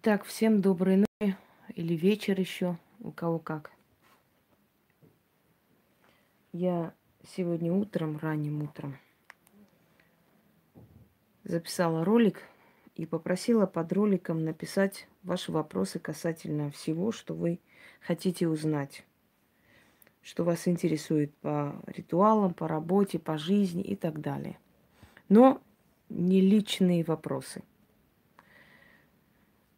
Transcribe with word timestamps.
Итак, 0.00 0.24
всем 0.24 0.60
доброй 0.60 0.98
ночи 0.98 1.36
или 1.74 1.94
вечер 1.94 2.38
еще, 2.38 2.78
у 3.00 3.10
кого 3.10 3.40
как. 3.40 3.72
Я 6.52 6.94
сегодня 7.26 7.72
утром, 7.72 8.16
ранним 8.16 8.62
утром, 8.62 8.96
записала 11.42 12.04
ролик 12.04 12.44
и 12.94 13.06
попросила 13.06 13.66
под 13.66 13.92
роликом 13.92 14.44
написать 14.44 15.08
ваши 15.24 15.50
вопросы 15.50 15.98
касательно 15.98 16.70
всего, 16.70 17.10
что 17.10 17.34
вы 17.34 17.58
хотите 18.00 18.46
узнать, 18.46 19.04
что 20.22 20.44
вас 20.44 20.68
интересует 20.68 21.34
по 21.38 21.74
ритуалам, 21.86 22.54
по 22.54 22.68
работе, 22.68 23.18
по 23.18 23.36
жизни 23.36 23.82
и 23.82 23.96
так 23.96 24.20
далее. 24.20 24.60
Но 25.28 25.60
не 26.08 26.40
личные 26.40 27.02
вопросы– 27.02 27.64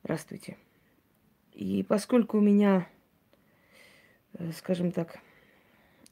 Здравствуйте. 0.03 0.57
И 1.53 1.83
поскольку 1.83 2.39
у 2.39 2.41
меня, 2.41 2.89
э, 4.35 4.53
скажем 4.53 4.93
так, 4.93 5.19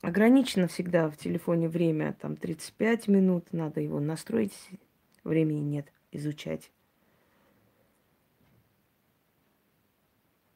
ограничено 0.02 0.68
всегда 0.68 1.08
в 1.08 1.16
телефоне 1.16 1.68
время, 1.68 2.14
там 2.20 2.36
35 2.36 3.08
минут, 3.08 3.52
надо 3.52 3.80
его 3.80 3.98
настроить, 3.98 4.56
времени 5.24 5.60
нет 5.60 5.92
изучать. 6.12 6.70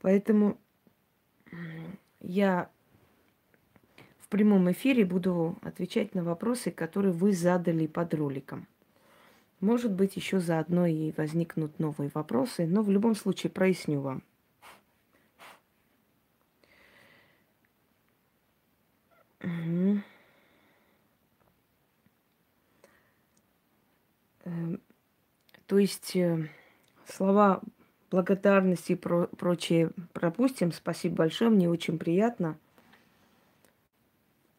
Поэтому 0.00 0.58
я 2.20 2.70
в 4.18 4.28
прямом 4.28 4.70
эфире 4.72 5.04
буду 5.04 5.58
отвечать 5.62 6.14
на 6.14 6.22
вопросы, 6.22 6.70
которые 6.70 7.12
вы 7.12 7.32
задали 7.32 7.86
под 7.86 8.12
роликом. 8.14 8.66
Может 9.62 9.92
быть, 9.92 10.16
еще 10.16 10.40
заодно 10.40 10.86
и 10.86 11.12
возникнут 11.12 11.78
новые 11.78 12.10
вопросы, 12.12 12.66
но 12.66 12.82
в 12.82 12.90
любом 12.90 13.14
случае 13.14 13.52
проясню 13.52 14.00
вам. 14.00 14.24
Угу. 19.40 20.00
То 25.68 25.78
есть 25.78 26.16
э, 26.16 26.48
слова 27.06 27.62
благодарности 28.10 28.92
и 28.92 28.96
про 28.96 29.28
прочее 29.28 29.92
пропустим. 30.12 30.72
Спасибо 30.72 31.14
большое, 31.14 31.50
мне 31.50 31.70
очень 31.70 32.00
приятно. 32.00 32.58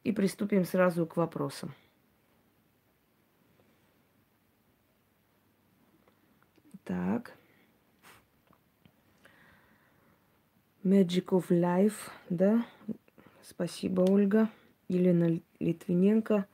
И 0.05 0.13
приступим 0.13 0.63
сразу 0.63 1.05
к 1.05 1.17
вопросам. 1.17 1.73
Так. 6.83 7.33
Magic 10.83 11.25
of 11.27 11.47
Life, 11.49 12.11
да? 12.29 12.65
Спасибо, 13.41 14.01
Ольга. 14.01 14.49
Елена 14.89 15.39
Литвиненко. 15.59 16.45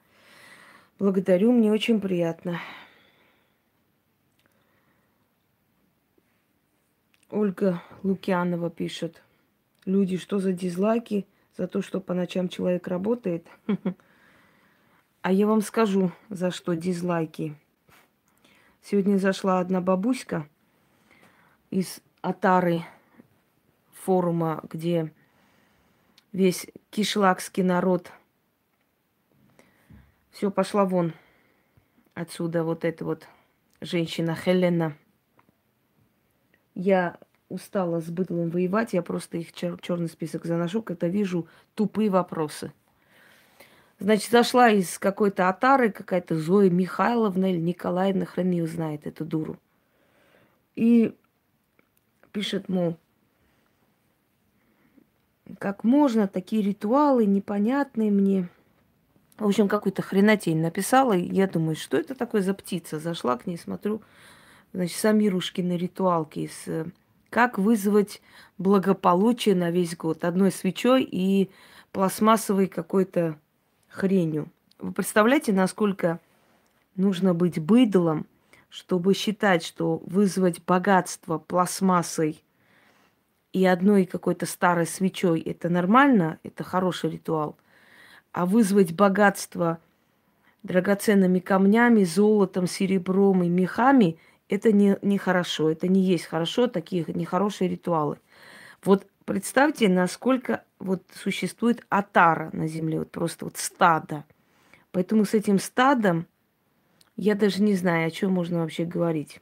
Благодарю, 0.99 1.51
мне 1.51 1.71
очень 1.71 1.99
приятно. 1.99 2.59
Ольга 7.31 7.81
Лукьянова 8.03 8.69
пишет. 8.69 9.23
Люди, 9.85 10.17
что 10.17 10.39
за 10.39 10.53
дизлайки? 10.53 11.25
За 11.57 11.67
то, 11.67 11.81
что 11.81 11.99
по 11.99 12.13
ночам 12.13 12.49
человек 12.49 12.87
работает? 12.87 13.47
А 15.21 15.33
я 15.33 15.47
вам 15.47 15.61
скажу, 15.61 16.13
за 16.29 16.49
что 16.49 16.75
дизлайки. 16.75 17.53
Сегодня 18.81 19.17
зашла 19.17 19.59
одна 19.59 19.81
бабуська 19.81 20.47
из 21.69 22.01
Атары 22.21 22.83
форума, 23.91 24.61
где 24.69 25.13
весь 26.31 26.67
кишлакский 26.89 27.63
народ 27.63 28.11
все 30.31 30.49
пошла 30.49 30.85
вон 30.85 31.13
отсюда 32.13 32.63
вот 32.63 32.85
эта 32.85 33.05
вот 33.05 33.27
женщина 33.81 34.35
Хелена. 34.35 34.95
Я 36.73 37.19
устала 37.49 37.99
с 37.99 38.09
быдлом 38.09 38.49
воевать, 38.49 38.93
я 38.93 39.01
просто 39.01 39.37
их 39.37 39.51
чер- 39.51 39.79
черный 39.81 40.07
список 40.07 40.45
заношу, 40.45 40.81
когда 40.81 41.07
вижу 41.07 41.47
тупые 41.75 42.09
вопросы. 42.09 42.71
Значит, 43.99 44.31
зашла 44.31 44.69
из 44.69 44.97
какой-то 44.97 45.49
отары 45.49 45.91
какая-то 45.91 46.39
Зоя 46.39 46.69
Михайловна 46.69 47.51
или 47.51 47.59
Николаевна, 47.59 48.25
хрен 48.25 48.51
ее 48.51 48.65
знает, 48.65 49.05
эту 49.05 49.25
дуру. 49.25 49.57
И 50.75 51.13
пишет, 52.31 52.69
мол, 52.69 52.97
как 55.57 55.83
можно, 55.83 56.27
такие 56.27 56.61
ритуалы 56.61 57.25
непонятные 57.25 58.11
мне. 58.11 58.47
В 59.37 59.47
общем, 59.47 59.67
какую-то 59.67 60.01
хренотень 60.01 60.61
написала. 60.61 61.13
И 61.13 61.33
я 61.33 61.47
думаю, 61.47 61.75
что 61.75 61.97
это 61.97 62.15
такое 62.15 62.41
за 62.41 62.53
птица? 62.53 62.99
Зашла 62.99 63.37
к 63.37 63.47
ней, 63.47 63.57
смотрю, 63.57 64.01
значит, 64.73 64.97
Самирушкины 64.97 65.75
ритуалки 65.75 66.39
из 66.39 66.67
как 67.29 67.57
вызвать 67.57 68.21
благополучие 68.57 69.55
на 69.55 69.71
весь 69.71 69.95
год. 69.95 70.23
Одной 70.23 70.51
свечой 70.51 71.03
и 71.03 71.49
пластмассовой 71.91 72.67
какой-то 72.67 73.37
хренью. 73.89 74.49
Вы 74.79 74.93
представляете, 74.93 75.51
насколько 75.51 76.19
нужно 76.95 77.33
быть 77.33 77.59
быдлом, 77.59 78.25
чтобы 78.69 79.13
считать, 79.13 79.63
что 79.63 80.01
вызвать 80.05 80.63
богатство 80.63 81.37
пластмассой 81.37 82.43
и 83.51 83.65
одной 83.65 84.05
какой-то 84.05 84.45
старой 84.45 84.85
свечой 84.85 85.41
это 85.41 85.69
нормально, 85.69 86.39
это 86.43 86.63
хороший 86.63 87.09
ритуал. 87.09 87.57
А 88.31 88.45
вызвать 88.45 88.93
богатство 88.93 89.79
драгоценными 90.61 91.39
камнями, 91.39 92.03
золотом, 92.03 92.67
серебром 92.67 93.43
и 93.43 93.49
мехами 93.49 94.19
это 94.49 94.71
не, 94.71 94.97
не 95.01 95.17
хорошо, 95.17 95.69
это 95.69 95.87
не 95.87 96.01
есть 96.01 96.25
хорошо, 96.25 96.67
такие 96.67 97.05
нехорошие 97.07 97.69
ритуалы. 97.69 98.17
Вот 98.83 99.05
Представьте, 99.29 99.89
насколько 99.89 100.63
вот 100.79 101.03
существует 101.13 101.85
атара 101.89 102.49
на 102.51 102.65
земле, 102.65 102.97
вот 102.97 103.11
просто 103.11 103.45
вот 103.45 103.57
стадо. 103.57 104.25
Поэтому 104.91 105.23
с 105.23 105.35
этим 105.35 105.59
стадом 105.59 106.25
я 107.15 107.35
даже 107.35 107.61
не 107.61 107.75
знаю, 107.75 108.07
о 108.07 108.09
чем 108.09 108.31
можно 108.31 108.61
вообще 108.61 108.85
говорить. 108.85 109.39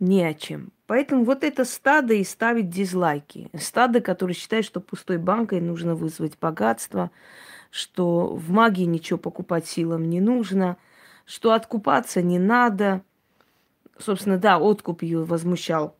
Не 0.00 0.24
о 0.24 0.34
чем. 0.34 0.72
Поэтому 0.88 1.22
вот 1.22 1.44
это 1.44 1.64
стадо 1.64 2.12
и 2.14 2.24
ставить 2.24 2.70
дизлайки. 2.70 3.48
Стадо, 3.56 4.00
которое 4.00 4.34
считает, 4.34 4.64
что 4.64 4.80
пустой 4.80 5.18
банкой 5.18 5.60
нужно 5.60 5.94
вызвать 5.94 6.36
богатство, 6.40 7.12
что 7.70 8.34
в 8.34 8.50
магии 8.50 8.82
ничего 8.82 9.16
покупать 9.16 9.68
силам 9.68 10.10
не 10.10 10.18
нужно, 10.18 10.76
что 11.24 11.52
откупаться 11.52 12.20
не 12.20 12.40
надо. 12.40 13.02
Собственно, 13.96 14.38
да, 14.38 14.58
откуп 14.58 15.02
ее 15.02 15.22
возмущал 15.22 15.94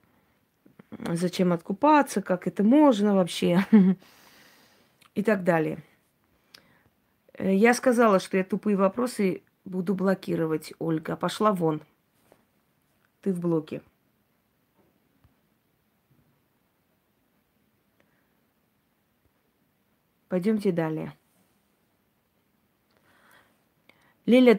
зачем 0.99 1.53
откупаться, 1.53 2.23
как 2.23 2.47
это 2.47 2.63
можно 2.63 3.15
вообще 3.15 3.67
и 5.15 5.23
так 5.23 5.45
далее. 5.45 5.83
Э, 7.35 7.55
я 7.55 7.75
сказала, 7.75 8.21
что 8.21 8.37
я 8.37 8.45
тупые 8.45 8.77
вопросы 8.77 9.43
буду 9.65 9.95
блокировать, 9.95 10.73
Ольга. 10.79 11.17
Пошла 11.17 11.53
вон. 11.53 11.83
Ты 13.23 13.33
в 13.33 13.41
блоке. 13.41 13.83
Пойдемте 20.29 20.73
далее. 20.73 21.17
Лиля 24.27 24.55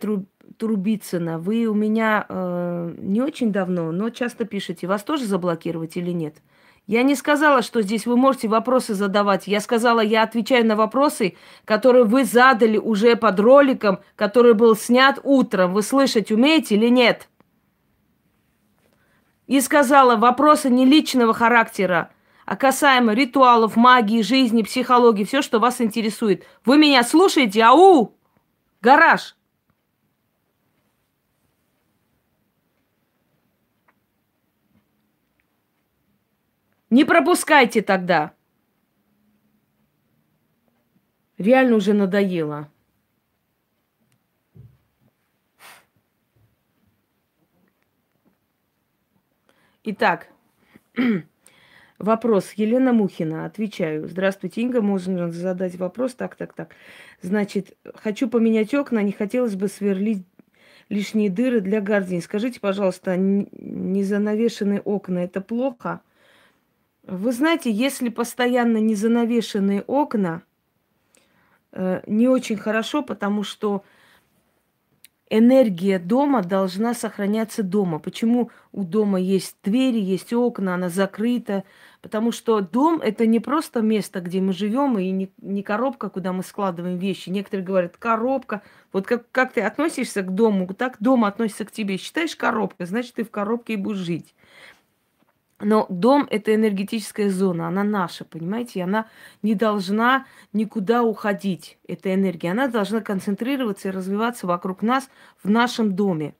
Трубицына, 0.57 1.38
вы 1.38 1.66
у 1.66 1.73
меня 1.73 2.25
э, 2.28 2.95
не 2.97 3.22
очень 3.22 3.51
давно, 3.51 3.91
но 3.91 4.09
часто 4.09 4.46
пишете. 4.46 4.87
Вас 4.87 5.03
тоже 5.03 5.26
заблокировать 5.26 5.97
или 5.97 6.11
нет? 6.11 6.37
Я 6.87 7.03
не 7.03 7.16
сказала, 7.16 7.61
что 7.61 7.82
здесь 7.82 8.05
вы 8.05 8.17
можете 8.17 8.47
вопросы 8.47 8.96
задавать. 8.96 9.46
Я 9.46 9.59
сказала, 9.59 9.99
я 9.99 10.23
отвечаю 10.23 10.66
на 10.66 10.76
вопросы, 10.76 11.35
которые 11.66 12.05
вы 12.05 12.23
задали 12.23 12.78
уже 12.78 13.16
под 13.16 13.40
роликом, 13.40 13.99
который 14.16 14.53
был 14.53 14.76
снят 14.76 15.20
утром. 15.23 15.73
Вы 15.73 15.84
слышать 15.84 16.32
умеете 16.32 16.76
или 16.76 16.87
нет? 16.87 17.29
И 19.46 19.61
сказала, 19.61 20.16
вопросы 20.16 20.70
не 20.70 20.85
личного 20.85 21.34
характера, 21.34 22.09
а 22.46 22.55
касаемо 22.55 23.14
ритуалов, 23.14 23.76
магии, 23.76 24.22
жизни, 24.22 24.64
психологии, 24.64 25.23
все, 25.23 25.41
что 25.41 25.59
вас 25.59 25.82
интересует. 25.82 26.46
Вы 26.66 26.78
меня 26.78 27.03
слушаете? 27.03 27.64
Ау! 27.64 28.16
Гараж! 28.82 29.36
Не 36.89 37.03
пропускайте 37.03 37.81
тогда. 37.81 38.34
Реально 41.37 41.75
уже 41.75 41.93
надоело. 41.93 42.69
Итак, 49.84 50.28
вопрос. 51.99 52.53
Елена 52.53 52.93
Мухина. 52.93 53.45
Отвечаю. 53.45 54.07
Здравствуйте, 54.07 54.61
Инга. 54.61 54.81
Можно 54.81 55.31
задать 55.31 55.75
вопрос? 55.75 56.13
Так, 56.16 56.35
так, 56.35 56.53
так. 56.53 56.75
Значит, 57.22 57.78
хочу 57.95 58.29
поменять 58.29 58.73
окна. 58.73 59.03
Не 59.03 59.11
хотелось 59.11 59.55
бы 59.55 59.67
сверлить 59.67 60.25
лишние 60.89 61.29
дыры 61.29 61.61
для 61.61 61.81
гардин. 61.81 62.22
Скажите, 62.22 62.59
пожалуйста, 62.59 63.16
незанавешенные 63.17 64.81
окна– 64.81 65.19
это 65.23 65.41
плохо? 65.41 66.01
Вы 67.08 67.32
знаете, 67.32 67.72
если 67.72 68.09
постоянно 68.09 68.80
незанавешенные 68.80 69.82
окна, 69.84 70.44
э, 71.72 72.02
не 72.06 72.28
очень 72.28 72.58
хорошо, 72.58 73.02
потому 73.02 73.44
что 73.44 73.86
энергия 75.30 76.00
дома 76.00 76.44
должна 76.44 76.94
сохраняться 76.94 77.64
дома. 77.64 78.00
Почему 78.00 78.52
у 78.74 78.84
дома 78.84 79.22
есть 79.22 79.56
двери, 79.64 80.00
есть 80.00 80.34
окна, 80.34 80.76
она 80.76 80.90
закрыта? 80.90 81.64
Потому 82.02 82.34
что 82.34 82.59
дом 82.59 83.00
это 83.00 83.26
не 83.26 83.40
просто 83.40 83.82
место, 83.82 84.20
где 84.20 84.42
мы 84.42 84.52
живем, 84.52 85.00
и 85.00 85.09
не, 85.09 85.32
не 85.42 85.64
коробка, 85.64 86.09
куда 86.09 86.34
мы 86.34 86.44
складываем 86.44 86.98
вещи. 86.98 87.30
Некоторые 87.30 87.66
говорят, 87.66 87.96
коробка. 87.96 88.64
Вот 88.92 89.08
как, 89.08 89.32
как 89.32 89.54
ты 89.54 89.62
относишься 89.62 90.24
к 90.24 90.36
дому, 90.36 90.68
так 90.74 90.98
дом 91.00 91.24
относится 91.24 91.64
к 91.64 91.72
тебе. 91.72 91.96
Считаешь 91.96 92.36
коробкой, 92.36 92.86
значит, 92.86 93.14
ты 93.14 93.24
в 93.24 93.32
коробке 93.32 93.74
и 93.74 93.78
будешь 93.78 94.00
жить. 94.00 94.36
Но 95.59 95.88
дом– 95.90 96.28
это 96.30 96.54
энергетическая 96.54 97.30
зона, 97.32 97.68
она 97.68 97.84
наша, 97.84 98.26
понимаете? 98.26 98.80
И 98.80 98.84
она 98.84 99.08
не 99.42 99.56
должна 99.56 100.26
никуда 100.54 101.04
уходить, 101.04 101.80
эта 101.88 102.14
энергия. 102.14 102.52
Она 102.52 102.68
должна 102.68 103.02
концентрироваться 103.02 103.88
и 103.88 103.92
развиваться 103.92 104.46
вокруг 104.46 104.84
нас 104.84 105.09
в 105.44 105.50
нашем 105.50 105.96
доме. 105.96 106.36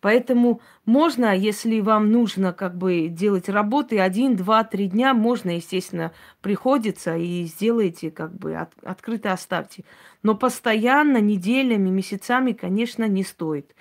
Поэтому 0.00 0.62
можно, 0.86 1.36
если 1.36 1.80
вам 1.80 2.10
нужно 2.10 2.54
как 2.54 2.76
бы 2.76 3.08
делать 3.08 3.50
работы 3.50 4.00
один, 4.00 4.34
два, 4.34 4.64
три 4.64 4.86
дня, 4.86 5.12
можно, 5.12 5.50
естественно, 5.50 6.12
приходится 6.40 7.16
и 7.16 7.44
сделайте 7.44 8.10
как 8.10 8.34
бы 8.34 8.54
от, 8.54 8.72
открыто 8.82 9.32
оставьте. 9.32 9.84
Но 10.22 10.34
постоянно, 10.34 11.18
неделями, 11.18 11.90
месяцами, 11.90 12.52
конечно, 12.52 13.06
не 13.06 13.22
стоит. 13.22 13.74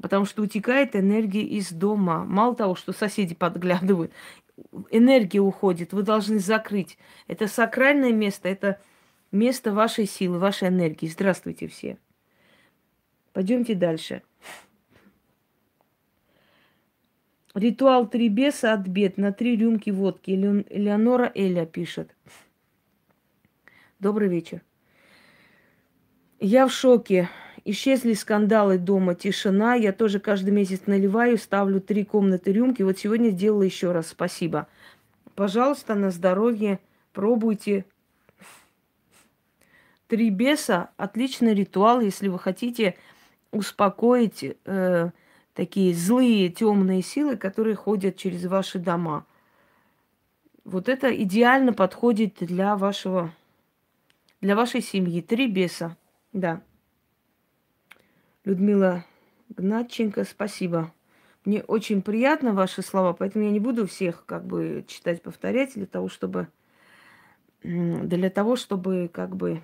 Потому 0.00 0.24
что 0.24 0.42
утекает 0.42 0.94
энергия 0.94 1.42
из 1.42 1.70
дома. 1.72 2.24
Мало 2.24 2.54
того, 2.54 2.74
что 2.74 2.92
соседи 2.92 3.34
подглядывают, 3.34 4.12
энергия 4.90 5.40
уходит, 5.40 5.92
вы 5.92 6.02
должны 6.02 6.38
закрыть. 6.38 6.98
Это 7.26 7.48
сакральное 7.48 8.12
место, 8.12 8.48
это 8.48 8.80
место 9.32 9.72
вашей 9.72 10.06
силы, 10.06 10.38
вашей 10.38 10.68
энергии. 10.68 11.06
Здравствуйте 11.06 11.66
все. 11.68 11.98
Пойдемте 13.32 13.74
дальше. 13.74 14.22
Ритуал 17.54 18.08
три 18.08 18.28
беса 18.28 18.72
от 18.72 18.86
бед 18.86 19.16
на 19.16 19.32
три 19.32 19.56
рюмки 19.56 19.90
водки. 19.90 20.30
Элеонора 20.30 21.32
Эля 21.34 21.66
пишет. 21.66 22.14
Добрый 23.98 24.28
вечер. 24.28 24.62
Я 26.38 26.68
в 26.68 26.72
шоке. 26.72 27.28
Исчезли 27.70 28.14
скандалы 28.14 28.78
дома, 28.78 29.14
тишина. 29.14 29.74
Я 29.74 29.92
тоже 29.92 30.20
каждый 30.20 30.54
месяц 30.54 30.86
наливаю, 30.86 31.36
ставлю 31.36 31.82
три 31.82 32.02
комнаты 32.02 32.50
рюмки. 32.50 32.80
Вот 32.80 32.98
сегодня 32.98 33.28
сделала 33.28 33.60
еще 33.60 33.92
раз. 33.92 34.08
Спасибо. 34.08 34.68
Пожалуйста, 35.34 35.94
на 35.94 36.10
здоровье. 36.10 36.78
Пробуйте. 37.12 37.84
Три 40.06 40.30
беса– 40.30 40.88
отличный 40.96 41.52
ритуал, 41.52 42.00
если 42.00 42.28
вы 42.28 42.38
хотите 42.38 42.96
успокоить 43.50 44.56
э, 44.64 45.10
такие 45.52 45.92
злые 45.92 46.48
темные 46.48 47.02
силы, 47.02 47.36
которые 47.36 47.76
ходят 47.76 48.16
через 48.16 48.46
ваши 48.46 48.78
дома. 48.78 49.26
Вот 50.64 50.88
это 50.88 51.14
идеально 51.14 51.74
подходит 51.74 52.36
для 52.40 52.76
вашего, 52.76 53.30
для 54.40 54.56
вашей 54.56 54.80
семьи. 54.80 55.20
Три 55.20 55.48
беса, 55.48 55.98
да. 56.32 56.62
Людмила 58.48 59.04
Гнатченко, 59.50 60.24
спасибо. 60.24 60.90
Мне 61.44 61.60
очень 61.64 62.00
приятно 62.00 62.54
ваши 62.54 62.80
слова, 62.80 63.12
поэтому 63.12 63.44
я 63.44 63.50
не 63.50 63.60
буду 63.60 63.86
всех 63.86 64.24
как 64.24 64.46
бы 64.46 64.86
читать, 64.88 65.20
повторять 65.20 65.74
для 65.74 65.84
того, 65.84 66.08
чтобы 66.08 66.48
для 67.62 68.30
того, 68.30 68.56
чтобы 68.56 69.10
как 69.12 69.36
бы 69.36 69.60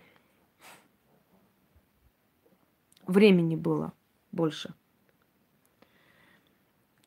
времени 3.06 3.56
было 3.56 3.94
больше. 4.32 4.74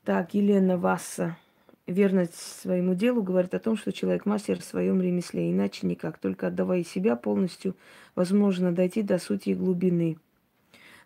Так, 0.03 0.33
Елена 0.33 0.79
Васса. 0.79 1.37
Верность 1.85 2.33
своему 2.33 2.95
делу 2.95 3.21
говорит 3.21 3.53
о 3.53 3.59
том, 3.59 3.77
что 3.77 3.93
человек 3.93 4.25
мастер 4.25 4.59
в 4.59 4.63
своем 4.63 4.99
ремесле, 4.99 5.51
иначе 5.51 5.85
никак. 5.85 6.17
Только 6.17 6.47
отдавая 6.47 6.83
себя 6.83 7.15
полностью, 7.15 7.75
возможно 8.15 8.71
дойти 8.71 9.03
до 9.03 9.19
сути 9.19 9.49
и 9.49 9.53
глубины. 9.53 10.17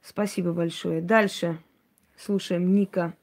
Спасибо 0.01 0.51
большое. 0.51 1.01
Дальше 1.01 1.57
слушаем 2.18 2.74
Ника. 2.74 3.13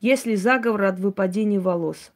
Если 0.00 0.34
заговор 0.34 0.84
от 0.84 0.98
выпадения 0.98 1.60
волос. 1.60 2.12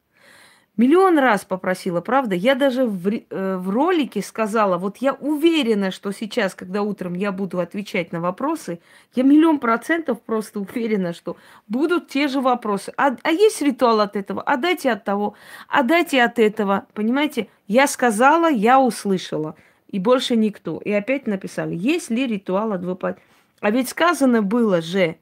Миллион 0.77 1.19
раз 1.19 1.45
попросила, 1.45 2.01
правда? 2.01 2.35
Я 2.35 2.53
даже 2.53 2.85
в, 2.85 3.07
э, 3.07 3.57
в 3.57 3.69
ролике 3.69 4.21
сказала, 4.21 4.77
вот 4.77 4.97
я 4.97 5.13
уверена, 5.13 5.89
что 5.89 6.11
сейчас, 6.11 6.53
когда 6.53 6.81
утром 6.81 7.13
я 7.13 7.31
буду 7.31 7.59
отвечать 7.59 8.11
на 8.11 8.19
вопросы, 8.19 8.81
я 9.13 9.23
миллион 9.23 9.59
процентов 9.59 10.21
просто 10.21 10.59
уверена, 10.59 11.13
что 11.13 11.37
будут 11.69 12.09
те 12.09 12.27
же 12.27 12.41
вопросы. 12.41 12.91
А, 12.97 13.15
а 13.23 13.31
есть 13.31 13.61
ритуал 13.61 14.01
от 14.01 14.17
этого? 14.17 14.41
А 14.41 14.57
дайте 14.57 14.91
от 14.91 15.05
того? 15.05 15.35
А 15.69 15.81
дайте 15.81 16.21
от 16.21 16.39
этого? 16.39 16.87
Понимаете? 16.93 17.47
Я 17.67 17.87
сказала, 17.87 18.51
я 18.51 18.77
услышала. 18.81 19.55
И 19.87 19.99
больше 19.99 20.35
никто. 20.35 20.79
И 20.79 20.91
опять 20.91 21.25
написали, 21.25 21.73
есть 21.73 22.09
ли 22.09 22.27
ритуал 22.27 22.73
от 22.73 22.83
выпадения 22.83 23.23
а 23.65 23.71
ведь 23.71 23.89
сказано 23.89 24.43
было 24.43 24.79
же, 24.79 25.15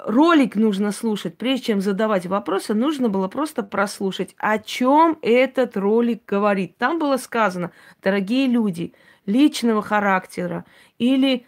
ролик 0.00 0.54
нужно 0.54 0.92
слушать, 0.92 1.38
прежде 1.38 1.68
чем 1.68 1.80
задавать 1.80 2.26
вопросы, 2.26 2.74
нужно 2.74 3.08
было 3.08 3.26
просто 3.26 3.62
прослушать, 3.62 4.34
о 4.36 4.58
чем 4.58 5.18
этот 5.22 5.78
ролик 5.78 6.26
говорит. 6.26 6.76
Там 6.76 6.98
было 6.98 7.16
сказано, 7.16 7.70
дорогие 8.02 8.46
люди, 8.46 8.92
личного 9.24 9.80
характера 9.80 10.66
или 10.98 11.46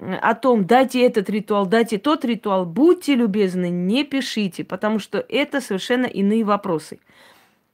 о 0.00 0.34
том, 0.34 0.64
дайте 0.64 1.00
этот 1.06 1.30
ритуал, 1.30 1.66
дайте 1.66 1.98
тот 1.98 2.24
ритуал, 2.24 2.66
будьте 2.66 3.14
любезны, 3.14 3.70
не 3.70 4.02
пишите, 4.02 4.64
потому 4.64 4.98
что 4.98 5.24
это 5.28 5.60
совершенно 5.60 6.06
иные 6.06 6.42
вопросы. 6.42 6.98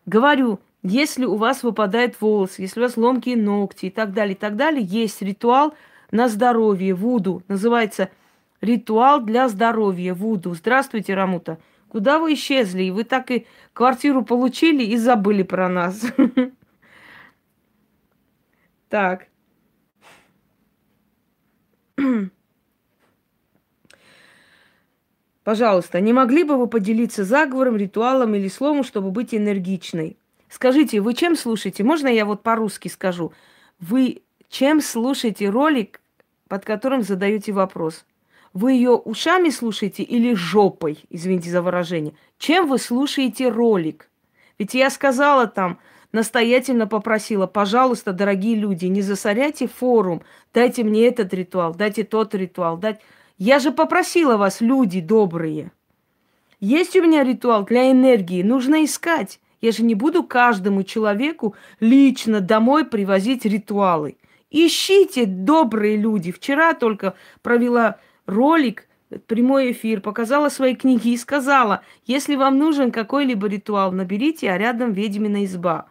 Говорю, 0.05 0.61
если 0.83 1.25
у 1.25 1.37
вас 1.37 1.62
выпадает 1.62 2.21
волос, 2.21 2.59
если 2.59 2.81
у 2.81 2.83
вас 2.83 2.99
ломкие 2.99 3.38
ногти 3.38 3.87
и 3.87 3.90
так 3.90 4.12
далее, 4.12 4.35
и 4.35 4.38
так 4.38 4.57
далее, 4.57 4.85
есть 4.85 5.23
ритуал– 5.23 5.73
на 6.12 6.28
здоровье, 6.28 6.95
Вуду. 6.95 7.42
Называется 7.49 8.11
ритуал 8.61 9.21
для 9.21 9.49
здоровья, 9.49 10.14
Вуду. 10.14 10.54
Здравствуйте, 10.54 11.14
Рамута. 11.14 11.59
Куда 11.88 12.21
вы 12.21 12.35
исчезли? 12.35 12.90
Вы 12.90 13.02
так 13.02 13.33
и 13.33 13.47
квартиру 13.73 14.25
получили 14.25 14.85
и 14.85 14.97
забыли 14.97 15.42
про 15.42 15.69
нас. 15.69 16.04
Так. 18.88 19.28
Пожалуйста, 25.45 26.00
не 26.02 26.12
могли 26.12 26.45
бы 26.45 26.59
вы 26.59 26.66
поделиться 26.66 27.25
заговором, 27.25 27.78
ритуалом 27.78 28.35
или 28.35 28.49
словом, 28.49 28.85
чтобы 28.85 29.11
быть 29.11 29.35
энергичной? 29.35 30.19
Скажите, 30.50 31.00
вы 31.00 31.14
чем 31.14 31.37
слушаете? 31.37 31.83
Можно 31.85 32.09
я 32.09 32.26
вот 32.26 32.42
по-русски 32.42 32.88
скажу? 32.88 33.33
Вы 33.81 34.25
чем 34.50 34.83
слушаете 34.83 35.49
ролик, 35.49 36.01
под 36.52 36.66
которым 36.66 37.00
задаете 37.00 37.50
вопрос. 37.50 38.04
Вы 38.52 38.73
ее 38.73 38.90
ушами 38.90 39.49
слушаете 39.49 40.02
или 40.02 40.35
жопой, 40.35 41.02
извините 41.09 41.49
за 41.49 41.62
выражение? 41.62 42.12
Чем 42.37 42.68
вы 42.68 42.76
слушаете 42.76 43.49
ролик? 43.49 44.11
Ведь 44.59 44.75
я 44.75 44.90
сказала 44.90 45.47
там, 45.47 45.78
настоятельно 46.12 46.87
попросила, 46.87 47.47
пожалуйста, 47.47 48.12
дорогие 48.12 48.54
люди, 48.54 48.85
не 48.85 49.00
засоряйте 49.00 49.66
форум, 49.66 50.21
дайте 50.52 50.85
мне 50.85 51.06
этот 51.06 51.32
ритуал, 51.32 51.75
дайте 51.75 52.04
тот 52.04 52.35
ритуал, 52.35 52.76
дать. 52.76 53.00
Я 53.38 53.59
же 53.59 53.71
попросила 53.71 54.37
вас, 54.37 54.61
люди 54.61 55.00
добрые. 55.00 55.73
Есть 56.61 56.94
у 56.97 57.02
меня 57.02 57.25
ритуал 57.25 57.64
для 57.64 57.90
энергии, 57.90 58.42
нужно 58.42 58.85
искать. 58.85 59.40
Я 59.62 59.73
же 59.73 59.85
не 59.85 59.94
буду 59.94 60.23
каждому 60.23 60.82
человеку 60.82 61.54
лично 61.80 62.42
домой 62.42 62.85
привозить 62.85 63.47
ритуалы. 63.47 64.16
Ищите, 64.52 65.25
добрые 65.25 65.97
люди. 65.97 66.30
Вчера 66.30 66.75
только 66.75 67.14
провела 67.40 67.97
ролик, 68.26 68.87
прямой 69.26 69.73
эфир, 69.73 70.02
показала 70.02 70.50
свои 70.50 70.75
книги 70.76 71.09
и 71.09 71.16
сказала, 71.16 71.82
если 72.04 72.37
вам 72.37 72.59
нужен 72.59 72.92
какой-либо 72.92 73.49
ритуал, 73.49 73.92
наберите, 73.92 74.50
а 74.50 74.59
рядом 74.59 74.92
ведьмина 74.92 75.47
изба. 75.47 75.87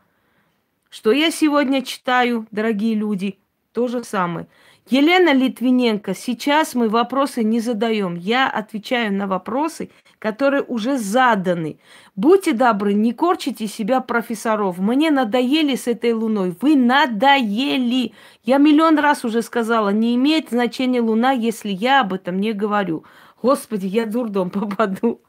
Что 0.91 1.11
я 1.11 1.31
сегодня 1.31 1.81
читаю, 1.81 2.45
дорогие 2.51 2.93
люди? 2.93 3.39
То 3.73 3.87
же 3.87 4.03
самое. 4.03 4.47
Елена 4.89 5.33
Литвиненко, 5.33 6.13
сейчас 6.13 6.75
мы 6.75 6.87
вопросы 6.87 7.43
не 7.43 7.61
задаем. 7.61 8.15
Я 8.15 8.47
отвечаю 8.47 9.11
на 9.11 9.25
вопросы 9.25 9.89
которые 10.21 10.61
уже 10.61 10.99
заданы. 10.99 11.79
Будьте 12.15 12.53
добры, 12.53 12.93
не 12.93 13.11
корчите 13.11 13.65
себя 13.65 14.01
профессоров. 14.01 14.77
Мне 14.77 15.09
надоели 15.09 15.75
с 15.75 15.87
этой 15.87 16.13
луной. 16.13 16.55
Вы 16.61 16.75
надоели. 16.75 18.13
Я 18.43 18.59
миллион 18.59 18.99
раз 18.99 19.25
уже 19.25 19.41
сказала, 19.41 19.89
не 19.89 20.13
имеет 20.13 20.51
значения 20.51 21.01
луна, 21.01 21.31
если 21.31 21.69
я 21.69 22.01
об 22.01 22.13
этом 22.13 22.39
не 22.39 22.53
говорю. 22.53 23.03
Господи, 23.41 23.87
я 23.87 24.05
дурдом 24.05 24.49
попаду. 24.51 25.23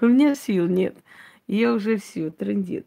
У 0.00 0.06
меня 0.06 0.34
сил 0.34 0.66
нет. 0.66 0.96
Я 1.46 1.74
уже 1.74 1.98
все, 1.98 2.30
трендец. 2.30 2.86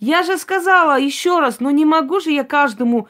Я 0.00 0.22
же 0.22 0.38
сказала 0.38 0.98
еще 0.98 1.40
раз, 1.40 1.60
но 1.60 1.70
не 1.70 1.84
могу 1.84 2.20
же 2.20 2.30
я 2.30 2.42
каждому 2.42 3.06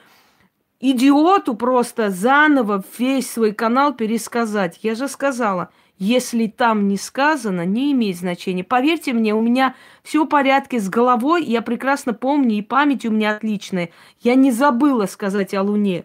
идиоту 0.80 1.54
просто 1.54 2.10
заново 2.10 2.82
весь 2.98 3.30
свой 3.30 3.52
канал 3.52 3.94
пересказать. 3.94 4.80
Я 4.82 4.96
же 4.96 5.06
сказала, 5.06 5.70
если 5.98 6.46
там 6.46 6.86
не 6.86 6.96
сказано, 6.96 7.66
не 7.66 7.92
имеет 7.92 8.16
значения. 8.16 8.62
Поверьте 8.62 9.12
мне, 9.12 9.34
у 9.34 9.40
меня 9.40 9.74
все 10.02 10.24
в 10.24 10.28
порядке 10.28 10.78
с 10.78 10.88
головой, 10.88 11.44
я 11.44 11.60
прекрасно 11.60 12.14
помню, 12.14 12.56
и 12.56 12.62
память 12.62 13.04
у 13.04 13.10
меня 13.10 13.36
отличная. 13.36 13.90
Я 14.20 14.36
не 14.36 14.52
забыла 14.52 15.06
сказать 15.06 15.54
о 15.54 15.62
Луне. 15.62 16.04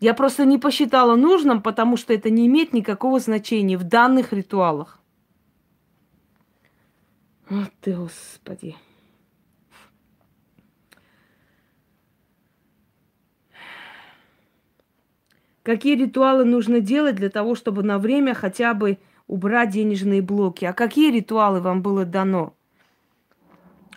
Я 0.00 0.14
просто 0.14 0.44
не 0.44 0.58
посчитала 0.58 1.14
нужным, 1.14 1.62
потому 1.62 1.96
что 1.96 2.12
это 2.12 2.30
не 2.30 2.46
имеет 2.46 2.72
никакого 2.72 3.20
значения 3.20 3.76
в 3.76 3.84
данных 3.84 4.32
ритуалах. 4.32 5.00
Вот 7.48 7.70
ты, 7.80 7.94
Господи. 7.94 8.76
Какие 15.68 15.96
ритуалы 15.96 16.46
нужно 16.46 16.80
делать 16.80 17.16
для 17.16 17.28
того, 17.28 17.54
чтобы 17.54 17.82
на 17.82 17.98
время 17.98 18.32
хотя 18.32 18.72
бы 18.72 18.96
убрать 19.26 19.68
денежные 19.68 20.22
блоки? 20.22 20.64
А 20.64 20.72
какие 20.72 21.12
ритуалы 21.12 21.60
вам 21.60 21.82
было 21.82 22.06
дано? 22.06 22.54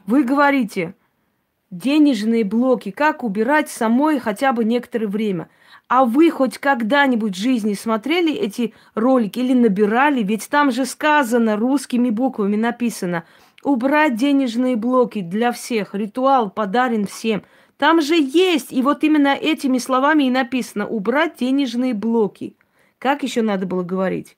Вы 0.05 0.25
говорите, 0.25 0.95
денежные 1.69 2.43
блоки, 2.43 2.91
как 2.91 3.23
убирать 3.23 3.69
самой 3.69 4.19
хотя 4.19 4.51
бы 4.51 4.65
некоторое 4.65 5.07
время. 5.07 5.47
А 5.87 6.03
вы 6.03 6.29
хоть 6.29 6.57
когда-нибудь 6.57 7.37
в 7.37 7.39
жизни 7.39 7.73
смотрели 7.73 8.33
эти 8.33 8.73
ролики 8.93 9.39
или 9.39 9.53
набирали? 9.53 10.23
Ведь 10.23 10.49
там 10.49 10.71
же 10.73 10.85
сказано 10.85 11.55
русскими 11.55 12.09
буквами 12.09 12.57
написано 12.57 13.23
убрать 13.63 14.17
денежные 14.17 14.75
блоки 14.75 15.21
для 15.21 15.53
всех. 15.53 15.95
Ритуал 15.95 16.49
подарен 16.49 17.05
всем– 17.05 17.43
там 17.81 17.99
же 17.99 18.13
есть, 18.15 18.71
и 18.71 18.83
вот 18.83 19.03
именно 19.03 19.29
этими 19.29 19.79
словами 19.79 20.25
и 20.25 20.29
написано 20.29 20.87
убрать 20.87 21.37
денежные 21.39 21.95
блоки. 21.95 22.55
Как 22.99 23.23
еще 23.23 23.41
надо 23.41 23.65
было 23.65 23.81
говорить? 23.81 24.37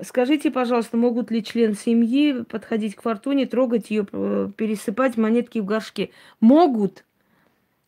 Скажите, 0.00 0.52
пожалуйста, 0.52 0.96
могут 0.96 1.32
ли 1.32 1.42
член 1.42 1.74
семьи 1.74 2.44
подходить 2.44 2.94
к 2.94 3.02
фортуне, 3.02 3.46
трогать 3.46 3.90
ее, 3.90 4.06
э, 4.12 4.50
пересыпать 4.56 5.16
монетки 5.16 5.58
в 5.58 5.64
горшке? 5.64 6.10
Могут, 6.38 7.04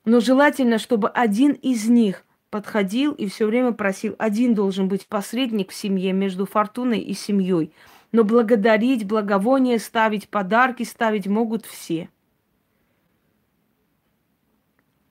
но 0.04 0.18
желательно, 0.18 0.78
чтобы 0.78 1.08
один 1.10 1.52
из 1.52 1.88
них 1.88 2.24
подходил 2.50 3.12
и 3.12 3.28
все 3.28 3.46
время 3.46 3.70
просил. 3.70 4.16
Один 4.18 4.54
должен 4.54 4.88
быть 4.88 5.06
посредник 5.06 5.70
в 5.70 5.76
семье 5.76 6.12
между 6.12 6.44
фортуной 6.44 6.98
и 6.98 7.14
семьей. 7.14 7.70
Но 8.16 8.24
благодарить, 8.24 9.06
благовония 9.06 9.78
ставить, 9.78 10.30
подарки 10.30 10.84
ставить 10.84 11.26
могут 11.26 11.66
все. 11.66 12.08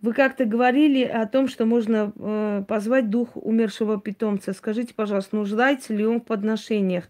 Вы 0.02 0.12
как-то 0.12 0.46
говорили 0.46 1.04
о 1.04 1.28
том, 1.28 1.48
что 1.48 1.68
можно 1.68 2.12
э, 2.16 2.64
позвать 2.68 3.12
дух 3.12 3.30
умершего 3.36 4.02
питомца. 4.02 4.54
Скажите, 4.54 4.96
пожалуйста, 4.96 5.36
нуждается 5.36 5.94
ли 5.94 6.04
он 6.04 6.20
в 6.20 6.24
подношениях? 6.24 7.08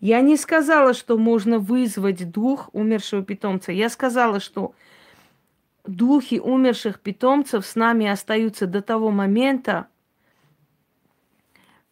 Я 0.00 0.20
не 0.20 0.36
сказала, 0.36 0.94
что 0.94 1.16
можно 1.16 1.60
вызвать 1.60 2.28
дух 2.32 2.68
умершего 2.72 3.22
питомца. 3.22 3.70
Я 3.70 3.88
сказала, 3.88 4.40
что 4.40 4.74
духи 5.86 6.40
умерших 6.40 6.98
питомцев 6.98 7.64
с 7.64 7.76
нами 7.76 8.08
остаются 8.08 8.66
до 8.66 8.82
того 8.82 9.12
момента, 9.12 9.86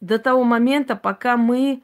до 0.01 0.19
того 0.19 0.43
момента, 0.43 0.97
пока 0.97 1.37
мы 1.37 1.83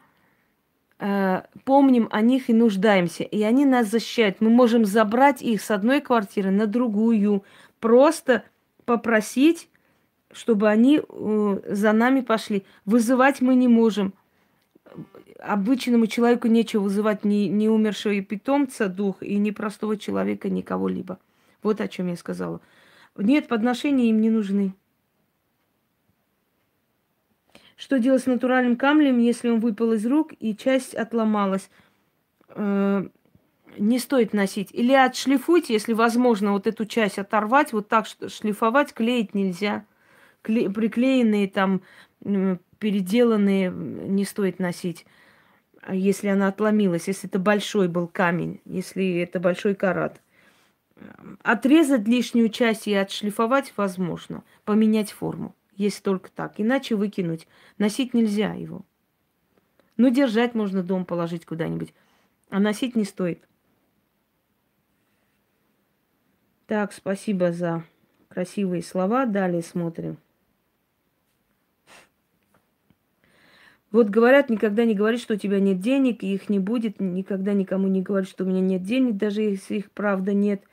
помним 1.63 2.07
о 2.11 2.21
них 2.21 2.49
и 2.49 2.53
нуждаемся. 2.53 3.23
И 3.23 3.41
они 3.41 3.65
нас 3.65 3.87
защищают. 3.89 4.39
Мы 4.39 4.49
можем 4.49 4.85
забрать 4.85 5.41
их 5.41 5.61
с 5.61 5.71
одной 5.71 5.99
квартиры 5.99 6.51
на 6.51 6.67
другую. 6.67 7.43
Просто 7.79 8.43
попросить, 8.85 9.67
чтобы 10.31 10.69
они 10.69 11.01
э, 11.01 11.59
за 11.65 11.91
нами 11.91 12.21
пошли. 12.21 12.63
Вызывать 12.85 13.41
мы 13.41 13.55
не 13.55 13.67
можем. 13.67 14.13
Обычному 15.39 16.05
человеку 16.05 16.47
нечего 16.47 16.83
вызывать 16.83 17.25
ни, 17.25 17.47
ни 17.47 17.67
умершего 17.67 18.21
питомца 18.21 18.87
дух, 18.87 19.23
и 19.23 19.37
ни 19.37 19.49
простого 19.49 19.97
человека, 19.97 20.49
ни 20.49 20.61
кого-либо. 20.61 21.17
Вот 21.63 21.81
о 21.81 21.87
чем 21.87 22.07
я 22.09 22.15
сказала. 22.15 22.61
Нет, 23.17 23.47
подношения 23.47 24.09
им 24.09 24.21
не 24.21 24.29
нужны. 24.29 24.73
Что 27.81 27.97
делать 27.97 28.21
с 28.21 28.27
натуральным 28.27 28.75
камнем, 28.75 29.17
если 29.17 29.49
он 29.49 29.59
выпал 29.59 29.93
из 29.93 30.05
рук 30.05 30.33
и 30.39 30.55
часть 30.55 30.93
отломалась? 30.93 31.71
Э, 32.49 33.07
не 33.75 33.97
стоит 33.97 34.33
носить. 34.33 34.69
Или 34.71 34.93
отшлифуйте, 34.93 35.73
если 35.73 35.93
возможно, 35.93 36.51
вот 36.51 36.67
эту 36.67 36.85
часть 36.85 37.17
оторвать, 37.17 37.73
вот 37.73 37.87
так 37.87 38.05
шлифовать, 38.05 38.93
клеить 38.93 39.33
нельзя. 39.33 39.83
Кле- 40.43 40.71
приклеенные 40.71 41.47
там, 41.47 41.81
переделанные 42.77 43.71
не 43.71 44.25
стоит 44.25 44.59
носить, 44.59 45.07
если 45.91 46.27
она 46.27 46.49
отломилась, 46.49 47.07
если 47.07 47.29
это 47.29 47.39
большой 47.39 47.87
был 47.87 48.07
камень, 48.07 48.61
если 48.63 49.21
это 49.21 49.39
большой 49.39 49.73
карат. 49.73 50.21
Отрезать 51.41 52.07
лишнюю 52.07 52.49
часть 52.49 52.87
и 52.87 52.93
отшлифовать 52.93 53.73
возможно, 53.75 54.43
поменять 54.65 55.11
форму. 55.11 55.55
Есть 55.75 56.03
только 56.03 56.29
так. 56.31 56.59
Иначе 56.59 56.95
выкинуть. 56.95 57.47
Носить 57.77 58.13
нельзя 58.13 58.53
его. 58.53 58.85
Ну, 59.97 60.09
держать 60.09 60.55
можно 60.55 60.83
дом 60.83 61.05
положить 61.05 61.45
куда-нибудь. 61.45 61.93
А 62.49 62.59
носить 62.59 62.95
не 62.95 63.03
стоит. 63.03 63.47
Так, 66.67 66.93
спасибо 66.93 67.51
за 67.51 67.83
красивые 68.29 68.81
слова. 68.81 69.25
Далее 69.25 69.61
смотрим. 69.61 70.17
Вот 73.91 74.07
говорят, 74.07 74.49
никогда 74.49 74.85
не 74.85 74.95
говори, 74.95 75.17
что 75.17 75.33
у 75.33 75.37
тебя 75.37 75.59
нет 75.59 75.79
денег, 75.81 76.23
и 76.23 76.33
их 76.33 76.47
не 76.47 76.59
будет. 76.59 77.01
Никогда 77.01 77.53
никому 77.53 77.89
не 77.89 78.01
говори, 78.01 78.25
что 78.25 78.45
у 78.45 78.47
меня 78.47 78.61
нет 78.61 78.83
денег, 78.83 79.17
даже 79.17 79.41
если 79.41 79.75
их 79.75 79.91
правда 79.91 80.33
нет. 80.33 80.63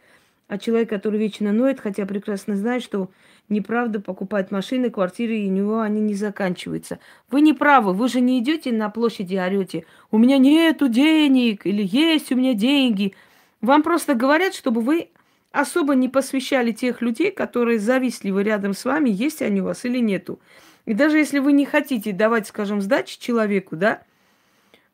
А 0.46 0.56
человек, 0.56 0.88
который 0.88 1.18
вечно 1.18 1.52
ноет, 1.52 1.80
хотя 1.80 2.06
прекрасно 2.06 2.56
знает, 2.56 2.82
что 2.82 3.10
неправда 3.48 4.00
покупать 4.00 4.50
машины, 4.50 4.90
квартиры, 4.90 5.38
и 5.38 5.48
у 5.48 5.52
него 5.52 5.80
они 5.80 6.00
не 6.00 6.14
заканчиваются. 6.14 6.98
Вы 7.30 7.40
не 7.40 7.52
правы, 7.52 7.92
вы 7.92 8.08
же 8.08 8.20
не 8.20 8.38
идете 8.38 8.72
на 8.72 8.90
площади 8.90 9.34
и 9.34 9.38
орете, 9.38 9.84
у 10.10 10.18
меня 10.18 10.38
нету 10.38 10.88
денег, 10.88 11.66
или 11.66 11.82
есть 11.84 12.32
у 12.32 12.36
меня 12.36 12.54
деньги. 12.54 13.14
Вам 13.60 13.82
просто 13.82 14.14
говорят, 14.14 14.54
чтобы 14.54 14.80
вы 14.80 15.08
особо 15.52 15.94
не 15.94 16.08
посвящали 16.08 16.72
тех 16.72 17.00
людей, 17.02 17.30
которые 17.30 17.78
завистливы 17.78 18.42
рядом 18.42 18.74
с 18.74 18.84
вами, 18.84 19.10
есть 19.10 19.42
они 19.42 19.60
у 19.60 19.64
вас 19.64 19.84
или 19.84 19.98
нету. 19.98 20.38
И 20.84 20.94
даже 20.94 21.18
если 21.18 21.38
вы 21.38 21.52
не 21.52 21.66
хотите 21.66 22.12
давать, 22.12 22.46
скажем, 22.46 22.80
сдачи 22.80 23.18
человеку, 23.18 23.76
да, 23.76 24.02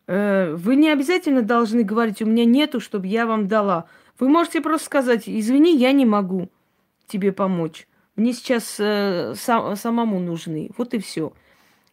э, 0.06 0.54
вы 0.54 0.76
не 0.76 0.90
обязательно 0.90 1.42
должны 1.42 1.82
говорить, 1.82 2.23
у 2.23 2.26
меня 2.26 2.44
нету, 2.44 2.80
чтобы 2.80 3.06
я 3.06 3.26
вам 3.26 3.46
дала. 3.46 3.87
Вы 4.18 4.28
можете 4.28 4.61
просто 4.61 4.87
сказать, 4.87 5.25
извини, 5.26 5.76
я 5.76 5.92
не 5.92 6.06
могу 6.06 6.49
тебе 7.06 7.32
помочь. 7.32 7.87
Мне 8.16 8.33
сейчас 8.33 8.76
э, 8.78 9.35
сам, 9.37 9.76
самому 9.76 10.21
нужны. 10.21 10.71
Вот 10.76 10.94
и 10.94 10.99
все. 10.99 11.33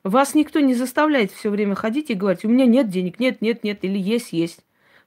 Вас 0.04 0.34
никто 0.36 0.60
не 0.60 0.74
заставляет 0.74 1.32
все 1.32 1.50
время 1.50 1.76
ходить 1.76 2.10
и 2.10 2.16
говорить, 2.16 2.44
у 2.46 2.50
меня 2.50 2.66
нет 2.66 2.90
денег, 2.90 3.20
нет, 3.20 3.42
нет, 3.42 3.64
нет, 3.64 3.80
или 3.84 4.00
есть, 4.00 4.34
есть. 4.34 4.60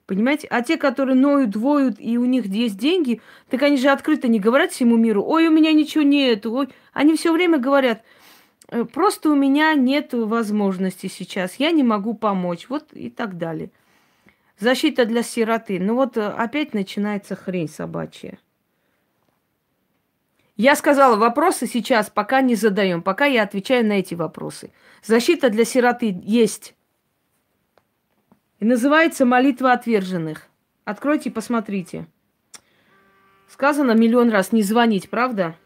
Понимаете? 0.06 0.46
А 0.50 0.62
те, 0.62 0.76
которые 0.76 1.16
ноют, 1.16 1.50
двоют, 1.50 1.96
и 1.98 2.18
у 2.18 2.24
них 2.24 2.46
есть 2.46 2.76
деньги, 2.76 3.20
так 3.48 3.62
они 3.62 3.76
же 3.76 3.88
открыто 3.88 4.28
не 4.28 4.38
говорят 4.38 4.70
всему 4.70 4.96
миру, 4.96 5.24
ой, 5.24 5.48
у 5.48 5.50
меня 5.50 5.72
ничего 5.72 6.04
нет, 6.04 6.46
ой. 6.46 6.68
Они 6.92 7.16
все 7.16 7.32
время 7.32 7.58
говорят, 7.58 8.02
«Э, 8.68 8.84
просто 8.84 9.30
у 9.30 9.34
меня 9.34 9.74
нет 9.74 10.12
возможности 10.12 11.06
сейчас, 11.06 11.56
я 11.56 11.70
не 11.70 11.82
могу 11.82 12.14
помочь, 12.14 12.68
вот 12.68 12.92
и 12.92 13.10
так 13.10 13.38
далее. 13.38 13.70
Защита 14.58 15.04
для 15.04 15.22
сироты. 15.22 15.80
Ну 15.80 15.94
вот 15.94 16.16
э, 16.16 16.26
опять 16.26 16.74
начинается 16.74 17.34
хрень 17.34 17.68
собачья. 17.68 18.38
Я 20.56 20.76
сказала, 20.76 21.16
вопросы 21.16 21.66
сейчас 21.66 22.10
пока 22.10 22.40
не 22.40 22.54
задаем, 22.54 23.02
пока 23.02 23.26
я 23.26 23.42
отвечаю 23.42 23.84
на 23.84 23.94
эти 23.94 24.14
вопросы. 24.14 24.72
Защита 25.02 25.50
для 25.50 25.64
сироты 25.64 26.16
есть. 26.22 26.74
И 28.60 28.64
называется 28.64 29.24
молитва 29.24 29.72
отверженных. 29.72 30.48
Откройте 30.84 31.30
посмотрите. 31.30 32.06
Сказано 33.48 33.92
миллион 33.92 34.30
раз 34.30 34.52
не 34.52 34.62
звонить, 34.62 35.10
правда? 35.10 35.56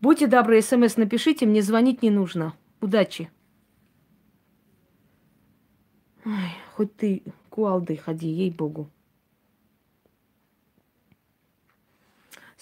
Будьте 0.00 0.26
добры, 0.26 0.60
смс 0.62 0.96
напишите, 0.96 1.46
мне 1.46 1.62
звонить 1.62 2.02
не 2.02 2.10
нужно. 2.10 2.54
Удачи. 2.80 3.30
Ой, 6.24 6.32
хоть 6.74 6.96
ты 6.96 7.22
куалдой 7.50 7.96
ходи, 7.96 8.26
ей-богу. 8.26 8.90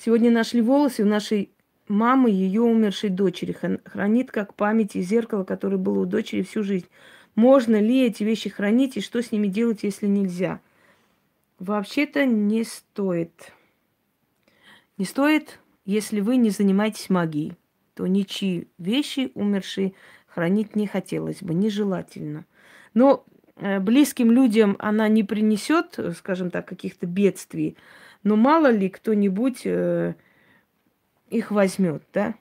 Сегодня 0.02 0.30
нашли 0.30 0.62
волосы 0.62 1.02
у 1.02 1.06
нашей 1.06 1.50
мамы, 1.86 2.30
ее 2.30 2.62
умершей 2.62 3.10
дочери. 3.10 3.54
Хранит 3.84 4.30
как 4.30 4.54
память 4.54 4.96
и 4.96 5.02
зеркало, 5.02 5.44
которое 5.44 5.76
было 5.76 6.00
у 6.00 6.06
дочери 6.06 6.42
всю 6.42 6.62
жизнь. 6.62 6.86
Можно 7.34 7.78
ли 7.78 8.06
эти 8.06 8.22
вещи 8.22 8.48
хранить 8.48 8.96
и 8.96 9.02
что 9.02 9.22
с 9.22 9.30
ними 9.30 9.46
делать, 9.46 9.82
если 9.82 10.06
нельзя? 10.06 10.60
Вообще-то 11.58 12.24
не 12.24 12.64
стоит. 12.64 13.52
Не 14.96 15.04
стоит, 15.04 15.60
если 15.84 16.20
вы 16.20 16.36
не 16.36 16.48
занимаетесь 16.48 17.10
магией, 17.10 17.58
то 17.94 18.06
ничьи 18.06 18.68
вещи 18.78 19.30
умершие 19.34 19.92
хранить 20.26 20.76
не 20.76 20.86
хотелось 20.86 21.42
бы, 21.42 21.52
нежелательно. 21.52 22.46
Но 22.94 23.26
Э, 23.60 23.78
близким 23.78 24.30
людям 24.30 24.76
она 24.78 25.08
не 25.08 25.22
принесет, 25.22 25.98
скажем 26.16 26.50
так, 26.50 26.66
каких-то 26.66 27.06
бедствий, 27.06 27.76
но 28.22 28.36
мало 28.36 28.70
ли 28.70 28.88
кто-нибудь 28.88 29.62
э, 29.64 30.14
их 31.30 31.50
возьмет, 31.50 32.02
да? 32.12 32.34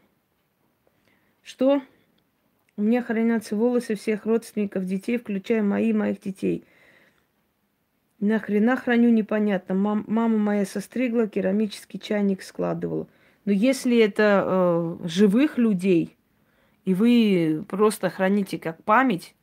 Что? 1.42 1.82
У 2.78 2.82
меня 2.82 3.02
хранятся 3.02 3.56
волосы 3.56 3.96
всех 3.96 4.26
родственников 4.26 4.86
детей, 4.86 5.18
включая 5.18 5.62
мои 5.62 5.94
моих 5.94 6.22
детей. 6.22 6.64
Нахрена 8.20 8.76
храню, 8.76 9.10
непонятно. 9.10 9.76
Мам, 9.76 10.06
мама 10.08 10.38
моя 10.38 10.66
состригла, 10.66 11.28
керамический 11.28 12.00
чайник 12.00 12.44
складывала. 12.44 13.08
Но 13.46 13.54
если 13.54 13.98
это 13.98 14.44
э, 14.46 15.08
живых 15.08 15.58
людей, 15.58 16.18
и 16.86 16.94
вы 16.94 17.64
просто 17.68 18.10
храните 18.10 18.58
как 18.60 18.84
память, 18.84 19.36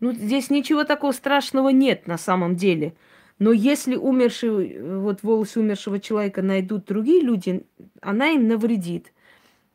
ну, 0.00 0.12
здесь 0.12 0.50
ничего 0.50 0.84
такого 0.84 1.12
страшного 1.12 1.68
нет 1.68 2.06
на 2.06 2.18
самом 2.18 2.56
деле. 2.56 2.94
Но 3.42 3.50
если 3.50 3.96
умерший, 3.96 4.80
вот 5.00 5.24
волосы 5.24 5.58
умершего 5.58 5.98
человека 5.98 6.42
найдут 6.42 6.84
другие 6.84 7.20
люди, 7.20 7.66
она 8.00 8.28
им 8.28 8.46
навредит. 8.46 9.12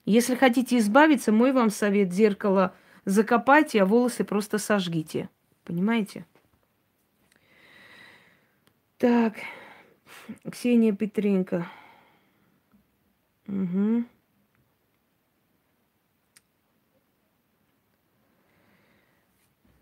Если 0.05 0.35
хотите 0.35 0.77
избавиться, 0.77 1.33
мой 1.33 1.51
вам 1.51 1.69
совет 1.69 2.13
зеркало 2.13 2.73
закопайте, 3.03 3.81
а 3.81 3.85
волосы 3.85 4.23
просто 4.23 4.57
сожгите. 4.57 5.29
Понимаете? 5.65 6.25
Так, 8.99 9.33
Ксения 10.49 10.93
Петренко. 10.93 11.69
Угу. 13.49 14.05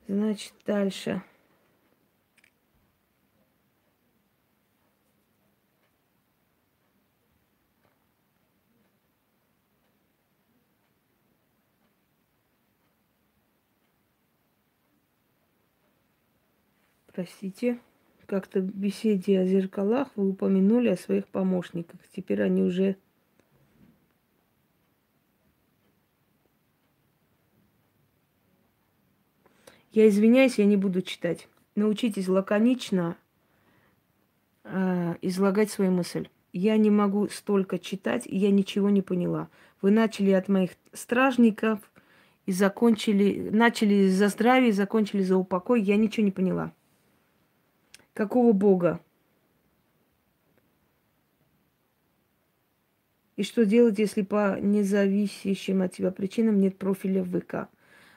Значит, 0.08 0.54
дальше. 0.66 1.22
Простите, 17.16 17.80
как-то 18.26 18.60
в 18.60 18.76
беседе 18.76 19.40
о 19.40 19.46
зеркалах 19.46 20.10
вы 20.18 20.32
упомянули 20.32 20.90
о 20.90 20.98
своих 20.98 21.26
помощниках. 21.28 22.02
Теперь 22.14 22.42
они 22.42 22.62
уже 22.62 22.98
Я 29.94 30.10
извиняюсь, 30.10 30.60
я 30.60 30.66
не 30.66 30.76
буду 30.76 31.02
читать. 31.02 31.48
Научитесь 31.76 32.28
лаконично 32.28 33.16
э, 34.66 35.16
излагать 35.22 35.72
свою 35.72 35.92
мысль. 35.92 36.28
Я 36.52 36.76
не 36.76 36.90
могу 36.90 37.30
столько 37.30 37.80
читать, 37.80 38.28
и 38.28 38.36
я 38.36 38.52
ничего 38.52 38.90
не 38.90 39.02
поняла. 39.02 39.48
Вы 39.82 39.92
начали 39.92 40.32
от 40.32 40.50
моих 40.50 40.72
стражников 40.92 41.80
и 42.46 42.52
закончили, 42.52 43.50
начали 43.52 44.10
за 44.10 44.28
здравие, 44.28 44.74
закончили 44.74 45.24
за 45.24 45.38
упокой. 45.38 45.82
Я 45.82 45.96
ничего 45.96 46.26
не 46.26 46.32
поняла. 46.32 46.74
Какого 48.16 48.54
Бога? 48.54 49.02
И 53.36 53.44
что 53.44 53.66
делать, 53.66 54.00
если 54.00 54.22
по 54.22 54.58
независящим 54.58 55.82
от 55.82 55.92
тебя 55.96 56.12
причинам 56.12 56.58
нет 56.58 56.78
профиля 56.78 57.22
в 57.24 57.38
ВК? 57.38 57.70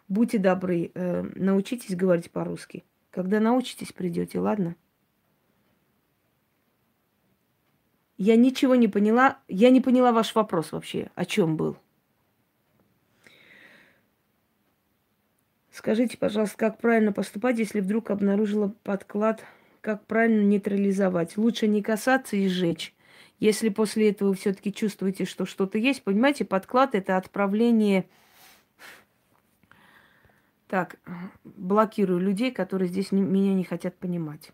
Будьте 0.07 0.39
добры, 0.39 0.93
э, 0.95 1.23
научитесь 1.35 1.97
говорить 1.97 2.31
по-русски. 2.31 2.85
Когда 3.11 3.41
научитесь, 3.41 3.93
придете, 3.93 4.39
ладно? 4.39 4.77
Я 8.17 8.37
ничего 8.37 8.77
не 8.77 8.87
поняла. 8.87 9.39
Я 9.49 9.71
не 9.71 9.81
поняла 9.81 10.13
ваш 10.13 10.33
вопрос 10.37 10.71
вообще. 10.71 11.11
О 11.17 11.25
чем 11.25 11.57
был? 11.57 11.77
Скажите, 15.73 16.17
пожалуйста, 16.17 16.57
как 16.57 16.79
правильно 16.79 17.13
поступать, 17.13 17.59
если 17.59 17.81
вдруг 17.81 18.13
обнаружила 18.13 18.73
подклад? 18.85 19.45
Как 19.81 20.07
правильно 20.07 20.43
нейтрализовать? 20.43 21.37
Лучше 21.37 21.69
не 21.69 21.83
касаться 21.83 22.37
и 22.37 22.49
сжечь. 22.49 22.95
Если 23.39 23.69
после 23.69 24.11
этого 24.11 24.31
вы 24.31 24.35
все-таки 24.35 24.73
чувствуете, 24.73 25.25
что 25.25 25.47
что-то 25.47 25.79
есть, 25.79 26.03
понимаете, 26.03 26.45
подклад 26.45 26.95
это 26.95 27.17
отправление 27.17 28.07
так, 30.67 30.97
блокирую 31.45 32.21
людей, 32.21 32.51
которые 32.53 32.89
здесь 32.89 33.11
не, 33.11 33.23
меня 33.23 33.55
не 33.55 33.65
хотят 33.65 33.97
понимать. 33.97 34.53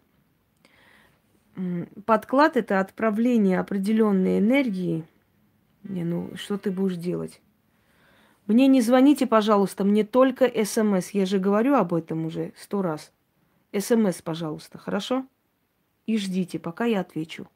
Подклад 2.07 2.57
это 2.57 2.81
отправление 2.81 3.59
определенной 3.59 4.39
энергии. 4.39 5.05
Не, 5.83 6.05
ну 6.05 6.31
что 6.37 6.57
ты 6.59 6.71
будешь 6.71 6.97
делать? 6.97 7.41
Мне 8.47 8.67
не 8.67 8.81
звоните, 8.81 9.27
пожалуйста, 9.27 9.85
мне 9.85 10.05
только 10.05 10.51
смс. 10.65 11.11
Я 11.11 11.27
же 11.27 11.39
говорю 11.39 11.75
об 11.75 11.95
этом 11.95 12.27
уже 12.27 12.53
сто 12.57 12.83
раз. 12.83 13.13
СМС, 13.79 14.23
пожалуйста, 14.23 14.79
хорошо? 14.79 15.27
И 16.07 16.19
ждите, 16.19 16.59
пока 16.59 16.85
я 16.85 17.01
отвечу. 17.01 17.49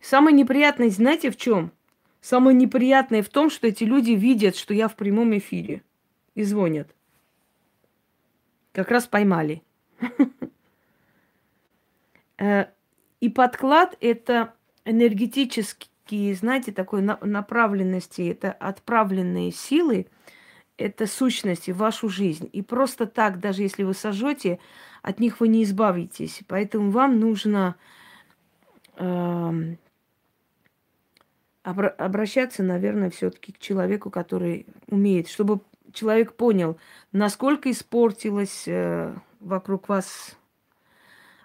Самое 0.00 0.36
неприятное, 0.36 0.90
знаете, 0.90 1.30
в 1.30 1.36
чем? 1.36 1.72
Самое 2.20 2.56
неприятное 2.56 3.22
в 3.22 3.28
том, 3.28 3.50
что 3.50 3.66
эти 3.66 3.84
люди 3.84 4.12
видят, 4.12 4.56
что 4.56 4.74
я 4.74 4.88
в 4.88 4.96
прямом 4.96 5.36
эфире. 5.38 5.82
И 6.34 6.44
звонят. 6.44 6.94
Как 8.72 8.90
раз 8.90 9.06
поймали. 9.06 9.62
Э, 12.38 12.66
и 13.20 13.30
подклад– 13.30 13.96
это 14.02 14.52
энергетические, 14.84 16.34
знаете, 16.34 16.70
такой 16.70 17.00
направленности, 17.00 18.28
это 18.30 18.52
отправленные 18.52 19.52
силы, 19.52 20.08
это 20.76 21.06
сущности 21.06 21.70
в 21.70 21.78
вашу 21.78 22.08
жизнь. 22.08 22.48
И 22.52 22.62
просто 22.62 23.06
так, 23.06 23.40
даже 23.40 23.62
если 23.62 23.82
вы 23.82 23.94
сожжете, 23.94 24.58
от 25.02 25.20
них 25.20 25.40
вы 25.40 25.48
не 25.48 25.62
избавитесь. 25.62 26.40
Поэтому 26.48 26.90
вам 26.90 27.18
нужно 27.18 27.76
эм, 28.96 29.78
обращаться, 31.62 32.62
наверное, 32.62 33.10
все-таки 33.10 33.52
к 33.52 33.58
человеку, 33.58 34.10
который 34.10 34.66
умеет, 34.88 35.28
чтобы 35.28 35.60
человек 35.92 36.34
понял, 36.34 36.78
насколько 37.12 37.70
испортилась 37.70 38.64
э, 38.66 39.14
вокруг 39.40 39.88
вас 39.88 40.36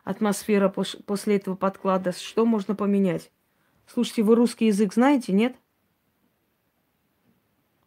атмосфера 0.04 0.70
после 0.70 1.38
этого 1.38 1.56
подклада, 1.56 2.12
что 2.12 2.46
можно 2.46 2.76
поменять. 2.76 3.32
Слушайте, 3.88 4.24
вы 4.24 4.36
русский 4.36 4.68
язык 4.68 4.94
знаете, 4.94 5.32
нет? 5.32 5.56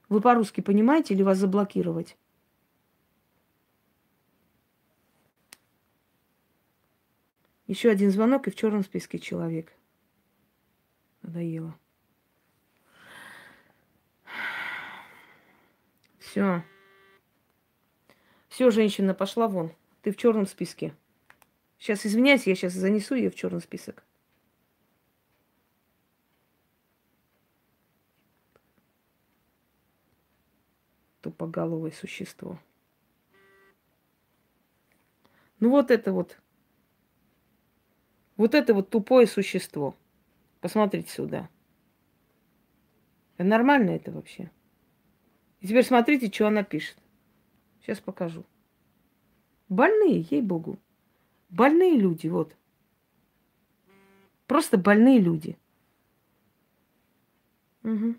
Вы 0.09 0.21
по-русски 0.21 0.61
понимаете 0.61 1.14
или 1.14 1.23
вас 1.23 1.38
заблокировать? 1.38 2.17
Еще 7.67 7.90
один 7.90 8.11
звонок 8.11 8.47
и 8.47 8.51
в 8.51 8.57
черном 8.57 8.85
списке 8.85 9.19
человек. 9.19 9.73
Надоело. 11.23 11.75
Все. 16.19 16.62
Все, 18.49 18.71
женщина, 18.71 19.14
пошла 19.14 19.49
вон. 19.49 19.73
Ты 20.03 20.12
в 20.12 20.17
черном 20.17 20.47
списке. 20.47 20.95
Сейчас 21.79 22.05
извиняйся, 22.05 22.51
я 22.51 22.57
сейчас 22.57 22.75
занесу 22.75 23.14
ее 23.14 23.31
в 23.31 23.35
черный 23.35 23.61
список. 23.61 24.05
Тупоголовое 31.25 31.91
существо. 31.91 32.59
Ну 35.59 35.71
вот 35.71 35.91
это 35.91 36.13
вот. 36.13 36.39
Вот 38.37 38.55
это 38.55 38.75
вот 38.75 38.91
тупое 38.91 39.27
существо. 39.27 39.95
Посмотрите 40.61 41.09
сюда. 41.11 41.49
Нормально 43.39 43.93
это 43.93 44.13
вообще? 44.13 44.51
И 45.61 45.67
теперь 45.67 45.87
смотрите, 45.87 46.31
что 46.31 46.47
она 46.47 46.63
пишет. 46.63 46.99
Сейчас 47.81 48.01
покажу. 48.01 48.45
Больные, 49.71 50.27
ей-богу. 50.31 50.79
Больные 51.49 51.97
люди, 51.97 52.29
вот. 52.29 52.55
Просто 54.47 54.77
больные 54.77 55.21
люди. 55.21 55.57
Угу. 57.83 58.15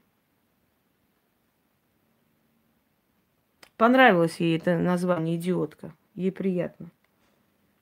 Понравилось 3.78 4.40
ей 4.40 4.58
это 4.58 4.78
название 4.78 5.36
идиотка. 5.36 5.94
Ей 6.14 6.32
приятно. 6.32 6.92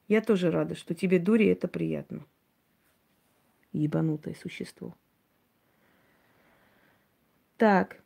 Я 0.08 0.22
тоже 0.22 0.52
рада, 0.52 0.76
что 0.76 0.96
тебе, 0.96 1.20
дури, 1.20 1.48
это 1.48 1.68
приятно. 1.68 2.26
Ебанутое 3.72 4.34
существо. 4.36 4.96
Так. 7.58 8.02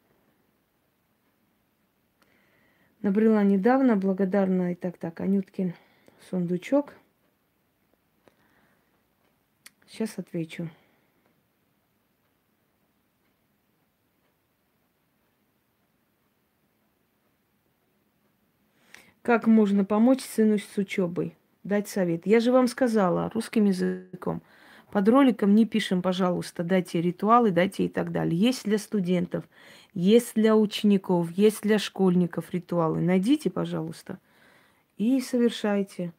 Набрела 3.02 3.44
недавно, 3.44 3.96
благодарна 3.96 4.74
и 4.74 4.76
так 4.76 4.98
так. 4.98 5.22
Анюткин 5.22 5.74
сундучок. 6.30 6.94
Сейчас 9.88 10.18
отвечу. 10.18 10.70
Как 19.28 19.46
можно 19.46 19.84
помочь 19.84 20.22
сыну 20.22 20.58
с 20.58 20.78
учебой? 20.78 21.36
Дать 21.66 21.90
совет. 21.90 22.26
Я 22.26 22.40
же 22.40 22.54
вам 22.54 22.70
сказала 22.70 23.30
русским 23.34 23.66
языком. 23.66 24.42
Под 24.90 25.10
роликом 25.10 25.54
не 25.54 25.66
пишем, 25.66 26.02
пожалуйста, 26.02 26.64
дайте 26.64 27.02
ритуалы, 27.02 27.52
дайте 27.52 27.84
и 27.84 27.90
так 27.90 28.14
далее. 28.14 28.40
Есть 28.40 28.64
для 28.64 28.78
студентов, 28.78 29.44
есть 29.94 30.36
для 30.36 30.56
учеников, 30.56 31.30
есть 31.32 31.62
для 31.62 31.78
школьников 31.78 32.54
ритуалы. 32.54 33.02
Найдите, 33.02 33.50
пожалуйста, 33.50 34.18
и 34.96 35.20
совершайте. 35.20 36.14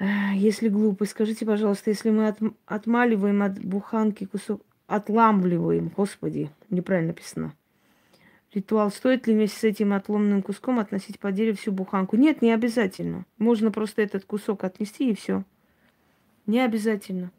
Если 0.00 0.68
глупый, 0.68 1.06
скажите, 1.06 1.46
пожалуйста, 1.46 1.90
если 1.90 2.10
мы 2.10 2.26
от, 2.26 2.40
отмаливаем 2.66 3.44
от 3.44 3.64
буханки 3.64 4.24
кусок, 4.24 4.60
отламливаем, 4.88 5.86
господи, 5.96 6.50
неправильно 6.68 7.12
написано. 7.12 7.54
Ритуал, 8.52 8.90
стоит 8.90 9.26
ли 9.26 9.34
вместе 9.34 9.58
с 9.58 9.64
этим 9.64 9.92
отломанным 9.92 10.42
куском 10.42 10.78
относить 10.78 11.18
по 11.18 11.30
дереву 11.32 11.58
всю 11.58 11.70
буханку? 11.70 12.16
Нет, 12.16 12.40
не 12.40 12.50
обязательно. 12.52 13.26
Можно 13.36 13.70
просто 13.70 14.00
этот 14.00 14.24
кусок 14.24 14.64
отнести 14.64 15.10
и 15.10 15.14
все. 15.14 15.44
Не 16.46 16.60
обязательно. 16.60 17.30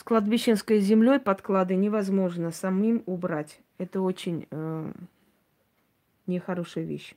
С 0.00 0.02
кладбищенской 0.02 0.80
землей 0.80 1.20
подклады 1.20 1.76
невозможно 1.76 2.50
самим 2.50 3.02
убрать. 3.06 3.60
Это 3.76 4.00
очень 4.00 4.48
э, 4.50 4.92
нехорошая 6.26 6.84
вещь. 6.84 7.14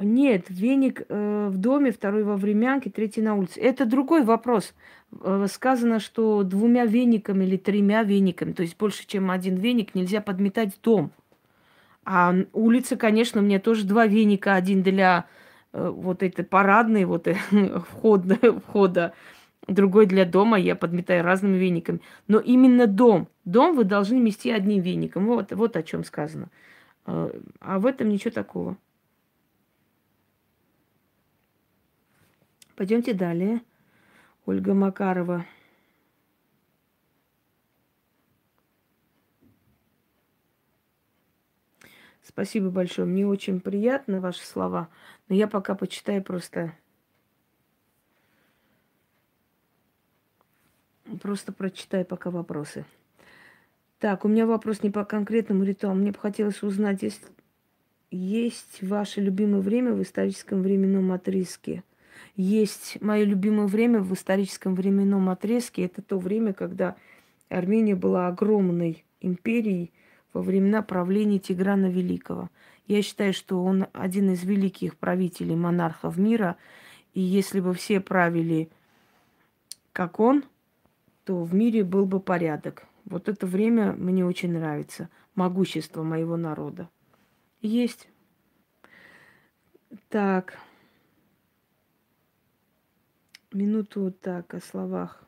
Нет, 0.00 0.46
веник 0.48 1.02
э, 1.08 1.48
в 1.50 1.56
доме, 1.58 1.90
второй 1.90 2.22
во 2.22 2.36
времянке, 2.36 2.90
третий 2.90 3.22
на 3.22 3.34
улице. 3.34 3.60
Это 3.60 3.84
другой 3.84 4.22
вопрос. 4.22 4.74
Э, 5.20 5.46
сказано, 5.50 5.98
что 5.98 6.42
двумя 6.42 6.84
вениками 6.84 7.44
или 7.44 7.56
тремя 7.56 8.02
вениками, 8.02 8.52
то 8.52 8.62
есть 8.62 8.76
больше, 8.76 9.06
чем 9.06 9.30
один 9.30 9.56
веник, 9.56 9.94
нельзя 9.94 10.20
подметать 10.20 10.78
дом. 10.82 11.10
А 12.04 12.34
улица, 12.52 12.96
конечно, 12.96 13.40
у 13.42 13.44
меня 13.44 13.60
тоже 13.60 13.84
два 13.84 14.06
веника. 14.06 14.54
Один 14.54 14.82
для 14.82 15.26
э, 15.72 15.90
вот 15.94 16.22
этой 16.22 16.44
парадной, 16.44 17.04
вот 17.04 17.28
э, 17.28 17.36
входа, 17.90 18.38
входа, 18.66 19.12
другой 19.66 20.06
для 20.06 20.24
дома. 20.24 20.58
Я 20.58 20.74
подметаю 20.74 21.22
разными 21.22 21.58
вениками. 21.58 22.00
Но 22.26 22.38
именно 22.38 22.86
дом. 22.86 23.28
Дом 23.44 23.76
вы 23.76 23.84
должны 23.84 24.18
мести 24.18 24.50
одним 24.50 24.80
веником. 24.80 25.26
Вот, 25.26 25.52
вот 25.52 25.76
о 25.76 25.82
чем 25.82 26.02
сказано. 26.04 26.48
Э, 27.04 27.30
а 27.60 27.78
в 27.78 27.84
этом 27.84 28.08
ничего 28.08 28.30
такого. 28.30 28.78
Пойдемте 32.78 33.12
далее. 33.12 33.60
Ольга 34.46 34.72
Макарова. 34.72 35.44
Спасибо 42.22 42.70
большое. 42.70 43.08
Мне 43.08 43.26
очень 43.26 43.58
приятны 43.58 44.20
ваши 44.20 44.46
слова. 44.46 44.88
Но 45.28 45.34
я 45.34 45.48
пока 45.48 45.74
почитаю 45.74 46.22
просто... 46.22 46.72
Просто 51.20 51.52
прочитаю 51.52 52.04
пока 52.04 52.30
вопросы. 52.30 52.84
Так, 53.98 54.24
у 54.24 54.28
меня 54.28 54.46
вопрос 54.46 54.84
не 54.84 54.90
по 54.90 55.04
конкретному 55.04 55.64
ритуалу. 55.64 55.96
Мне 55.96 56.12
бы 56.12 56.18
хотелось 56.20 56.62
узнать, 56.62 57.02
есть, 57.02 57.26
есть 58.12 58.84
ваше 58.84 59.20
любимое 59.20 59.62
время 59.62 59.94
в 59.94 60.00
историческом 60.00 60.62
временном 60.62 61.10
отрезке– 61.10 61.82
есть 62.36 62.98
мое 63.00 63.24
любимое 63.24 63.66
время 63.66 64.00
в 64.00 64.12
историческом 64.14 64.74
временном 64.74 65.28
отрезке. 65.28 65.84
Это 65.84 66.02
то 66.02 66.18
время, 66.18 66.52
когда 66.52 66.96
Армения 67.48 67.94
была 67.94 68.28
огромной 68.28 69.04
империей 69.20 69.92
во 70.32 70.42
времена 70.42 70.82
правления 70.82 71.38
Тиграна 71.38 71.86
Великого. 71.86 72.50
Я 72.86 73.02
считаю, 73.02 73.32
что 73.32 73.62
он 73.62 73.86
один 73.92 74.30
из 74.30 74.44
великих 74.44 74.96
правителей, 74.96 75.56
монархов 75.56 76.16
мира. 76.16 76.56
И 77.14 77.20
если 77.20 77.60
бы 77.60 77.74
все 77.74 78.00
правили 78.00 78.70
как 79.92 80.20
он, 80.20 80.44
то 81.24 81.42
в 81.42 81.52
мире 81.54 81.82
был 81.82 82.06
бы 82.06 82.20
порядок. 82.20 82.86
Вот 83.04 83.28
это 83.28 83.46
время 83.46 83.92
мне 83.92 84.24
очень 84.24 84.52
нравится. 84.52 85.08
Могущество 85.34 86.02
моего 86.02 86.36
народа. 86.36 86.88
Есть. 87.60 88.08
Так. 90.08 90.58
Минуту 93.52 94.12
так 94.12 94.52
о 94.54 94.60
словах. 94.60 95.24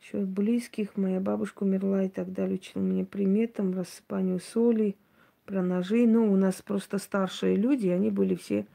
Еще 0.00 0.24
близких. 0.24 0.96
Моя 0.96 1.20
бабушка 1.20 1.62
умерла 1.62 2.04
и 2.04 2.08
так 2.08 2.32
далее. 2.32 2.56
Учила 2.56 2.82
мне 2.82 3.04
приметам, 3.04 3.74
рассыпанию 3.74 4.40
соли, 4.40 4.96
про 5.44 5.62
ножи. 5.62 6.06
Ну, 6.06 6.32
у 6.32 6.36
нас 6.36 6.62
просто 6.62 6.98
старшие 6.98 7.56
люди, 7.56 7.88
они 7.88 8.10
были 8.10 8.34
все 8.34 8.66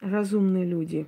разумные 0.00 0.64
люди. 0.64 1.06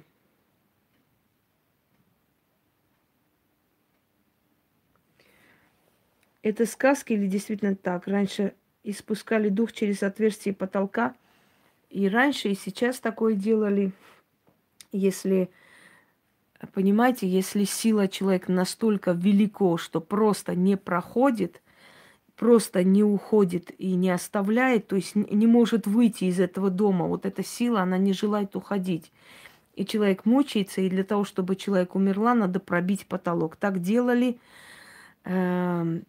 Это 6.42 6.64
сказки 6.64 7.12
или 7.12 7.26
действительно 7.26 7.74
так? 7.74 8.06
Раньше 8.06 8.54
испускали 8.84 9.48
дух 9.48 9.72
через 9.72 10.02
отверстие 10.02 10.54
потолка. 10.54 11.16
И 11.90 12.08
раньше, 12.08 12.48
и 12.48 12.54
сейчас 12.54 13.00
такое 13.00 13.34
делали 13.34 13.92
если, 14.92 15.50
понимаете, 16.72 17.28
если 17.28 17.64
сила 17.64 18.08
человека 18.08 18.52
настолько 18.52 19.12
велико, 19.12 19.76
что 19.76 20.00
просто 20.00 20.54
не 20.54 20.76
проходит, 20.76 21.62
просто 22.36 22.84
не 22.84 23.02
уходит 23.02 23.72
и 23.78 23.94
не 23.94 24.10
оставляет, 24.10 24.88
то 24.88 24.96
есть 24.96 25.14
не 25.14 25.46
может 25.46 25.86
выйти 25.86 26.24
из 26.24 26.38
этого 26.38 26.70
дома, 26.70 27.06
вот 27.06 27.26
эта 27.26 27.42
сила, 27.42 27.80
она 27.80 27.98
не 27.98 28.12
желает 28.12 28.56
уходить. 28.56 29.12
И 29.74 29.84
человек 29.84 30.24
мучается, 30.24 30.80
и 30.80 30.88
для 30.88 31.04
того, 31.04 31.24
чтобы 31.24 31.56
человек 31.56 31.94
умерла, 31.94 32.34
надо 32.34 32.60
пробить 32.60 33.06
потолок. 33.06 33.56
Так 33.56 33.80
делали 33.80 34.38
э, 35.24 36.00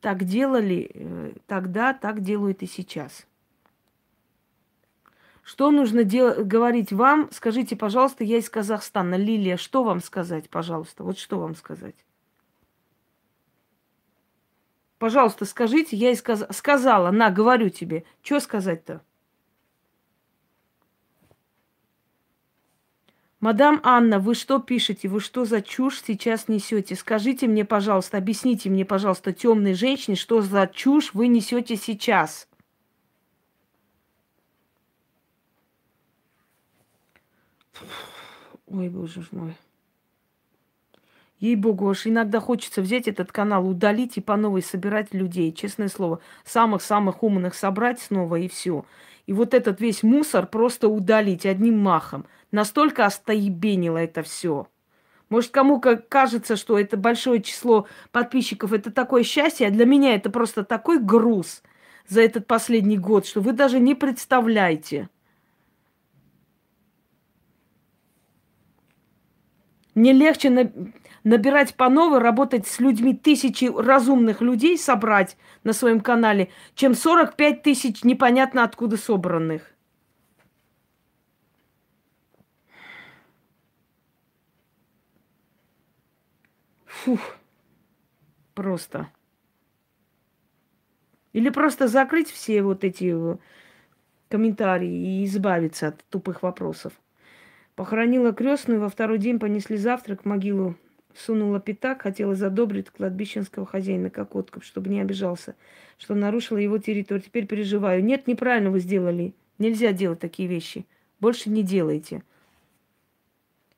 так 0.00 0.24
делали 0.24 0.90
э, 0.92 1.32
тогда, 1.46 1.92
так 1.92 2.22
делают 2.22 2.62
и 2.62 2.66
сейчас. 2.66 3.26
Что 5.50 5.72
нужно 5.72 6.04
дел- 6.04 6.44
говорить 6.44 6.92
вам? 6.92 7.28
Скажите, 7.32 7.74
пожалуйста, 7.74 8.22
я 8.22 8.36
из 8.38 8.48
Казахстана. 8.48 9.16
Лилия, 9.16 9.56
что 9.56 9.82
вам 9.82 10.00
сказать, 10.00 10.48
пожалуйста? 10.48 11.02
Вот 11.02 11.18
что 11.18 11.40
вам 11.40 11.56
сказать? 11.56 11.96
Пожалуйста, 14.98 15.46
скажите, 15.46 15.96
я 15.96 16.12
из 16.12 16.22
Каз... 16.22 16.46
сказала, 16.52 17.10
на, 17.10 17.30
говорю 17.30 17.68
тебе. 17.68 18.04
Что 18.22 18.38
сказать-то? 18.38 19.02
Мадам 23.40 23.80
Анна, 23.82 24.20
вы 24.20 24.36
что 24.36 24.60
пишете? 24.60 25.08
Вы 25.08 25.18
что 25.18 25.44
за 25.44 25.62
чушь 25.62 26.00
сейчас 26.00 26.46
несете? 26.46 26.94
Скажите 26.94 27.48
мне, 27.48 27.64
пожалуйста, 27.64 28.18
объясните 28.18 28.70
мне, 28.70 28.84
пожалуйста, 28.84 29.32
темной 29.32 29.74
женщине, 29.74 30.14
что 30.14 30.42
за 30.42 30.70
чушь 30.72 31.12
вы 31.12 31.26
несете 31.26 31.74
сейчас. 31.74 32.46
Ой, 38.66 38.88
боже 38.88 39.24
мой. 39.32 39.56
Ей-богу, 41.38 41.88
аж 41.88 42.06
иногда 42.06 42.38
хочется 42.38 42.82
взять 42.82 43.08
этот 43.08 43.32
канал, 43.32 43.66
удалить 43.66 44.18
и 44.18 44.20
по 44.20 44.36
новой 44.36 44.62
собирать 44.62 45.14
людей. 45.14 45.52
Честное 45.52 45.88
слово, 45.88 46.20
самых-самых 46.44 47.22
умных 47.22 47.54
собрать 47.54 47.98
снова 47.98 48.36
и 48.36 48.46
все. 48.46 48.84
И 49.26 49.32
вот 49.32 49.54
этот 49.54 49.80
весь 49.80 50.02
мусор 50.02 50.46
просто 50.46 50.88
удалить 50.88 51.46
одним 51.46 51.78
махом. 51.78 52.26
Настолько 52.52 53.06
остоебенило 53.06 53.96
это 53.96 54.22
все. 54.22 54.68
Может, 55.30 55.52
кому 55.52 55.80
кажется, 55.80 56.56
что 56.56 56.78
это 56.78 56.96
большое 56.96 57.40
число 57.40 57.86
подписчиков, 58.12 58.72
это 58.72 58.90
такое 58.90 59.22
счастье, 59.22 59.68
а 59.68 59.70
для 59.70 59.86
меня 59.86 60.14
это 60.14 60.28
просто 60.28 60.64
такой 60.64 60.98
груз 60.98 61.62
за 62.06 62.20
этот 62.20 62.46
последний 62.48 62.98
год, 62.98 63.26
что 63.26 63.40
вы 63.40 63.52
даже 63.52 63.78
не 63.78 63.94
представляете. 63.94 65.08
Мне 70.00 70.14
легче 70.14 70.48
на, 70.48 70.72
набирать 71.24 71.74
по 71.74 71.90
новой, 71.90 72.20
работать 72.20 72.66
с 72.66 72.80
людьми, 72.80 73.14
тысячи 73.14 73.66
разумных 73.66 74.40
людей 74.40 74.78
собрать 74.78 75.36
на 75.62 75.74
своем 75.74 76.00
канале, 76.00 76.48
чем 76.74 76.94
45 76.94 77.62
тысяч 77.62 78.02
непонятно 78.02 78.64
откуда 78.64 78.96
собранных. 78.96 79.74
Фух, 86.86 87.20
просто. 88.54 89.10
Или 91.34 91.50
просто 91.50 91.88
закрыть 91.88 92.30
все 92.30 92.62
вот 92.62 92.84
эти 92.84 93.12
э, 93.14 93.36
комментарии 94.30 95.20
и 95.20 95.26
избавиться 95.26 95.88
от 95.88 96.02
тупых 96.04 96.42
вопросов. 96.42 96.94
Похоронила 97.80 98.34
крестную, 98.34 98.78
во 98.78 98.90
второй 98.90 99.16
день 99.16 99.38
понесли 99.38 99.78
завтрак 99.78 100.20
в 100.20 100.24
могилу. 100.26 100.74
Сунула 101.14 101.60
пятак, 101.60 102.02
хотела 102.02 102.34
задобрить 102.34 102.90
кладбищенского 102.90 103.64
хозяина 103.64 104.10
Кокотков, 104.10 104.66
чтобы 104.66 104.90
не 104.90 105.00
обижался, 105.00 105.54
что 105.96 106.14
нарушила 106.14 106.58
его 106.58 106.76
территорию. 106.76 107.24
Теперь 107.24 107.46
переживаю. 107.46 108.04
Нет, 108.04 108.26
неправильно 108.26 108.70
вы 108.70 108.80
сделали. 108.80 109.32
Нельзя 109.56 109.92
делать 109.92 110.20
такие 110.20 110.46
вещи. 110.46 110.84
Больше 111.20 111.48
не 111.48 111.62
делайте. 111.62 112.22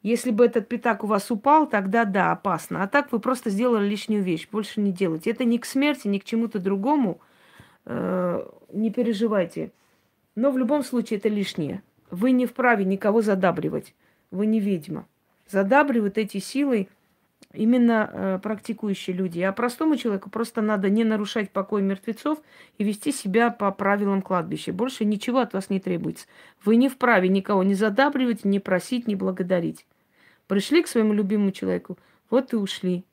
Если 0.03 0.33
бы 0.33 0.47
этот 0.47 0.67
пятак 0.67 1.05
у 1.05 1.07
вас 1.07 1.31
упал, 1.31 1.69
тогда 1.69 2.05
да, 2.05 2.33
опасно. 2.33 2.83
А 2.83 2.89
так 2.89 3.13
вы 3.13 3.21
просто 3.21 3.51
сделали 3.51 3.89
лишнюю 3.89 4.25
вещь. 4.25 4.49
Больше 4.51 4.81
не 4.81 4.91
делайте. 4.91 5.31
Это 5.31 5.45
не 5.45 5.61
к 5.61 5.65
смерти, 5.65 6.09
ни 6.09 6.19
к 6.19 6.25
чему-то 6.25 6.59
другому. 6.59 7.21
Э, 7.85 8.45
не 8.73 8.91
переживайте. 8.91 9.71
Но 10.35 10.51
в 10.51 10.59
любом 10.59 10.83
случае 10.83 11.21
это 11.21 11.29
лишнее. 11.29 11.85
Вы 12.13 12.33
не 12.33 12.45
вправе 12.45 12.85
никого 12.85 13.23
задабривать. 13.23 13.95
Вы 14.31 14.45
не 14.45 14.61
ведьма. 14.61 15.09
Задабривают 15.49 16.19
эти 16.19 16.39
силы 16.39 16.89
именно 17.55 18.11
э, 18.13 18.39
практикующие 18.43 19.17
люди. 19.17 19.41
А 19.41 19.51
простому 19.51 19.97
человеку 19.97 20.29
просто 20.29 20.61
надо 20.61 20.91
не 20.91 21.05
нарушать 21.05 21.51
покой 21.51 21.81
мертвецов 21.81 22.39
и 22.77 22.85
вести 22.85 23.13
себя 23.13 23.51
по 23.51 23.73
правилам 23.73 24.21
кладбища. 24.21 24.75
Больше 24.75 25.07
ничего 25.07 25.39
от 25.39 25.55
вас 25.55 25.71
не 25.71 25.81
требуется. 25.81 26.27
Вы 26.63 26.77
не 26.77 26.91
вправе 26.91 27.31
никого 27.31 27.63
не 27.63 27.75
задабривать, 27.75 28.45
не 28.45 28.61
просить, 28.61 29.07
не 29.07 29.17
благодарить. 29.17 29.87
Пришли 30.49 30.83
к 30.83 30.89
своему 30.89 31.15
любимому 31.15 31.51
человеку, 31.51 31.97
вот 32.29 32.53
и 32.53 32.57
ушли. 32.57 33.07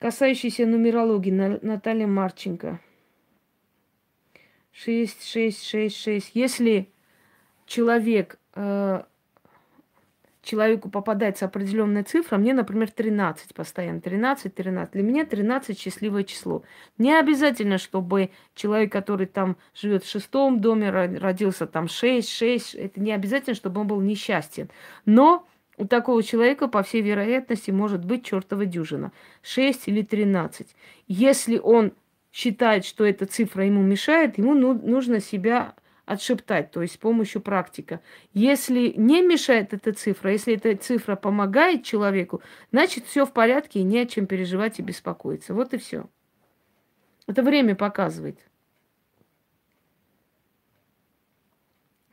Касающийся 0.00 0.66
нумерологии, 0.66 1.30
Наталья 1.62 2.06
Марченко. 2.06 2.78
6, 4.84 5.24
6, 5.24 5.66
6, 5.66 5.96
6. 5.96 6.30
Если 6.34 6.88
человек 7.66 8.38
э, 8.54 9.02
человеку 10.42 10.88
попадается 10.88 11.46
определенная 11.46 12.04
цифра, 12.04 12.38
мне, 12.38 12.54
например, 12.54 12.90
13 12.90 13.54
постоянно, 13.54 14.00
13, 14.00 14.54
13. 14.54 14.92
Для 14.92 15.02
меня 15.02 15.26
13 15.26 15.78
счастливое 15.78 16.22
число. 16.22 16.62
Не 16.96 17.18
обязательно, 17.18 17.78
чтобы 17.78 18.30
человек, 18.54 18.92
который 18.92 19.26
там 19.26 19.56
живет 19.74 20.04
в 20.04 20.10
шестом 20.10 20.60
доме, 20.60 20.90
родился 20.90 21.66
там 21.66 21.88
6, 21.88 22.28
6, 22.28 22.74
это 22.76 23.00
не 23.00 23.12
обязательно, 23.12 23.56
чтобы 23.56 23.80
он 23.80 23.88
был 23.88 24.00
несчастен. 24.00 24.70
Но 25.04 25.44
у 25.76 25.86
такого 25.86 26.22
человека, 26.22 26.68
по 26.68 26.84
всей 26.84 27.02
вероятности, 27.02 27.72
может 27.72 28.04
быть 28.04 28.24
чертова 28.24 28.64
дюжина. 28.64 29.10
6 29.42 29.88
или 29.88 30.02
13. 30.02 30.68
Если 31.08 31.58
он 31.58 31.92
считает, 32.32 32.84
что 32.84 33.04
эта 33.04 33.26
цифра 33.26 33.64
ему 33.64 33.82
мешает, 33.82 34.38
ему 34.38 34.54
ну, 34.54 34.74
нужно 34.74 35.20
себя 35.20 35.74
отшептать, 36.08 36.70
то 36.70 36.80
есть 36.80 36.94
с 36.94 36.96
помощью 36.96 37.42
практика. 37.42 38.00
Если 38.32 38.94
не 38.96 39.20
мешает 39.20 39.74
эта 39.74 39.92
цифра, 39.92 40.32
если 40.32 40.54
эта 40.54 40.74
цифра 40.76 41.16
помогает 41.16 41.84
человеку, 41.84 42.42
значит 42.72 43.04
все 43.04 43.26
в 43.26 43.32
порядке 43.32 43.80
и 43.80 43.84
не 43.84 43.98
о 44.00 44.06
чем 44.06 44.26
переживать 44.26 44.78
и 44.78 44.82
беспокоиться. 44.82 45.52
Вот 45.52 45.74
и 45.74 45.78
все. 45.78 46.08
Это 47.26 47.42
время 47.42 47.74
показывает. 47.74 48.38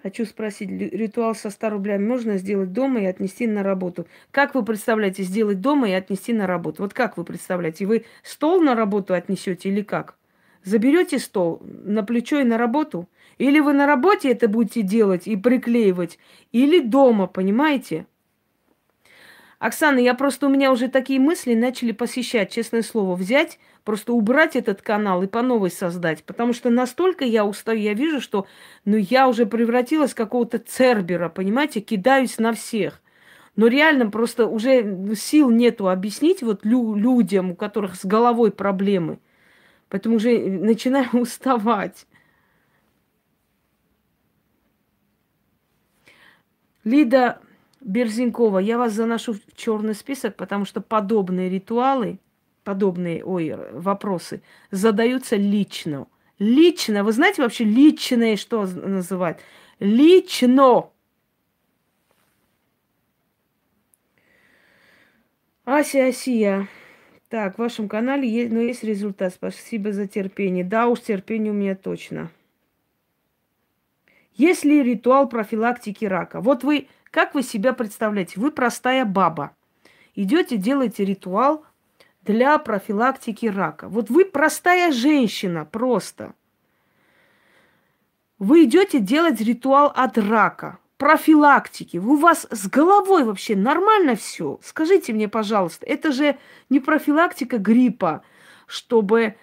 Хочу 0.06 0.24
спросить, 0.26 0.70
ритуал 0.70 1.34
со 1.34 1.50
100 1.50 1.72
рублями 1.72 2.06
можно 2.06 2.38
сделать 2.38 2.72
дома 2.72 3.02
и 3.02 3.06
отнести 3.06 3.48
на 3.48 3.63
работу? 3.63 4.06
Как 4.30 4.54
вы 4.54 4.63
представляете 4.63 5.24
сделать 5.24 5.62
дома 5.62 5.89
и 5.89 5.94
отнести 5.94 6.32
на 6.32 6.46
работу? 6.46 6.84
Вот 6.84 6.94
как 6.94 7.18
вы 7.18 7.24
представляете? 7.24 7.88
Вы 7.88 8.06
стол 8.22 8.62
на 8.62 8.76
работу 8.76 9.15
отнесете 9.15 9.70
или 9.70 9.82
как? 9.82 10.15
Заберете 10.63 11.18
стол 11.18 11.60
на 11.63 12.04
плечо 12.04 12.39
и 12.39 12.44
на 12.44 12.60
работу? 12.60 13.10
Или 13.39 13.60
вы 13.60 13.74
на 13.74 13.88
работе 13.88 14.30
это 14.30 14.48
будете 14.48 14.84
делать 14.84 15.26
и 15.26 15.36
приклеивать, 15.36 16.20
или 16.52 16.82
дома, 16.82 17.26
понимаете? 17.26 18.06
Оксана, 19.58 19.98
я 19.98 20.13
просто, 20.13 20.46
у 20.46 20.50
меня 20.52 20.72
уже 20.72 20.88
такие 20.88 21.20
мысли 21.20 21.56
начали 21.56 21.94
посещать, 21.94 22.52
честное 22.52 22.84
слово, 22.84 23.15
взять, 23.15 23.58
просто 23.86 24.13
убрать 24.13 24.56
этот 24.58 24.82
канал 24.82 25.24
и 25.24 25.28
по 25.28 25.41
новой 25.41 25.71
создать. 25.71 26.24
Потому 26.24 26.52
что 26.52 26.69
настолько 26.69 27.24
я 27.24 27.45
устаю, 27.45 27.80
я 27.80 27.93
вижу, 27.93 28.19
что 28.19 28.48
ну, 28.84 28.98
я 28.98 29.30
уже 29.30 29.45
превратилась 29.45 30.12
в 30.12 30.15
какого-то 30.15 30.60
цербера, 30.60 31.30
понимаете, 31.30 31.80
кидаюсь 31.80 32.38
на 32.39 32.52
всех. 32.52 33.02
Но 33.56 33.67
реально 33.67 34.10
просто 34.10 34.48
уже 34.48 35.15
сил 35.15 35.50
нету 35.50 35.88
объяснить 35.88 36.43
вот 36.43 36.65
лю- 36.65 36.95
людям, 36.95 37.52
у 37.52 37.56
которых 37.56 37.95
с 37.95 38.04
головой 38.04 38.52
проблемы. 38.52 39.19
Поэтому 39.88 40.17
уже 40.17 40.38
начинаю 40.39 41.08
уставать. 41.13 42.06
Лида 46.84 47.39
Берзинкова, 47.82 48.60
я 48.60 48.78
вас 48.78 48.93
заношу 48.93 49.34
в 49.34 49.39
черный 49.56 49.95
список, 49.95 50.36
потому 50.36 50.65
что 50.65 50.82
подобные 50.82 51.50
ритуалы, 51.50 52.19
подобные 52.65 53.23
ой, 53.23 53.56
вопросы 53.71 54.41
задаются 54.71 55.38
лично. 55.38 56.08
Лично, 56.39 57.06
вы 57.06 57.13
знаете 57.13 57.41
вообще 57.41 57.63
личное, 57.63 58.36
что 58.36 58.65
называть? 58.65 59.39
Лично. 59.80 60.89
Ася 65.63 66.08
Асия. 66.08 66.67
Так, 67.30 67.56
в 67.56 67.60
вашем 67.60 67.88
канале 67.88 68.30
есть, 68.30 68.51
но 68.51 68.60
есть 68.60 68.84
результат. 68.84 69.34
Спасибо 69.34 69.93
за 69.93 70.08
терпение. 70.08 70.63
Да 70.63 70.88
уж, 70.88 70.99
терпение 71.01 71.51
у 71.51 71.56
меня 71.56 71.75
точно. 71.75 72.30
Есть 74.34 74.65
ли 74.65 74.84
ритуал 74.84 75.30
профилактики 75.30 76.06
рака? 76.06 76.41
Вот 76.41 76.63
вы, 76.63 76.88
как 77.10 77.34
вы 77.34 77.41
себя 77.41 77.73
представляете? 77.73 78.39
Вы 78.39 78.51
простая 78.51 79.06
баба. 79.06 79.56
Идете, 80.13 80.58
делаете 80.58 81.06
ритуал 81.06 81.65
для 82.26 82.58
профилактики 82.58 83.46
рака. 83.46 83.88
Вот 83.88 84.10
вы 84.10 84.26
простая 84.26 84.92
женщина 84.92 85.66
просто. 85.66 86.34
Вы 88.40 88.66
идете 88.66 89.00
делать 89.00 89.40
ритуал 89.40 89.92
от 89.96 90.18
рака, 90.18 90.80
профилактики. 90.98 91.98
У 91.98 92.16
вас 92.16 92.48
с 92.50 92.68
головой 92.68 93.24
вообще 93.24 93.56
нормально 93.56 94.16
все? 94.16 94.60
Скажите 94.62 95.14
мне, 95.14 95.30
пожалуйста, 95.30 95.86
это 95.86 96.12
же 96.12 96.38
не 96.70 96.80
профилактика 96.80 97.58
гриппа, 97.58 98.24
чтобы 98.68 99.36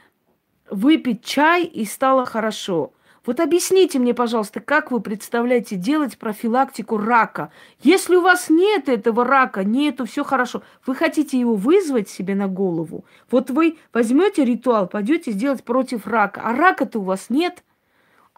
выпить 0.69 1.25
чай 1.25 1.65
и 1.65 1.85
стало 1.85 2.27
хорошо. 2.27 2.93
Вот 3.25 3.39
объясните 3.39 4.01
мне, 4.01 4.15
пожалуйста, 4.15 4.61
как 4.61 4.91
вы 4.91 5.01
представляете 5.01 5.77
делать 5.77 6.19
профилактику 6.19 6.97
рака? 6.97 7.53
Если 7.81 8.17
у 8.17 8.21
вас 8.21 8.51
нет 8.51 8.89
этого 8.89 9.25
рака, 9.25 9.63
нету, 9.63 10.07
все 10.07 10.25
хорошо, 10.25 10.63
вы 10.87 10.97
хотите 10.97 11.39
его 11.39 11.55
вызвать 11.55 12.09
себе 12.09 12.35
на 12.35 12.49
голову, 12.49 13.05
вот 13.31 13.51
вы 13.51 13.79
возьмете 13.93 14.45
ритуал, 14.45 14.89
пойдете 14.89 15.31
сделать 15.31 15.63
против 15.63 16.07
рака, 16.09 16.43
а 16.45 16.53
рака-то 16.53 16.99
у 16.99 17.03
вас 17.03 17.31
нет. 17.31 17.63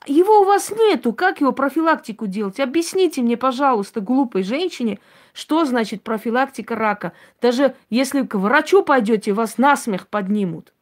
Его 0.06 0.42
у 0.42 0.44
вас 0.44 0.70
нету. 0.70 1.14
Как 1.14 1.40
его 1.40 1.52
профилактику 1.52 2.26
делать? 2.26 2.60
Объясните 2.60 3.22
мне, 3.22 3.38
пожалуйста, 3.38 4.02
глупой 4.02 4.42
женщине, 4.42 4.98
что 5.32 5.64
значит 5.64 6.02
профилактика 6.02 6.74
рака. 6.74 7.14
Даже 7.40 7.74
если 7.88 8.22
к 8.22 8.34
врачу 8.34 8.82
пойдете, 8.82 9.32
вас 9.32 9.56
насмех 9.56 10.08
поднимут. 10.08 10.74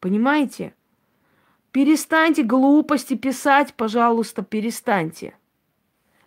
Понимаете? 0.00 0.74
Перестаньте 1.76 2.42
глупости 2.42 3.16
писать, 3.16 3.74
пожалуйста, 3.74 4.42
перестаньте. 4.42 5.34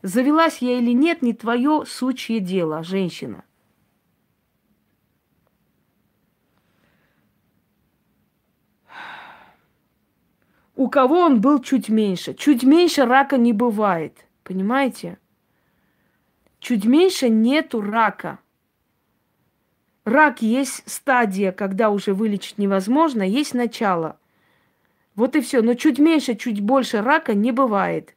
Завелась 0.03 0.59
я 0.59 0.77
или 0.77 0.91
нет, 0.91 1.23
не 1.23 1.33
твое 1.33 1.85
сучье 1.87 2.39
дело, 2.39 2.83
женщина. 2.83 3.43
У 10.75 10.87
кого 10.87 11.21
он 11.21 11.41
был 11.41 11.59
чуть 11.63 11.89
меньше. 11.89 12.35
Чуть 12.35 12.61
меньше 12.61 13.05
рака 13.05 13.39
не 13.39 13.51
бывает. 13.51 14.27
Понимаете? 14.43 15.17
Чуть 16.59 16.85
меньше 16.85 17.27
нету 17.27 17.81
рака. 17.81 18.37
Рак 20.05 20.43
есть 20.43 20.83
стадия, 20.87 21.51
когда 21.51 21.89
уже 21.89 22.13
вылечить 22.13 22.59
невозможно, 22.59 23.23
есть 23.23 23.55
начало. 23.55 24.18
Вот 25.19 25.35
и 25.35 25.41
все. 25.41 25.61
Но 25.61 25.73
чуть 25.73 25.99
меньше, 25.99 26.35
чуть 26.35 26.61
больше 26.61 27.01
рака 27.01 27.33
не 27.33 27.51
бывает. 27.51 28.15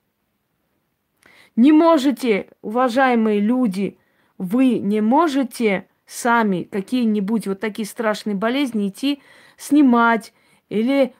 Не 1.56 1.72
можете, 1.72 2.46
уважаемые 2.62 3.40
люди, 3.40 3.98
вы 4.38 4.78
не 4.78 5.00
можете 5.00 5.88
сами 6.06 6.62
какие-нибудь 6.62 7.48
вот 7.48 7.58
такие 7.58 7.86
страшные 7.86 8.36
болезни 8.36 8.88
идти 8.88 9.20
снимать 9.56 10.32
или 10.68 11.12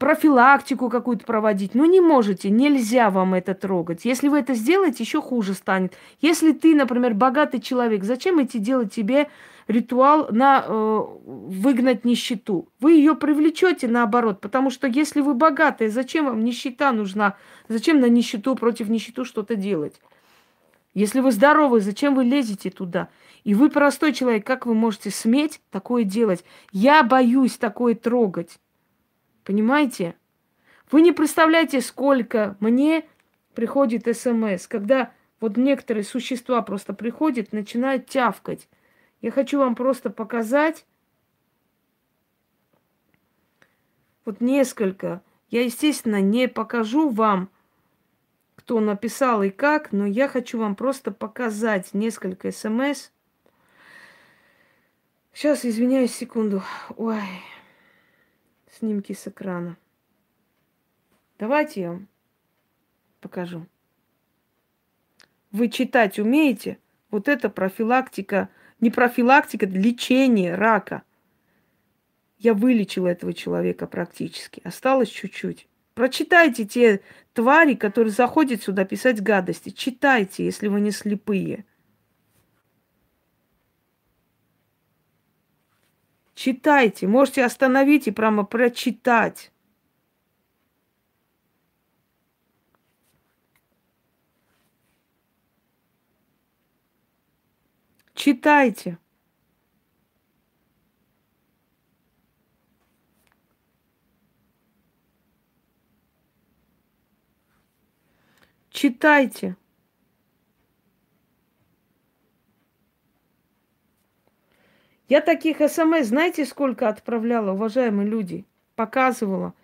профилактику 0.00 0.90
какую-то 0.90 1.24
проводить. 1.24 1.76
Ну, 1.76 1.84
не 1.84 2.00
можете, 2.00 2.50
нельзя 2.50 3.10
вам 3.10 3.34
это 3.34 3.54
трогать. 3.54 4.04
Если 4.04 4.26
вы 4.26 4.40
это 4.40 4.54
сделаете, 4.54 5.04
еще 5.04 5.22
хуже 5.22 5.54
станет. 5.54 5.94
Если 6.20 6.50
ты, 6.50 6.74
например, 6.74 7.14
богатый 7.14 7.60
человек, 7.60 8.02
зачем 8.02 8.42
идти 8.42 8.58
делать 8.58 8.92
тебе 8.92 9.30
ритуал 9.70 10.28
на 10.30 10.64
э, 10.66 11.00
выгнать 11.24 12.04
нищету? 12.04 12.68
Вы 12.80 12.92
ее 12.94 13.14
привлечете 13.14 13.88
наоборот, 13.88 14.40
потому 14.40 14.70
что 14.70 14.86
если 14.86 15.20
вы 15.20 15.34
богатые, 15.34 15.90
зачем 15.90 16.26
вам 16.26 16.44
нищета 16.44 16.92
нужна? 16.92 17.36
Зачем 17.68 18.00
на 18.00 18.06
нищету 18.06 18.54
против 18.56 18.88
нищету 18.88 19.24
что-то 19.24 19.54
делать? 19.54 20.00
Если 20.92 21.20
вы 21.20 21.30
здоровы, 21.30 21.80
зачем 21.80 22.14
вы 22.14 22.24
лезете 22.24 22.70
туда? 22.70 23.08
И 23.44 23.54
вы 23.54 23.70
простой 23.70 24.12
человек, 24.12 24.44
как 24.44 24.66
вы 24.66 24.74
можете 24.74 25.10
сметь 25.10 25.60
такое 25.70 26.04
делать? 26.04 26.44
Я 26.72 27.02
боюсь 27.02 27.56
такое 27.56 27.94
трогать. 27.94 28.58
Понимаете? 29.44 30.14
Вы 30.90 31.02
не 31.02 31.12
представляете, 31.12 31.80
сколько 31.80 32.56
мне 32.58 33.04
приходит 33.54 34.04
смс, 34.16 34.66
когда 34.66 35.12
вот 35.40 35.56
некоторые 35.56 36.04
существа 36.04 36.60
просто 36.62 36.92
приходят, 36.92 37.52
начинают 37.52 38.06
тявкать. 38.06 38.68
Я 39.20 39.30
хочу 39.30 39.58
вам 39.58 39.74
просто 39.74 40.10
показать 40.10 40.86
вот 44.24 44.40
несколько. 44.40 45.22
Я, 45.48 45.64
естественно, 45.64 46.20
не 46.20 46.48
покажу 46.48 47.10
вам, 47.10 47.50
кто 48.56 48.80
написал 48.80 49.42
и 49.42 49.50
как, 49.50 49.92
но 49.92 50.06
я 50.06 50.28
хочу 50.28 50.58
вам 50.58 50.76
просто 50.76 51.10
показать 51.10 51.92
несколько 51.94 52.52
смс. 52.52 53.10
Сейчас, 55.32 55.64
извиняюсь, 55.64 56.14
секунду. 56.14 56.62
Ой 56.96 57.22
снимки 58.80 59.12
с 59.12 59.26
экрана. 59.26 59.76
Давайте 61.38 61.80
я 61.80 61.90
вам 61.90 62.08
покажу. 63.20 63.66
Вы 65.52 65.68
читать 65.68 66.18
умеете? 66.18 66.78
Вот 67.10 67.28
это 67.28 67.50
профилактика, 67.50 68.48
не 68.80 68.90
профилактика, 68.90 69.66
лечение 69.66 70.54
рака. 70.54 71.02
Я 72.38 72.54
вылечила 72.54 73.08
этого 73.08 73.34
человека 73.34 73.86
практически. 73.86 74.60
Осталось 74.64 75.08
чуть-чуть. 75.08 75.68
Прочитайте 75.94 76.64
те 76.64 77.00
твари, 77.34 77.74
которые 77.74 78.12
заходят 78.12 78.62
сюда 78.62 78.84
писать 78.84 79.22
гадости. 79.22 79.70
Читайте, 79.70 80.44
если 80.44 80.68
вы 80.68 80.80
не 80.80 80.90
слепые. 80.92 81.64
Читайте, 86.34 87.06
можете 87.06 87.44
остановить 87.44 88.06
и 88.06 88.12
прямо 88.12 88.44
прочитать. 88.44 89.52
Читайте. 98.20 98.98
Читайте. 108.68 109.56
Я 115.08 115.22
таких 115.22 115.56
смс, 115.56 116.08
знаете, 116.08 116.44
сколько 116.44 116.90
отправляла, 116.90 117.52
уважаемые 117.52 118.06
люди? 118.06 118.44
Показывала. 118.74 119.54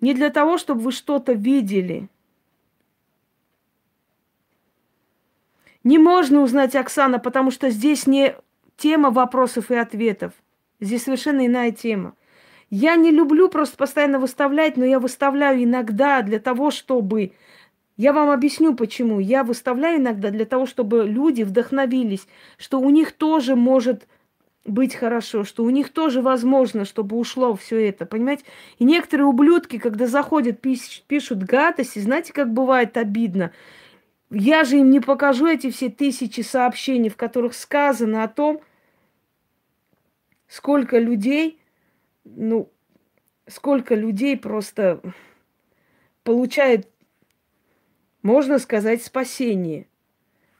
Не 0.00 0.14
для 0.14 0.30
того, 0.30 0.56
чтобы 0.56 0.82
вы 0.82 0.92
что-то 0.92 1.32
видели. 1.32 2.08
Не 5.84 5.98
можно 5.98 6.40
узнать 6.40 6.74
Оксана, 6.74 7.18
потому 7.18 7.50
что 7.50 7.70
здесь 7.70 8.06
не 8.06 8.34
тема 8.76 9.10
вопросов 9.10 9.70
и 9.70 9.74
ответов. 9.74 10.32
Здесь 10.80 11.04
совершенно 11.04 11.46
иная 11.46 11.70
тема. 11.70 12.14
Я 12.70 12.96
не 12.96 13.10
люблю 13.10 13.48
просто 13.48 13.76
постоянно 13.76 14.18
выставлять, 14.18 14.76
но 14.76 14.84
я 14.84 14.98
выставляю 14.98 15.62
иногда 15.62 16.22
для 16.22 16.40
того, 16.40 16.70
чтобы... 16.70 17.32
Я 17.96 18.12
вам 18.12 18.30
объясню, 18.30 18.74
почему. 18.74 19.20
Я 19.20 19.44
выставляю 19.44 20.00
иногда 20.00 20.30
для 20.30 20.44
того, 20.46 20.66
чтобы 20.66 21.04
люди 21.06 21.42
вдохновились, 21.42 22.26
что 22.56 22.80
у 22.80 22.90
них 22.90 23.12
тоже 23.12 23.54
может 23.54 24.08
быть 24.64 24.94
хорошо, 24.94 25.44
что 25.44 25.62
у 25.62 25.70
них 25.70 25.90
тоже 25.90 26.22
возможно, 26.22 26.86
чтобы 26.86 27.16
ушло 27.16 27.54
все 27.54 27.86
это, 27.88 28.06
понимаете? 28.06 28.44
И 28.78 28.84
некоторые 28.84 29.26
ублюдки, 29.26 29.78
когда 29.78 30.06
заходят, 30.06 30.60
пишут 30.60 31.44
гадости, 31.44 31.98
знаете, 31.98 32.32
как 32.32 32.52
бывает 32.52 32.96
обидно. 32.96 33.52
Я 34.30 34.64
же 34.64 34.78
им 34.78 34.90
не 34.90 35.00
покажу 35.00 35.46
эти 35.46 35.70
все 35.70 35.88
тысячи 35.90 36.40
сообщений, 36.40 37.10
в 37.10 37.16
которых 37.16 37.54
сказано 37.54 38.24
о 38.24 38.28
том, 38.28 38.60
сколько 40.48 40.98
людей, 40.98 41.60
ну, 42.24 42.70
сколько 43.46 43.94
людей 43.94 44.36
просто 44.36 45.00
получает, 46.22 46.88
можно 48.22 48.58
сказать, 48.58 49.02
спасение. 49.02 49.86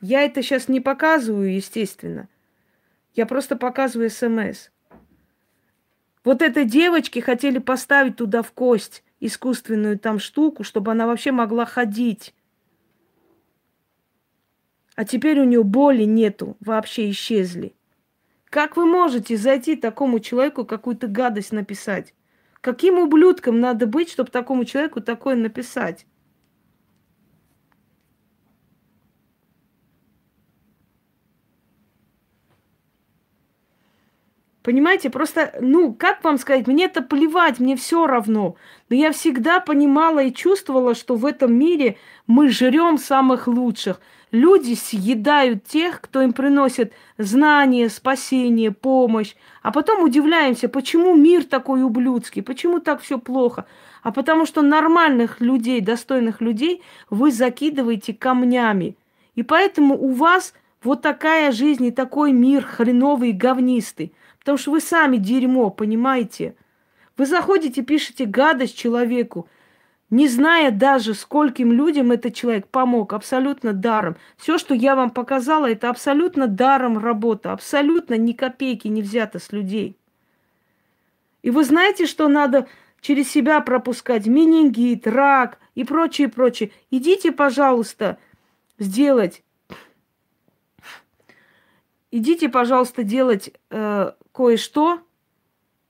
Я 0.01 0.23
это 0.23 0.43
сейчас 0.43 0.69
не 0.69 0.81
показываю, 0.81 1.55
естественно. 1.55 2.29
Я 3.15 3.27
просто 3.27 3.57
показываю 3.57 4.11
смс. 4.11 4.71
Вот 6.25 6.43
этой 6.43 6.65
девочке 6.65 7.21
хотели 7.23 7.59
поставить 7.59 8.17
туда 8.17 8.43
в 8.43 8.53
кость 8.53 9.05
искусственную 9.21 9.99
там 9.99 10.19
штуку, 10.19 10.65
чтобы 10.65 10.93
она 10.93 11.07
вообще 11.07 11.33
могла 11.33 11.65
ходить. 11.65 12.35
А 14.95 15.05
теперь 15.05 15.41
у 15.41 15.45
нее 15.45 15.63
боли 15.65 16.05
нету, 16.05 16.57
вообще 16.61 17.11
исчезли. 17.11 17.75
Как 18.47 18.77
вы 18.77 18.87
можете 18.87 19.37
зайти 19.37 19.75
такому 19.77 20.21
человеку 20.21 20.65
какую-то 20.65 21.09
гадость 21.09 21.53
написать? 21.53 22.15
Каким 22.61 22.99
ублюдком 22.99 23.61
надо 23.61 23.87
быть, 23.87 24.11
чтобы 24.11 24.31
такому 24.31 24.65
человеку 24.65 25.01
такое 25.01 25.35
написать? 25.35 26.07
Понимаете, 34.65 35.11
просто, 35.11 35.53
ну, 35.61 35.93
как 35.93 36.25
вам 36.25 36.39
сказать, 36.39 36.67
мне 36.67 36.87
это 36.87 37.03
плевать, 37.03 37.61
мне 37.61 37.77
все 37.77 38.07
равно. 38.07 38.57
Но 38.89 38.97
я 38.97 39.13
всегда 39.13 39.61
понимала 39.61 40.23
и 40.23 40.33
чувствовала, 40.33 40.95
что 40.95 41.17
в 41.17 41.27
этом 41.27 41.53
мире 41.53 41.99
мы 42.27 42.49
жрем 42.49 42.97
самых 42.97 43.47
лучших. 43.47 44.01
Люди 44.31 44.73
съедают 44.73 45.65
тех, 45.65 46.01
кто 46.01 46.23
им 46.23 46.33
приносит 46.33 46.95
знания, 47.19 47.91
спасение, 47.91 48.71
помощь. 48.71 49.35
А 49.63 49.71
потом 49.71 50.03
удивляемся, 50.03 50.71
почему 50.71 51.15
мир 51.15 51.45
такой 51.45 51.83
ублюдский, 51.83 52.43
почему 52.43 52.81
так 52.81 53.03
все 53.03 53.19
плохо. 53.19 53.67
А 54.03 54.13
потому 54.13 54.47
что 54.47 54.63
нормальных 54.63 55.43
людей, 55.43 55.83
достойных 55.83 56.41
людей 56.41 56.83
вы 57.11 57.33
закидываете 57.33 58.15
камнями. 58.15 58.97
И 59.35 59.43
поэтому 59.43 59.95
у 59.95 60.15
вас 60.15 60.55
вот 60.85 61.03
такая 61.03 61.51
жизнь 61.51 61.87
и 61.87 61.91
такой 61.91 62.33
мир 62.33 62.65
хреновый 62.65 63.31
и 63.31 63.33
говнистый. 63.33 64.15
Потому 64.39 64.59
что 64.59 64.71
вы 64.73 64.81
сами 64.81 65.17
дерьмо, 65.17 65.71
понимаете? 65.71 66.55
Вы 67.17 67.27
заходите, 67.27 67.83
пишете 67.83 68.27
гадость 68.27 68.77
человеку, 68.77 69.49
не 70.11 70.29
зная 70.29 70.71
даже, 70.71 71.15
скольким 71.15 71.73
людям 71.73 72.13
этот 72.13 72.35
человек 72.35 72.69
помог, 72.69 73.15
абсолютно 73.15 73.73
даром. 73.73 74.17
Все, 74.37 74.59
что 74.59 74.75
я 74.75 74.95
вам 74.95 75.11
показала, 75.11 75.71
это 75.71 75.89
абсолютно 75.89 76.47
даром 76.47 76.99
работа, 76.99 77.53
абсолютно 77.53 78.15
ни 78.15 78.33
копейки 78.33 78.87
не 78.87 79.03
взято 79.03 79.39
с 79.39 79.51
людей. 79.51 79.97
И 81.43 81.51
вы 81.51 81.65
знаете, 81.65 82.07
что 82.07 82.29
надо 82.29 82.69
через 83.01 83.31
себя 83.31 83.61
пропускать 83.61 84.27
менингит, 84.27 85.07
рак 85.07 85.59
и 85.75 85.85
прочее, 85.85 86.29
прочее. 86.29 86.71
Идите, 86.91 87.33
пожалуйста, 87.33 88.19
сделать. 88.79 89.43
Идите, 92.17 92.49
пожалуйста, 92.49 93.03
делать 93.03 93.53
э, 93.71 94.13
кое-что 94.31 95.03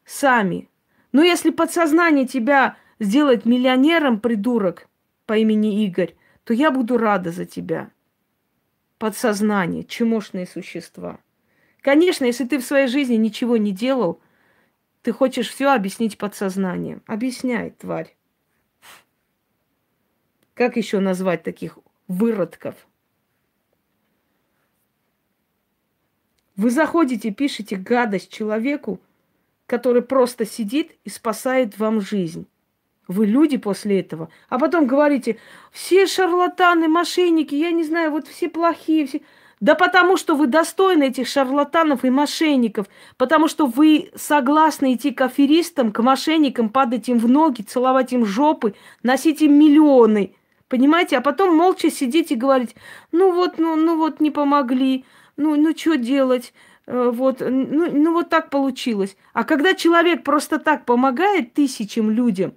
сами. 0.07 0.70
Но 1.12 1.22
если 1.22 1.51
подсознание 1.51 2.27
тебя 2.27 2.79
сделает 2.99 3.45
миллионером, 3.45 4.18
придурок 4.18 4.89
по 5.27 5.37
имени 5.37 5.85
Игорь, 5.85 6.14
то 6.45 6.55
я 6.55 6.70
буду 6.70 6.97
рада 6.97 7.31
за 7.31 7.45
тебя. 7.45 7.91
Подсознание, 8.97 9.85
чемошные 9.85 10.47
существа. 10.47 11.20
Конечно, 11.83 12.25
если 12.25 12.47
ты 12.47 12.59
в 12.59 12.64
своей 12.64 12.87
жизни 12.87 13.16
ничего 13.16 13.59
не 13.59 13.72
делал, 13.72 14.22
ты 15.03 15.12
хочешь 15.12 15.51
все 15.51 15.75
объяснить 15.75 16.16
подсознанием. 16.16 17.03
Объясняй, 17.07 17.72
тварь. 17.72 18.16
Как 20.55 20.79
еще 20.79 21.01
назвать 21.01 21.43
таких 21.43 21.79
выродков? 22.09 22.77
Вы 26.57 26.71
заходите, 26.71 27.31
пишете 27.31 27.77
гадость 27.77 28.31
человеку, 28.31 29.01
который 29.67 30.03
просто 30.03 30.45
сидит 30.47 30.93
и 31.05 31.11
спасает 31.11 31.79
вам 31.79 32.01
жизнь. 32.01 32.47
Вы 33.09 33.27
люди 33.27 33.57
после 33.57 34.01
этого. 34.01 34.31
А 34.49 34.59
потом 34.59 34.87
говорите, 34.87 35.39
все 35.73 36.07
шарлатаны, 36.07 36.89
мошенники, 36.89 37.55
я 37.55 37.71
не 37.71 37.85
знаю, 37.85 38.11
вот 38.11 38.29
все 38.29 38.49
плохие, 38.49 39.07
все... 39.07 39.21
Да 39.61 39.75
потому 39.75 40.17
что 40.17 40.35
вы 40.35 40.47
достойны 40.47 41.05
этих 41.05 41.27
шарлатанов 41.27 42.05
и 42.05 42.11
мошенников, 42.11 42.87
потому 43.17 43.49
что 43.49 43.67
вы 43.67 44.11
согласны 44.15 44.95
идти 44.95 45.11
к 45.11 45.21
аферистам, 45.23 45.93
к 45.93 46.03
мошенникам, 46.03 46.69
падать 46.69 47.09
им 47.09 47.19
в 47.19 47.29
ноги, 47.29 47.63
целовать 47.63 48.13
им 48.13 48.27
жопы, 48.27 48.75
носить 49.03 49.43
им 49.43 49.59
миллионы. 49.59 50.35
Понимаете? 50.69 51.17
А 51.17 51.21
потом 51.21 51.55
молча 51.57 51.91
сидеть 51.91 52.31
и 52.31 52.37
говорить, 52.37 52.75
ну 53.13 53.33
вот, 53.33 53.59
ну, 53.59 53.77
ну 53.77 53.97
вот 53.97 54.21
не 54.21 54.31
помогли, 54.31 55.05
ну, 55.37 55.57
ну 55.57 55.76
что 55.76 55.97
делать? 55.97 56.53
Э, 56.87 57.11
вот, 57.12 57.41
ну, 57.41 57.91
ну 57.91 58.12
вот 58.12 58.28
так 58.28 58.51
получилось. 58.51 59.16
А 59.32 59.45
когда 59.45 59.74
человек 59.74 60.22
просто 60.24 60.59
так 60.59 60.85
помогает 60.85 61.55
тысячам 61.55 62.11
людям, 62.11 62.55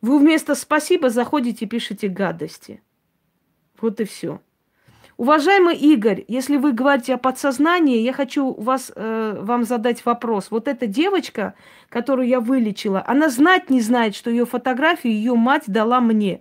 вы 0.00 0.18
вместо 0.18 0.54
спасибо 0.54 1.10
заходите 1.10 1.64
и 1.64 1.68
пишете 1.68 2.08
гадости. 2.08 2.82
Вот 3.80 4.00
и 4.00 4.04
все. 4.04 4.40
Уважаемый 5.16 5.74
Игорь, 5.76 6.24
если 6.28 6.56
вы 6.58 6.72
говорите 6.72 7.14
о 7.14 7.18
подсознании, 7.18 8.02
я 8.02 8.12
хочу 8.12 8.54
вас, 8.54 8.92
э, 8.94 9.36
вам 9.40 9.64
задать 9.64 10.04
вопрос. 10.06 10.52
Вот 10.52 10.68
эта 10.68 10.86
девочка, 10.86 11.54
которую 11.88 12.28
я 12.28 12.38
вылечила, 12.38 13.02
она 13.04 13.28
знать 13.28 13.68
не 13.68 13.80
знает, 13.80 14.14
что 14.14 14.30
ее 14.30 14.46
фотографию 14.46 15.12
ее 15.12 15.34
мать 15.34 15.64
дала 15.66 16.00
мне. 16.00 16.40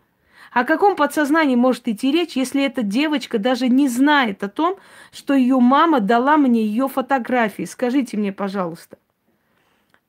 О 0.52 0.64
каком 0.64 0.96
подсознании 0.96 1.56
может 1.56 1.88
идти 1.88 2.12
речь, 2.12 2.36
если 2.36 2.64
эта 2.64 2.82
девочка 2.82 3.38
даже 3.38 3.68
не 3.68 3.88
знает 3.88 4.44
о 4.44 4.50
том, 4.50 4.78
что 5.12 5.34
ее 5.34 5.60
мама 5.60 6.00
дала 6.00 6.38
мне 6.38 6.66
ее 6.66 6.88
фотографии? 6.88 7.64
Скажите 7.64 8.18
мне, 8.18 8.32
пожалуйста. 8.32 8.98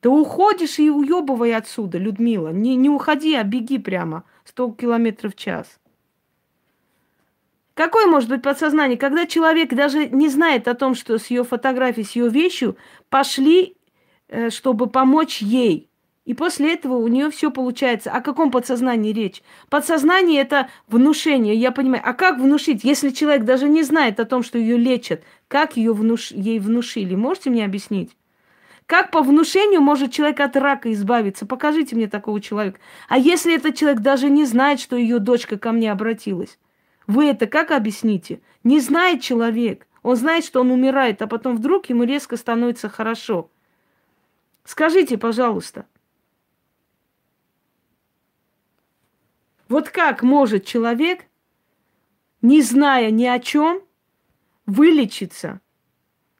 Да 0.01 0.09
уходишь 0.09 0.79
и 0.79 0.89
уебывай 0.89 1.53
отсюда, 1.53 1.97
Людмила. 1.97 2.49
Не, 2.49 2.75
не 2.75 2.89
уходи, 2.89 3.35
а 3.35 3.43
беги 3.43 3.77
прямо 3.77 4.23
100 4.45 4.71
километров 4.71 5.33
в 5.33 5.37
час. 5.37 5.79
Какое 7.73 8.07
может 8.07 8.29
быть 8.29 8.41
подсознание, 8.41 8.97
когда 8.97 9.25
человек 9.25 9.73
даже 9.73 10.07
не 10.07 10.29
знает 10.29 10.67
о 10.67 10.73
том, 10.73 10.95
что 10.95 11.17
с 11.17 11.27
ее 11.27 11.43
фотографией, 11.43 12.05
с 12.05 12.11
ее 12.15 12.29
вещью 12.29 12.77
пошли, 13.09 13.77
э, 14.27 14.49
чтобы 14.49 14.87
помочь 14.87 15.41
ей. 15.41 15.88
И 16.29 16.35
после 16.35 16.75
этого 16.75 16.93
у 16.97 17.07
нее 17.07 17.31
все 17.31 17.49
получается. 17.49 18.11
О 18.11 18.21
каком 18.21 18.51
подсознании 18.51 19.11
речь? 19.11 19.41
Подсознание 19.67 20.41
это 20.41 20.69
внушение, 20.87 21.55
я 21.55 21.71
понимаю. 21.71 22.03
А 22.05 22.13
как 22.13 22.37
внушить, 22.37 22.83
если 22.83 23.09
человек 23.09 23.45
даже 23.45 23.67
не 23.67 23.81
знает 23.81 24.19
о 24.19 24.25
том, 24.25 24.43
что 24.43 24.59
ее 24.59 24.77
лечат? 24.77 25.23
Как 25.47 25.75
ее 25.75 25.91
внуш... 25.91 26.29
ей 26.29 26.59
внушили? 26.59 27.15
Можете 27.15 27.49
мне 27.49 27.65
объяснить? 27.65 28.15
Как 28.85 29.09
по 29.09 29.23
внушению 29.23 29.81
может 29.81 30.11
человек 30.11 30.39
от 30.41 30.55
рака 30.55 30.93
избавиться? 30.93 31.47
Покажите 31.47 31.95
мне 31.95 32.07
такого 32.07 32.39
человека. 32.39 32.79
А 33.07 33.17
если 33.17 33.55
этот 33.55 33.75
человек 33.75 34.01
даже 34.01 34.29
не 34.29 34.45
знает, 34.45 34.79
что 34.79 34.97
ее 34.97 35.17
дочка 35.17 35.57
ко 35.57 35.71
мне 35.71 35.91
обратилась? 35.91 36.59
Вы 37.07 37.25
это 37.25 37.47
как 37.47 37.71
объясните? 37.71 38.39
Не 38.63 38.79
знает 38.81 39.23
человек. 39.23 39.87
Он 40.03 40.15
знает, 40.15 40.45
что 40.45 40.61
он 40.61 40.69
умирает, 40.69 41.23
а 41.23 41.27
потом 41.27 41.57
вдруг 41.57 41.89
ему 41.89 42.03
резко 42.03 42.37
становится 42.37 42.87
хорошо. 42.87 43.49
Скажите, 44.63 45.17
пожалуйста. 45.17 45.87
Вот 49.69 49.89
как 49.89 50.23
может 50.23 50.65
человек, 50.65 51.25
не 52.41 52.63
зная 52.63 53.11
ни 53.11 53.25
о 53.25 53.39
чем, 53.39 53.81
вылечиться? 54.65 55.61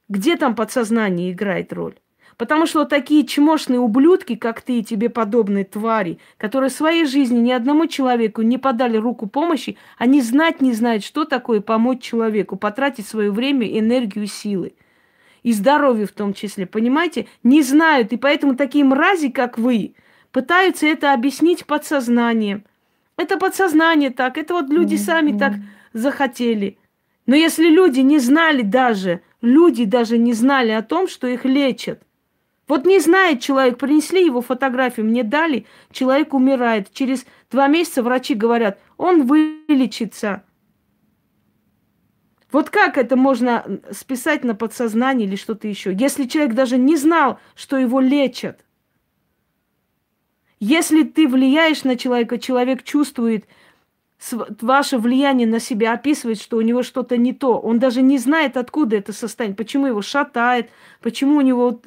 Где 0.07 0.35
там 0.35 0.55
подсознание 0.55 1.31
играет 1.31 1.71
роль? 1.71 1.99
Потому 2.37 2.65
что 2.65 2.85
такие 2.85 3.27
чмошные 3.27 3.79
ублюдки, 3.79 4.35
как 4.35 4.61
ты 4.61 4.79
и 4.79 4.83
тебе 4.83 5.09
подобные 5.09 5.65
твари, 5.65 6.19
которые 6.37 6.71
в 6.71 6.73
своей 6.73 7.05
жизни 7.05 7.37
ни 7.37 7.51
одному 7.51 7.85
человеку 7.85 8.41
не 8.41 8.57
подали 8.57 8.97
руку 8.97 9.27
помощи, 9.27 9.77
они 9.99 10.21
знать 10.21 10.59
не 10.59 10.73
знают, 10.73 11.03
что 11.03 11.25
такое 11.25 11.61
помочь 11.61 12.01
человеку, 12.01 12.55
потратить 12.55 13.07
свое 13.07 13.29
время, 13.29 13.67
энергию, 13.77 14.25
силы. 14.25 14.73
И 15.43 15.53
здоровье 15.53 16.07
в 16.07 16.13
том 16.13 16.33
числе, 16.33 16.65
понимаете? 16.65 17.27
Не 17.43 17.61
знают, 17.61 18.11
и 18.11 18.17
поэтому 18.17 18.55
такие 18.55 18.85
мрази, 18.85 19.29
как 19.29 19.59
вы, 19.59 19.93
пытаются 20.31 20.87
это 20.87 21.13
объяснить 21.13 21.65
подсознанием. 21.65 22.63
Это 23.19 23.37
подсознание 23.37 24.11
так, 24.11 24.37
это 24.37 24.53
вот 24.53 24.69
люди 24.69 24.95
сами 24.95 25.37
так 25.37 25.55
захотели. 25.91 26.77
Но 27.25 27.35
если 27.35 27.67
люди 27.67 27.99
не 27.99 28.17
знали 28.17 28.61
даже, 28.61 29.19
люди 29.41 29.83
даже 29.83 30.17
не 30.17 30.31
знали 30.31 30.69
о 30.71 30.81
том, 30.81 31.09
что 31.09 31.27
их 31.27 31.43
лечат, 31.43 32.01
вот 32.69 32.85
не 32.85 32.99
знает 32.99 33.41
человек, 33.41 33.77
принесли 33.77 34.23
его 34.23 34.39
фотографию, 34.41 35.05
мне 35.05 35.23
дали, 35.23 35.65
человек 35.91 36.33
умирает. 36.33 36.93
Через 36.93 37.25
два 37.51 37.67
месяца 37.67 38.03
врачи 38.03 38.35
говорят, 38.35 38.79
он 38.95 39.25
вылечится. 39.25 40.43
Вот 42.53 42.69
как 42.69 42.97
это 42.97 43.17
можно 43.17 43.81
списать 43.91 44.45
на 44.45 44.55
подсознание 44.55 45.27
или 45.27 45.35
что-то 45.35 45.67
еще? 45.67 45.93
Если 45.93 46.23
человек 46.23 46.53
даже 46.53 46.77
не 46.77 46.95
знал, 46.95 47.37
что 47.53 47.75
его 47.75 47.99
лечат. 47.99 48.63
Если 50.59 51.03
ты 51.03 51.27
влияешь 51.27 51.83
на 51.83 51.95
человека, 51.95 52.37
человек 52.37 52.83
чувствует 52.83 53.45
ваше 54.61 54.97
влияние 54.97 55.47
на 55.47 55.59
себя, 55.59 55.93
описывает, 55.93 56.41
что 56.41 56.57
у 56.57 56.61
него 56.61 56.83
что-то 56.83 57.15
не 57.15 57.33
то. 57.33 57.57
Он 57.57 57.79
даже 57.79 58.01
не 58.01 58.17
знает, 58.17 58.57
откуда 58.57 58.97
это 58.97 59.13
состояние, 59.13 59.55
почему 59.55 59.87
его 59.87 60.01
шатает, 60.01 60.69
почему 61.01 61.37
у 61.37 61.41
него 61.41 61.81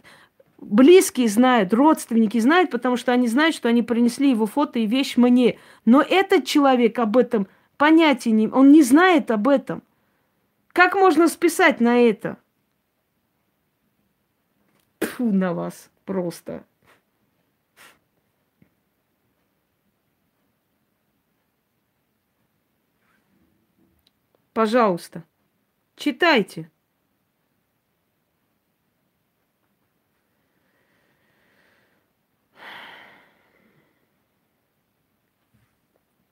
близкие 0.59 1.29
знают, 1.29 1.75
родственники 1.75 2.39
знают, 2.39 2.71
потому 2.71 2.97
что 2.97 3.13
они 3.13 3.29
знают, 3.29 3.55
что 3.55 3.69
они 3.69 3.83
принесли 3.83 4.31
его 4.31 4.47
фото 4.47 4.79
и 4.79 4.87
вещь 4.87 5.19
мне. 5.19 5.59
Но 5.85 6.01
этот 6.01 6.47
человек 6.47 6.99
об 6.99 7.19
этом 7.19 7.49
понятия 7.77 8.31
не... 8.31 8.49
Он 8.49 8.73
не 8.73 8.83
знает 8.83 9.31
об 9.31 9.49
этом. 9.49 9.83
Как 10.73 10.95
можно 10.95 11.29
списать 11.29 11.81
на 11.81 11.99
это? 11.99 12.39
Фу 15.01 15.33
на 15.33 15.53
вас 15.53 15.91
просто. 16.07 16.65
Пожалуйста, 24.53 25.25
читайте. 25.97 26.71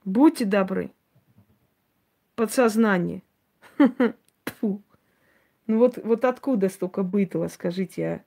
Будьте 0.04 0.44
добры. 0.44 0.92
Подсознание. 2.34 3.22
Ну 5.66 5.78
вот, 5.78 5.98
вот 6.02 6.24
откуда 6.24 6.68
столько 6.68 7.04
бытого, 7.04 7.46
скажите, 7.46 8.04
а? 8.06 8.24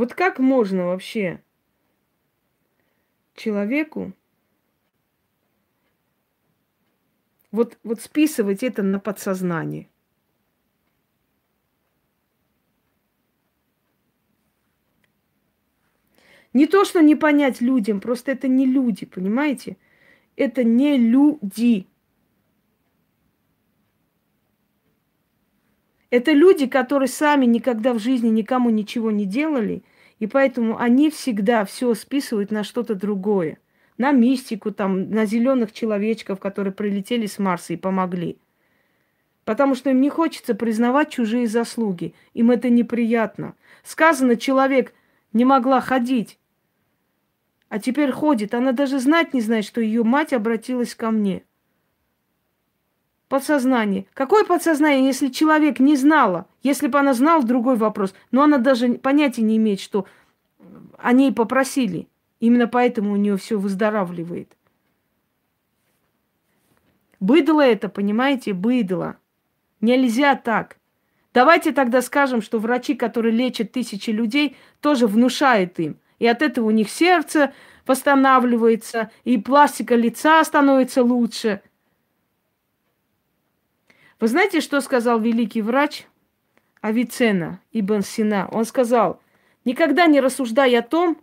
Вот 0.00 0.14
как 0.14 0.38
можно 0.38 0.86
вообще 0.86 1.42
человеку 3.34 4.14
вот, 7.52 7.78
вот 7.84 8.00
списывать 8.00 8.62
это 8.62 8.82
на 8.82 8.98
подсознание? 8.98 9.90
Не 16.54 16.66
то, 16.66 16.86
что 16.86 17.02
не 17.02 17.14
понять 17.14 17.60
людям, 17.60 18.00
просто 18.00 18.32
это 18.32 18.48
не 18.48 18.64
люди, 18.64 19.04
понимаете? 19.04 19.76
Это 20.34 20.64
не 20.64 20.96
люди. 20.96 21.86
Это 26.08 26.32
люди, 26.32 26.66
которые 26.66 27.08
сами 27.08 27.44
никогда 27.44 27.92
в 27.92 27.98
жизни 27.98 28.28
никому 28.28 28.70
ничего 28.70 29.10
не 29.10 29.26
делали 29.26 29.84
и 30.20 30.26
поэтому 30.26 30.78
они 30.78 31.10
всегда 31.10 31.64
все 31.64 31.94
списывают 31.94 32.52
на 32.52 32.62
что-то 32.62 32.94
другое. 32.94 33.58
На 33.98 34.12
мистику, 34.12 34.70
там, 34.70 35.10
на 35.10 35.26
зеленых 35.26 35.72
человечков, 35.72 36.38
которые 36.38 36.72
прилетели 36.72 37.26
с 37.26 37.38
Марса 37.38 37.72
и 37.72 37.76
помогли. 37.76 38.38
Потому 39.44 39.74
что 39.74 39.90
им 39.90 40.00
не 40.00 40.10
хочется 40.10 40.54
признавать 40.54 41.10
чужие 41.10 41.46
заслуги. 41.46 42.14
Им 42.34 42.50
это 42.50 42.70
неприятно. 42.70 43.54
Сказано, 43.82 44.36
человек 44.36 44.94
не 45.32 45.44
могла 45.44 45.80
ходить, 45.80 46.38
а 47.70 47.78
теперь 47.78 48.12
ходит. 48.12 48.52
Она 48.52 48.72
даже 48.72 48.98
знать 48.98 49.32
не 49.32 49.40
знает, 49.40 49.64
что 49.64 49.80
ее 49.80 50.04
мать 50.04 50.32
обратилась 50.32 50.94
ко 50.94 51.10
мне. 51.10 51.44
Подсознание. 53.30 54.06
Какое 54.12 54.44
подсознание, 54.44 55.06
если 55.06 55.28
человек 55.28 55.78
не 55.78 55.94
знала? 55.94 56.48
Если 56.64 56.88
бы 56.88 56.98
она 56.98 57.14
знала, 57.14 57.44
другой 57.44 57.76
вопрос. 57.76 58.12
Но 58.32 58.42
она 58.42 58.58
даже 58.58 58.94
понятия 58.94 59.42
не 59.42 59.56
имеет, 59.56 59.78
что 59.78 60.04
о 60.98 61.12
ней 61.12 61.32
попросили. 61.32 62.08
Именно 62.40 62.66
поэтому 62.66 63.12
у 63.12 63.16
нее 63.16 63.36
все 63.36 63.56
выздоравливает. 63.56 64.56
Быдло 67.20 67.60
это, 67.60 67.88
понимаете, 67.88 68.52
быдло. 68.52 69.16
Нельзя 69.80 70.34
так. 70.34 70.78
Давайте 71.32 71.70
тогда 71.70 72.02
скажем, 72.02 72.42
что 72.42 72.58
врачи, 72.58 72.96
которые 72.96 73.32
лечат 73.32 73.70
тысячи 73.70 74.10
людей, 74.10 74.56
тоже 74.80 75.06
внушают 75.06 75.78
им. 75.78 76.00
И 76.18 76.26
от 76.26 76.42
этого 76.42 76.66
у 76.66 76.72
них 76.72 76.90
сердце 76.90 77.52
восстанавливается, 77.86 79.12
и 79.22 79.38
пластика 79.38 79.94
лица 79.94 80.42
становится 80.42 81.04
лучше. 81.04 81.62
Вы 84.20 84.28
знаете, 84.28 84.60
что 84.60 84.82
сказал 84.82 85.18
великий 85.18 85.62
врач 85.62 86.06
Авицена 86.82 87.60
Ибн 87.72 88.02
Сина? 88.02 88.48
Он 88.52 88.66
сказал, 88.66 89.20
никогда 89.64 90.06
не 90.06 90.20
рассуждай 90.20 90.76
о 90.76 90.82
том, 90.82 91.16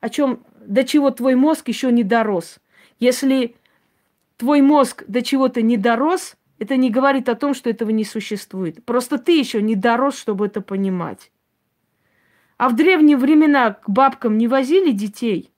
о 0.00 0.08
чем, 0.08 0.44
до 0.66 0.82
чего 0.84 1.12
твой 1.12 1.36
мозг 1.36 1.68
еще 1.68 1.92
не 1.92 2.02
дорос. 2.02 2.58
Если 2.98 3.54
твой 4.36 4.62
мозг 4.62 5.04
до 5.06 5.22
чего-то 5.22 5.62
не 5.62 5.76
дорос, 5.76 6.36
это 6.58 6.76
не 6.76 6.90
говорит 6.90 7.28
о 7.28 7.36
том, 7.36 7.54
что 7.54 7.70
этого 7.70 7.90
не 7.90 8.04
существует. 8.04 8.84
Просто 8.84 9.18
ты 9.18 9.38
еще 9.38 9.62
не 9.62 9.76
дорос, 9.76 10.18
чтобы 10.18 10.46
это 10.46 10.60
понимать. 10.60 11.30
А 12.56 12.68
в 12.68 12.74
древние 12.74 13.16
времена 13.16 13.74
к 13.74 13.88
бабкам 13.88 14.38
не 14.38 14.48
возили 14.48 14.90
детей. 14.90 15.52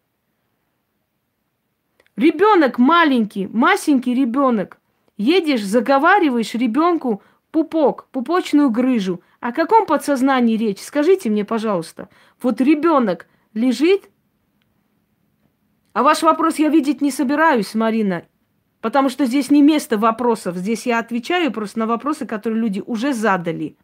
Ребенок 2.16 2.78
маленький, 2.78 3.46
масенький 3.46 4.14
ребенок. 4.14 4.78
Едешь, 5.16 5.64
заговариваешь 5.64 6.54
ребенку 6.54 7.22
пупок, 7.50 8.08
пупочную 8.12 8.70
грыжу. 8.70 9.22
О 9.40 9.52
каком 9.52 9.86
подсознании 9.86 10.56
речь? 10.56 10.80
Скажите 10.80 11.30
мне, 11.30 11.44
пожалуйста. 11.44 12.08
Вот 12.42 12.60
ребенок 12.60 13.26
лежит, 13.54 14.10
а 15.94 16.02
ваш 16.02 16.22
вопрос 16.22 16.58
я 16.58 16.68
видеть 16.68 17.00
не 17.00 17.10
собираюсь, 17.10 17.74
Марина, 17.74 18.26
потому 18.82 19.08
что 19.08 19.24
здесь 19.24 19.50
не 19.50 19.62
место 19.62 19.96
вопросов. 19.96 20.56
Здесь 20.56 20.84
я 20.84 20.98
отвечаю 20.98 21.50
просто 21.50 21.78
на 21.78 21.86
вопросы, 21.86 22.26
которые 22.26 22.60
люди 22.60 22.82
уже 22.84 23.14
задали. 23.14 23.76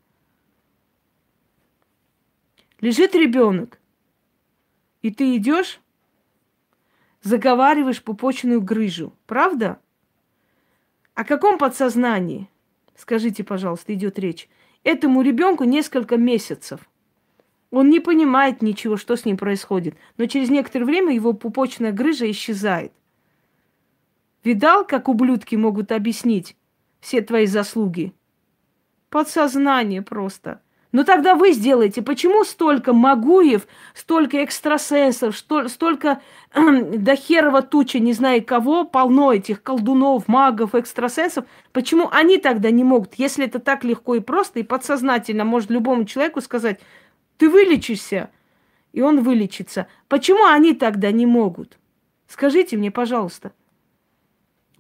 Лежит 2.81 3.15
ребенок, 3.15 3.81
и 5.01 5.11
ты 5.11 5.37
идешь, 5.37 5.81
заговариваешь 7.23 8.03
пупочную 8.03 8.61
грыжу. 8.61 9.15
Правда? 9.27 9.79
О 11.15 11.25
каком 11.25 11.59
подсознании, 11.59 12.49
скажите, 12.97 13.45
пожалуйста, 13.45 13.93
идет 13.95 14.19
речь? 14.19 14.49
Этому 14.83 15.23
ребенку 15.23 15.65
несколько 15.65 16.17
месяцев. 16.17 16.81
Он 17.71 17.89
не 17.89 18.01
понимает 18.01 18.63
ничего, 18.63 18.97
что 18.97 19.17
с 19.17 19.25
ним 19.25 19.37
происходит. 19.37 19.95
Но 20.17 20.27
через 20.27 20.51
некоторое 20.51 20.85
время 20.85 21.15
его 21.15 21.33
пупочная 21.33 21.93
грыжа 21.93 22.31
исчезает. 22.31 22.93
Видал, 24.45 24.87
как 24.87 25.09
ублюдки 25.09 25.55
могут 25.55 25.93
объяснить 25.93 26.57
все 27.01 27.23
твои 27.23 27.47
заслуги? 27.47 28.13
Подсознание 29.09 30.03
просто. 30.03 30.61
Но 30.93 31.05
тогда 31.05 31.35
вы 31.35 31.53
сделаете. 31.53 32.03
Почему 32.03 32.45
столько 32.45 32.93
Магуев, 32.93 33.67
столько 33.95 34.45
экстрасенсов, 34.45 35.35
что, 35.35 35.69
столько 35.69 36.21
до 36.55 37.17
херова 37.17 37.63
тучи, 37.63 37.97
не 37.97 38.13
знаю 38.13 38.45
кого, 38.45 38.85
полно 38.85 39.33
этих 39.33 39.63
колдунов, 39.63 40.29
магов, 40.29 40.75
экстрасенсов. 40.75 41.47
Почему 41.73 42.11
они 42.13 42.37
тогда 42.37 42.71
не 42.71 42.85
могут, 42.85 43.15
если 43.15 43.47
это 43.47 43.59
так 43.59 43.85
легко 43.85 44.17
и 44.17 44.21
просто, 44.21 44.61
и 44.61 44.65
подсознательно 44.65 45.45
может 45.45 45.71
любому 45.71 46.05
человеку 46.05 46.43
сказать, 46.43 46.79
ты 47.39 47.49
вылечишься, 47.49 48.31
и 48.93 49.01
он 49.01 49.23
вылечится. 49.23 49.87
Почему 50.09 50.45
они 50.45 50.75
тогда 50.75 51.11
не 51.11 51.25
могут? 51.25 51.79
Скажите 52.29 52.77
мне, 52.77 52.91
пожалуйста. 52.91 53.53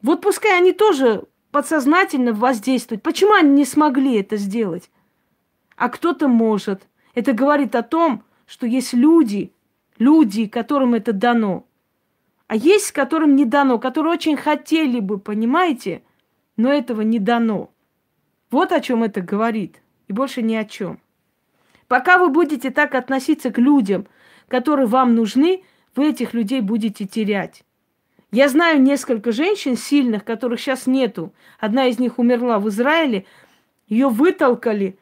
Вот 0.02 0.20
пускай 0.20 0.58
они 0.58 0.72
тоже 0.72 1.24
подсознательно 1.52 2.34
воздействуют. 2.34 3.02
Почему 3.02 3.32
они 3.32 3.50
не 3.50 3.64
смогли 3.64 4.20
это 4.20 4.36
сделать? 4.36 4.90
А 5.82 5.88
кто-то 5.88 6.28
может. 6.28 6.86
Это 7.12 7.32
говорит 7.32 7.74
о 7.74 7.82
том, 7.82 8.22
что 8.46 8.68
есть 8.68 8.92
люди, 8.92 9.52
люди, 9.98 10.46
которым 10.46 10.94
это 10.94 11.12
дано. 11.12 11.66
А 12.46 12.54
есть, 12.54 12.92
которым 12.92 13.34
не 13.34 13.44
дано, 13.44 13.80
которые 13.80 14.12
очень 14.12 14.36
хотели 14.36 15.00
бы, 15.00 15.18
понимаете, 15.18 16.04
но 16.56 16.72
этого 16.72 17.00
не 17.00 17.18
дано. 17.18 17.72
Вот 18.52 18.70
о 18.70 18.80
чем 18.80 19.02
это 19.02 19.22
говорит, 19.22 19.82
и 20.06 20.12
больше 20.12 20.40
ни 20.40 20.54
о 20.54 20.64
чем. 20.64 21.00
Пока 21.88 22.16
вы 22.16 22.28
будете 22.28 22.70
так 22.70 22.94
относиться 22.94 23.50
к 23.50 23.58
людям, 23.58 24.06
которые 24.46 24.86
вам 24.86 25.16
нужны, 25.16 25.64
вы 25.96 26.10
этих 26.10 26.32
людей 26.32 26.60
будете 26.60 27.06
терять. 27.06 27.64
Я 28.30 28.48
знаю 28.48 28.80
несколько 28.80 29.32
женщин 29.32 29.76
сильных, 29.76 30.24
которых 30.24 30.60
сейчас 30.60 30.86
нету. 30.86 31.34
Одна 31.58 31.86
из 31.86 31.98
них 31.98 32.20
умерла 32.20 32.60
в 32.60 32.68
Израиле. 32.68 33.26
Ее 33.88 34.10
вытолкали 34.10 34.96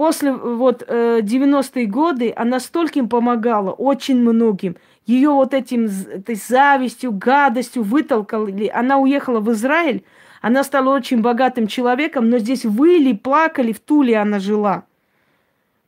после 0.00 0.32
вот 0.32 0.82
90-е 0.82 1.84
э, 1.84 1.86
годы 1.86 2.32
она 2.34 2.58
стольким 2.58 3.06
помогала, 3.06 3.70
очень 3.70 4.16
многим. 4.16 4.76
Ее 5.04 5.28
вот 5.28 5.52
этим 5.52 5.84
этой 5.84 6.36
завистью, 6.36 7.12
гадостью 7.12 7.82
вытолкали. 7.82 8.68
Она 8.68 8.96
уехала 8.96 9.40
в 9.40 9.52
Израиль, 9.52 10.02
она 10.40 10.64
стала 10.64 10.96
очень 10.96 11.20
богатым 11.20 11.66
человеком, 11.66 12.30
но 12.30 12.38
здесь 12.38 12.64
выли, 12.64 13.12
плакали, 13.12 13.72
в 13.72 13.80
Туле 13.80 14.16
она 14.16 14.38
жила. 14.38 14.84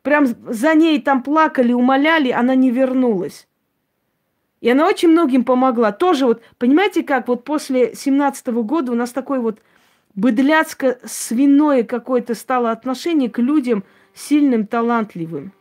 Прям 0.02 0.26
за 0.26 0.74
ней 0.74 1.00
там 1.00 1.22
плакали, 1.22 1.72
умоляли, 1.72 2.32
она 2.32 2.54
не 2.54 2.70
вернулась. 2.70 3.48
И 4.60 4.68
она 4.68 4.88
очень 4.88 5.08
многим 5.08 5.42
помогла. 5.42 5.90
Тоже 5.90 6.26
вот, 6.26 6.42
понимаете, 6.58 7.02
как 7.02 7.28
вот 7.28 7.44
после 7.44 7.94
17 7.94 8.48
-го 8.48 8.62
года 8.62 8.92
у 8.92 8.94
нас 8.94 9.10
такое 9.10 9.40
вот 9.40 9.60
быдляцко-свиное 10.14 11.84
какое-то 11.84 12.34
стало 12.34 12.72
отношение 12.72 13.30
к 13.30 13.38
людям– 13.38 13.84
сильным, 14.14 14.66
талантливым. 14.66 15.52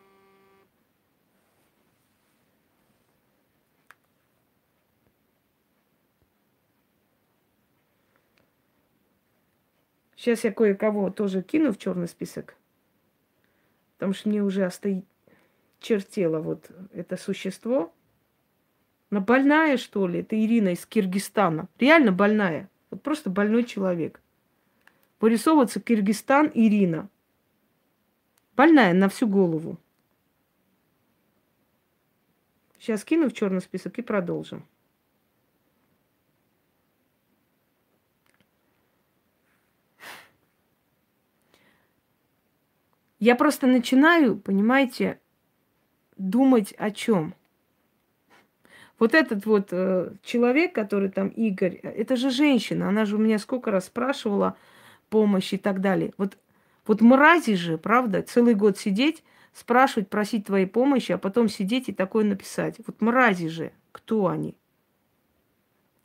Сейчас 10.15 10.43
я 10.43 10.51
кое-кого 10.51 11.09
тоже 11.09 11.41
кину 11.41 11.73
в 11.73 11.79
черный 11.79 12.07
список, 12.07 12.55
потому 13.97 14.13
что 14.13 14.29
мне 14.29 14.43
уже 14.43 14.65
остоит 14.65 15.03
чертело 15.79 16.39
вот 16.39 16.69
это 16.93 17.17
существо. 17.17 17.91
Она 19.09 19.19
больная, 19.19 19.77
что 19.77 20.07
ли? 20.07 20.19
Это 20.19 20.39
Ирина 20.39 20.69
из 20.69 20.85
Киргизстана. 20.85 21.67
Реально 21.79 22.11
больная. 22.11 22.69
Вот 22.91 23.01
просто 23.01 23.31
больной 23.31 23.63
человек. 23.63 24.21
Вырисовывается 25.19 25.79
Киргизстан 25.79 26.51
Ирина. 26.53 27.09
Больная 28.61 28.93
на 28.93 29.09
всю 29.09 29.27
голову. 29.27 29.79
Сейчас 32.77 33.03
кину 33.03 33.27
в 33.27 33.33
черный 33.33 33.59
список 33.59 33.97
и 33.97 34.03
продолжим. 34.03 34.67
Я 43.17 43.35
просто 43.35 43.65
начинаю, 43.65 44.37
понимаете, 44.37 45.19
думать 46.17 46.75
о 46.77 46.91
чем. 46.91 47.33
Вот 48.99 49.15
этот 49.15 49.47
вот 49.47 49.69
э, 49.71 50.13
человек, 50.21 50.75
который 50.75 51.09
там 51.09 51.29
Игорь, 51.29 51.77
это 51.77 52.15
же 52.15 52.29
женщина, 52.29 52.89
она 52.89 53.05
же 53.05 53.15
у 53.15 53.19
меня 53.19 53.39
сколько 53.39 53.71
раз 53.71 53.87
спрашивала 53.87 54.55
помощи 55.09 55.55
и 55.55 55.57
так 55.57 55.81
далее. 55.81 56.13
Вот 56.19 56.37
вот 56.85 57.01
мрази 57.01 57.55
же, 57.55 57.77
правда, 57.77 58.21
целый 58.23 58.55
год 58.55 58.77
сидеть, 58.77 59.23
спрашивать, 59.53 60.09
просить 60.09 60.45
твоей 60.45 60.65
помощи, 60.65 61.11
а 61.11 61.17
потом 61.17 61.49
сидеть 61.49 61.89
и 61.89 61.93
такое 61.93 62.23
написать. 62.25 62.75
Вот 62.85 63.01
мрази 63.01 63.47
же, 63.47 63.71
кто 63.91 64.27
они? 64.27 64.55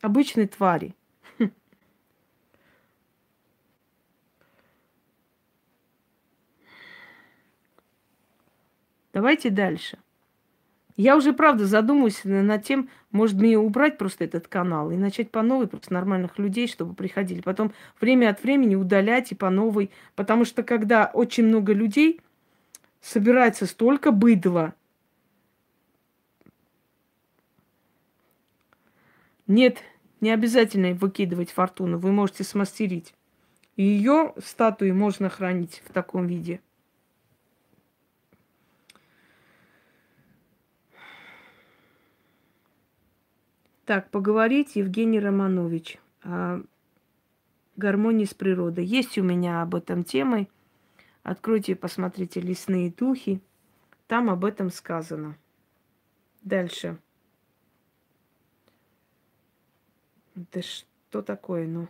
Обычные 0.02 0.46
твари. 0.48 0.94
Давайте 9.12 9.50
дальше. 9.50 9.98
Я 10.96 11.16
уже, 11.16 11.34
правда, 11.34 11.66
задумываюсь 11.66 12.22
над 12.24 12.64
тем, 12.64 12.88
может 13.12 13.36
мне 13.36 13.58
убрать 13.58 13.98
просто 13.98 14.24
этот 14.24 14.48
канал 14.48 14.90
и 14.90 14.96
начать 14.96 15.30
по 15.30 15.42
новой 15.42 15.66
просто 15.68 15.92
нормальных 15.92 16.38
людей, 16.38 16.66
чтобы 16.68 16.94
приходили. 16.94 17.42
Потом 17.42 17.72
время 18.00 18.30
от 18.30 18.42
времени 18.42 18.76
удалять 18.76 19.30
и 19.30 19.34
по 19.34 19.50
новой. 19.50 19.90
Потому 20.14 20.46
что 20.46 20.62
когда 20.62 21.10
очень 21.12 21.44
много 21.44 21.74
людей, 21.74 22.20
собирается 23.02 23.66
столько 23.66 24.10
быдла. 24.10 24.74
Нет, 29.46 29.78
не 30.22 30.30
обязательно 30.30 30.94
выкидывать 30.94 31.50
фортуну. 31.50 31.98
Вы 31.98 32.10
можете 32.10 32.42
смастерить. 32.42 33.14
Ее 33.76 34.32
статуи 34.42 34.90
можно 34.92 35.28
хранить 35.28 35.82
в 35.86 35.92
таком 35.92 36.26
виде. 36.26 36.60
Так, 43.86 44.10
поговорить 44.10 44.74
Евгений 44.74 45.20
Романович 45.20 45.98
о 46.24 46.60
гармонии 47.76 48.24
с 48.24 48.34
природой. 48.34 48.84
Есть 48.84 49.16
у 49.16 49.22
меня 49.22 49.62
об 49.62 49.76
этом 49.76 50.02
темы. 50.02 50.48
Откройте 51.22 51.76
посмотрите 51.76 52.40
«Лесные 52.40 52.90
духи». 52.90 53.40
Там 54.08 54.28
об 54.28 54.44
этом 54.44 54.70
сказано. 54.70 55.38
Дальше. 56.42 56.98
Да 60.34 60.62
что 60.62 61.22
такое, 61.22 61.68
ну? 61.68 61.86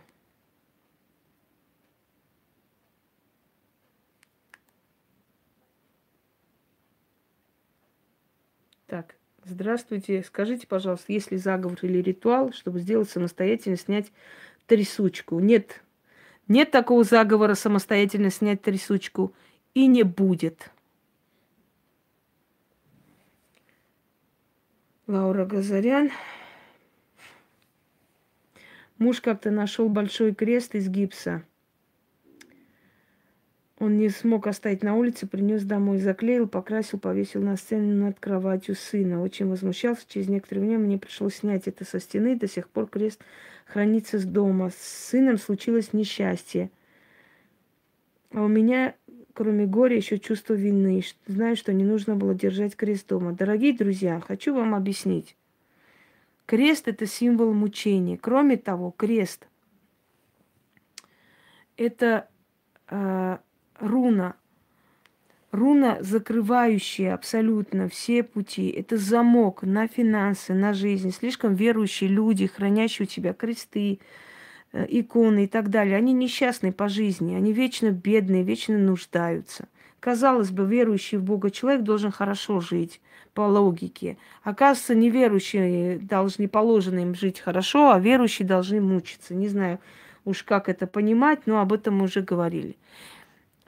Так, 8.85 9.16
здравствуйте. 9.49 10.23
Скажите, 10.23 10.67
пожалуйста, 10.67 11.11
есть 11.13 11.31
ли 11.31 11.37
заговор 11.37 11.77
или 11.81 12.01
ритуал, 12.01 12.51
чтобы 12.53 12.79
сделать 12.79 13.09
самостоятельно 13.09 13.77
снять 13.77 14.11
трясучку? 14.65 15.39
Нет. 15.39 15.83
Нет 16.47 16.71
такого 16.71 17.03
заговора 17.03 17.55
самостоятельно 17.55 18.29
снять 18.29 18.61
трясучку. 18.61 19.33
И 19.73 19.87
не 19.87 20.03
будет. 20.03 20.71
Лаура 25.07 25.45
Газарян. 25.45 26.11
Муж 28.97 29.21
как-то 29.21 29.51
нашел 29.51 29.87
большой 29.89 30.33
крест 30.33 30.75
из 30.75 30.89
гипса. 30.89 31.43
Он 33.79 33.97
не 33.97 34.09
смог 34.09 34.47
оставить 34.47 34.81
на 34.81 34.95
улице, 34.95 35.27
принес 35.27 35.63
домой, 35.63 35.99
заклеил, 35.99 36.47
покрасил, 36.47 36.97
повесил 36.97 37.43
на 37.43 37.57
сцену 37.57 38.05
над 38.05 38.19
кроватью 38.19 38.75
сына. 38.75 39.21
Очень 39.21 39.47
возмущался. 39.47 40.03
Через 40.07 40.29
некоторое 40.29 40.61
время 40.61 40.79
мне 40.79 40.97
пришлось 40.97 41.35
снять 41.35 41.67
это 41.67 41.85
со 41.85 41.99
стены. 41.99 42.35
До 42.35 42.47
сих 42.47 42.69
пор 42.69 42.87
крест 42.87 43.21
хранится 43.65 44.17
с 44.17 44.25
дома. 44.25 44.71
С 44.71 45.09
сыном 45.09 45.37
случилось 45.37 45.93
несчастье. 45.93 46.71
А 48.31 48.41
у 48.41 48.47
меня, 48.47 48.95
кроме 49.33 49.67
горя, 49.67 49.95
еще 49.95 50.17
чувство 50.17 50.55
вины. 50.55 51.03
Знаю, 51.27 51.55
что 51.55 51.71
не 51.71 51.83
нужно 51.83 52.15
было 52.15 52.33
держать 52.33 52.75
крест 52.75 53.07
дома. 53.07 53.33
Дорогие 53.33 53.73
друзья, 53.73 54.19
хочу 54.19 54.55
вам 54.55 54.73
объяснить. 54.73 55.37
Крест– 56.47 56.87
это 56.89 57.05
символ 57.05 57.53
мучения. 57.53 58.17
Кроме 58.17 58.57
того, 58.57 58.89
крест– 58.89 59.47
это 61.77 62.27
э, 62.89 63.37
руна. 63.79 64.35
Руна, 65.51 65.97
закрывающая 66.01 67.13
абсолютно 67.13 67.87
все 67.87 68.21
пути. 68.23 68.67
Это 68.67 68.97
замок 68.97 69.63
на 69.63 69.87
финансы, 69.87 70.53
на 70.53 70.73
жизнь. 70.73 71.11
Слишком 71.11 71.55
верующие 71.55 72.09
люди, 72.09 72.47
хранящие 72.47 73.05
у 73.05 73.09
тебя 73.09 73.33
кресты, 73.33 73.99
э, 74.73 74.85
иконы 74.89 75.45
и 75.45 75.47
так 75.47 75.69
далее. 75.69 75.95
Они 75.95 76.11
несчастны 76.11 76.73
по 76.73 76.89
жизни, 76.89 77.33
они 77.33 77.53
вечно 77.53 77.91
бедные, 77.91 78.43
вечно 78.43 78.77
нуждаются. 78.77 79.67
Казалось 79.99 80.51
бы, 80.51 80.65
верующий 80.65 81.17
в 81.17 81.23
Бога 81.23 81.49
человек 81.49 81.83
должен 81.83 82.11
хорошо 82.11 82.59
жить 82.59 83.01
по 83.33 83.41
логике. 83.41 84.17
Оказывается, 84.43 84.95
неверующие 84.95 85.97
должны, 85.97 86.47
положено 86.47 86.99
им 86.99 87.15
жить 87.15 87.39
хорошо, 87.39 87.91
а 87.91 87.99
верующие 87.99 88.47
должны 88.47 88.81
мучиться. 88.81 89.33
Не 89.33 89.47
знаю 89.47 89.79
уж 90.27 90.43
как 90.43 90.69
это 90.69 90.87
понимать, 90.87 91.47
но 91.47 91.61
об 91.61 91.73
этом 91.73 91.97
мы 91.97 92.05
уже 92.05 92.21
говорили. 92.21 92.75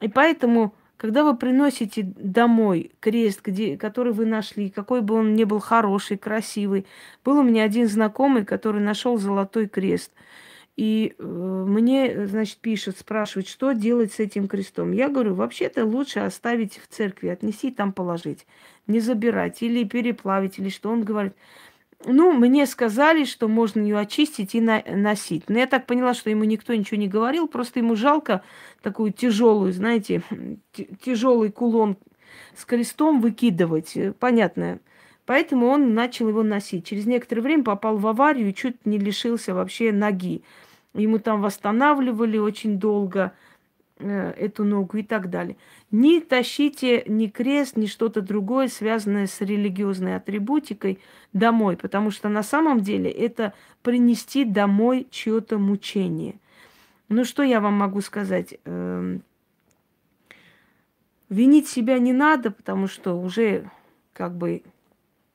И 0.01 0.07
поэтому, 0.07 0.73
когда 0.97 1.23
вы 1.23 1.35
приносите 1.35 2.03
домой 2.03 2.91
крест, 2.99 3.41
где, 3.43 3.77
который 3.77 4.13
вы 4.13 4.25
нашли, 4.25 4.69
какой 4.69 5.01
бы 5.01 5.15
он 5.15 5.33
ни 5.35 5.43
был 5.43 5.59
хороший, 5.59 6.17
красивый, 6.17 6.85
был 7.23 7.39
у 7.39 7.43
меня 7.43 7.63
один 7.63 7.87
знакомый, 7.87 8.45
который 8.45 8.81
нашел 8.81 9.17
золотой 9.17 9.67
крест. 9.67 10.11
И 10.75 11.13
э, 11.17 11.23
мне, 11.23 12.25
значит, 12.27 12.59
пишет, 12.59 12.97
спрашивает, 12.97 13.49
что 13.49 13.73
делать 13.73 14.13
с 14.13 14.19
этим 14.19 14.47
крестом. 14.47 14.93
Я 14.93 15.09
говорю, 15.09 15.35
вообще-то 15.35 15.83
лучше 15.83 16.19
оставить 16.19 16.77
в 16.77 16.87
церкви, 16.87 17.27
отнести 17.27 17.69
там 17.69 17.91
положить, 17.91 18.47
не 18.87 19.01
забирать 19.01 19.61
или 19.61 19.83
переплавить, 19.83 20.57
или 20.57 20.69
что. 20.69 20.89
Он 20.89 21.03
говорит, 21.03 21.33
ну, 22.05 22.31
мне 22.31 22.65
сказали, 22.65 23.25
что 23.25 23.47
можно 23.47 23.81
ее 23.81 23.99
очистить 23.99 24.55
и 24.55 24.61
на- 24.61 24.83
носить. 24.87 25.49
Но 25.49 25.59
я 25.59 25.67
так 25.67 25.85
поняла, 25.85 26.13
что 26.13 26.29
ему 26.29 26.45
никто 26.45 26.73
ничего 26.73 26.97
не 26.97 27.07
говорил, 27.07 27.47
просто 27.47 27.79
ему 27.79 27.95
жалко 27.95 28.41
такую 28.81 29.11
тяжелую, 29.11 29.73
знаете, 29.73 30.21
тяжелый 31.03 31.51
кулон 31.51 31.97
с 32.55 32.63
крестом 32.65 33.19
выкидывать. 33.19 33.97
Понятно. 34.19 34.79
Поэтому 35.25 35.67
он 35.67 35.93
начал 35.93 36.29
его 36.29 36.41
носить. 36.41 36.87
Через 36.87 37.05
некоторое 37.05 37.41
время 37.41 37.63
попал 37.63 37.97
в 37.97 38.07
аварию 38.07 38.49
и 38.49 38.53
чуть 38.53 38.85
не 38.85 38.97
лишился 38.97 39.53
вообще 39.53 39.91
ноги. 39.91 40.43
Ему 40.93 41.19
там 41.19 41.41
восстанавливали 41.41 42.37
очень 42.37 42.79
долго 42.79 43.33
э, 43.33 43.48
эту 43.99 44.63
ногу 44.63 44.97
и 44.97 45.03
так 45.03 45.29
далее. 45.29 45.57
Не 45.91 46.21
тащите 46.21 47.03
ни 47.07 47.27
крест, 47.27 47.75
ни 47.75 47.85
что-то 47.85 48.21
другое, 48.21 48.67
связанное 48.67 49.27
с 49.27 49.41
религиозной 49.41 50.15
атрибутикой, 50.15 50.99
домой, 51.33 51.77
потому 51.77 52.09
что 52.11 52.29
на 52.29 52.43
самом 52.43 52.79
деле 52.79 53.09
это 53.11 53.53
принести 53.83 54.45
домой 54.45 55.07
чье-то 55.11 55.57
мучение. 55.57 56.39
Ну 57.09 57.25
что 57.25 57.43
я 57.43 57.59
вам 57.59 57.73
могу 57.73 58.01
сказать? 58.01 58.55
Эм, 58.65 59.23
винить 61.27 61.67
себя 61.67 61.99
не 61.99 62.13
надо, 62.13 62.51
потому 62.51 62.87
что 62.87 63.19
уже 63.19 63.69
как 64.13 64.35
бы 64.35 64.63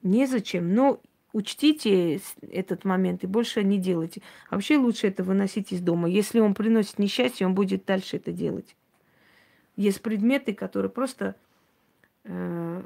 незачем, 0.02 0.74
но 0.74 1.00
учтите 1.35 2.20
этот 2.41 2.85
момент 2.85 3.24
и 3.24 3.26
больше 3.26 3.64
не 3.64 3.78
делайте. 3.78 4.22
Вообще 4.51 4.78
лучше 4.78 5.09
это 5.09 5.24
выносить 5.24 5.72
из 5.72 5.80
дома. 5.80 6.09
Если 6.09 6.39
он 6.39 6.55
приносит 6.55 6.99
несчастье, 6.99 7.47
он 7.47 7.55
будет 7.55 7.85
дальше 7.85 8.16
это 8.16 8.32
делать. 8.32 8.76
Есть 9.76 10.01
предметы, 10.01 10.55
которые 10.55 10.91
просто 10.91 11.35
э, 12.22 12.82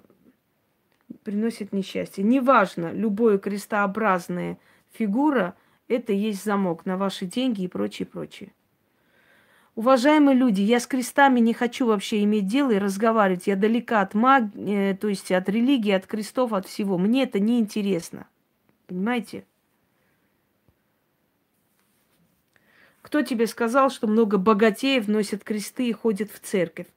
приносят 1.22 1.74
несчастье. 1.74 2.24
Неважно, 2.24 2.90
любое 2.90 3.38
крестообразная 3.38 4.58
фигура– 4.92 5.54
это 5.88 6.14
есть 6.14 6.42
замок 6.42 6.86
на 6.86 6.96
ваши 6.96 7.26
деньги 7.26 7.62
и 7.64 7.68
прочее, 7.68 8.06
прочее. 8.06 8.52
Уважаемые 9.74 10.34
люди, 10.34 10.62
я 10.62 10.80
с 10.80 10.86
крестами 10.86 11.40
не 11.40 11.52
хочу 11.52 11.86
вообще 11.86 12.24
иметь 12.24 12.46
дело 12.46 12.70
и 12.70 12.78
разговаривать. 12.78 13.46
Я 13.46 13.56
далека 13.56 14.00
от 14.00 14.14
магии, 14.14 14.92
э, 14.92 14.96
то 14.96 15.08
есть 15.08 15.30
от 15.30 15.50
религии, 15.50 15.92
от 15.92 16.06
крестов, 16.06 16.54
от 16.54 16.66
всего. 16.66 16.96
Мне 16.96 17.24
это 17.24 17.38
не 17.40 17.60
интересно. 17.60 18.26
Понимаете? 18.88 19.44
Кто 23.02 23.22
тебе 23.22 23.46
сказал, 23.46 23.90
что 23.90 24.06
много 24.06 24.38
богатеев 24.38 25.06
носят 25.08 25.44
кресты 25.44 25.88
и 25.88 25.92
ходят 25.92 26.30
в 26.32 26.40
церковь? 26.40 26.88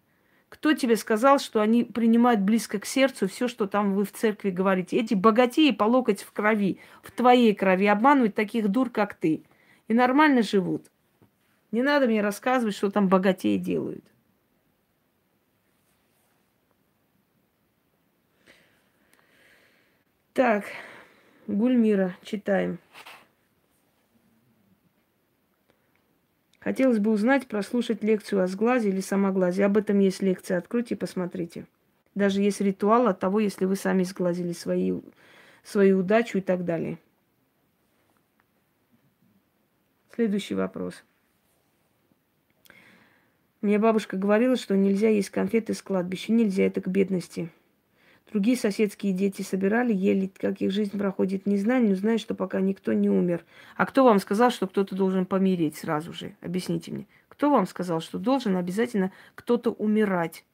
Кто 0.50 0.74
тебе 0.74 0.96
сказал, 0.96 1.40
что 1.40 1.62
они 1.62 1.84
принимают 1.84 2.42
близко 2.42 2.80
к 2.80 2.86
сердцу 2.86 3.28
все, 3.28 3.48
что 3.48 3.68
там 3.68 3.94
вы 3.94 4.04
в 4.04 4.12
церкви 4.12 4.50
говорите? 4.50 4.98
Эти 4.98 5.14
богатеи 5.14 5.72
по 5.72 5.84
локоть 5.84 6.24
в 6.24 6.32
крови, 6.32 6.80
в 7.04 7.12
твоей 7.12 7.54
крови, 7.54 7.86
обманывают 7.86 8.36
таких 8.36 8.68
дур, 8.68 8.90
как 8.90 9.14
ты. 9.14 9.44
И 9.88 9.94
нормально 9.94 10.42
живут. 10.42 10.88
Не 11.72 11.82
надо 11.82 12.08
мне 12.08 12.22
рассказывать, 12.22 12.76
что 12.76 12.90
там 12.90 13.08
богатеи 13.08 13.58
делают. 13.58 14.04
Так, 20.34 20.66
Гульмира, 21.52 22.16
читаем. 22.24 22.80
Хотелось 26.60 27.00
бы 27.00 27.12
узнать, 27.12 27.48
прослушать 27.48 28.04
лекцию 28.04 28.44
о 28.44 28.48
сглазе 28.48 28.90
или 28.90 29.02
самоглазе. 29.02 29.66
Об 29.66 29.78
этом 29.78 30.00
есть 30.00 30.22
лекция. 30.22 30.58
Откройте 30.60 30.96
и 30.96 30.98
посмотрите. 30.98 31.66
Даже 32.14 32.42
есть 32.42 32.62
ритуал 32.62 33.08
от 33.08 33.20
того, 33.20 33.40
если 33.40 33.66
вы 33.66 33.76
сами 33.76 34.04
сглазили 34.04 34.54
свои, 34.54 34.94
свою 35.64 36.00
удачу 36.00 36.38
и 36.38 36.42
так 36.42 36.64
далее. 36.64 37.00
Следующий 40.14 40.56
вопрос. 40.56 41.04
Мне 43.62 43.80
бабушка 43.80 44.18
говорила, 44.18 44.56
что 44.56 44.76
нельзя 44.76 45.10
есть 45.10 45.30
конфеты 45.30 45.74
с 45.74 45.82
кладбища. 45.82 46.32
Нельзя, 46.32 46.64
это 46.64 46.82
к 46.82 46.88
бедности. 46.88 47.50
Другие 48.32 48.56
соседские 48.56 49.12
дети 49.12 49.42
собирали, 49.42 49.94
ели, 49.94 50.32
как 50.38 50.62
их 50.62 50.72
жизнь 50.72 50.98
проходит, 50.98 51.46
не 51.46 51.58
знаю, 51.58 51.90
но 51.90 51.96
знаю, 51.96 52.18
что 52.18 52.34
пока 52.34 52.62
никто 52.62 52.94
не 52.94 53.10
умер. 53.10 53.44
А 53.76 53.86
кто 53.86 54.06
вам 54.06 54.20
сказал, 54.20 54.52
что 54.52 54.68
кто-то 54.68 54.96
должен 54.96 55.26
помереть 55.26 55.76
сразу 55.76 56.14
же? 56.14 56.36
Объясните 56.40 56.92
мне. 56.92 57.08
Кто 57.28 57.52
вам 57.52 57.68
сказал, 57.68 58.00
что 58.00 58.20
должен 58.20 58.56
обязательно 58.56 59.12
кто-то 59.36 59.72
умирать? 59.72 60.46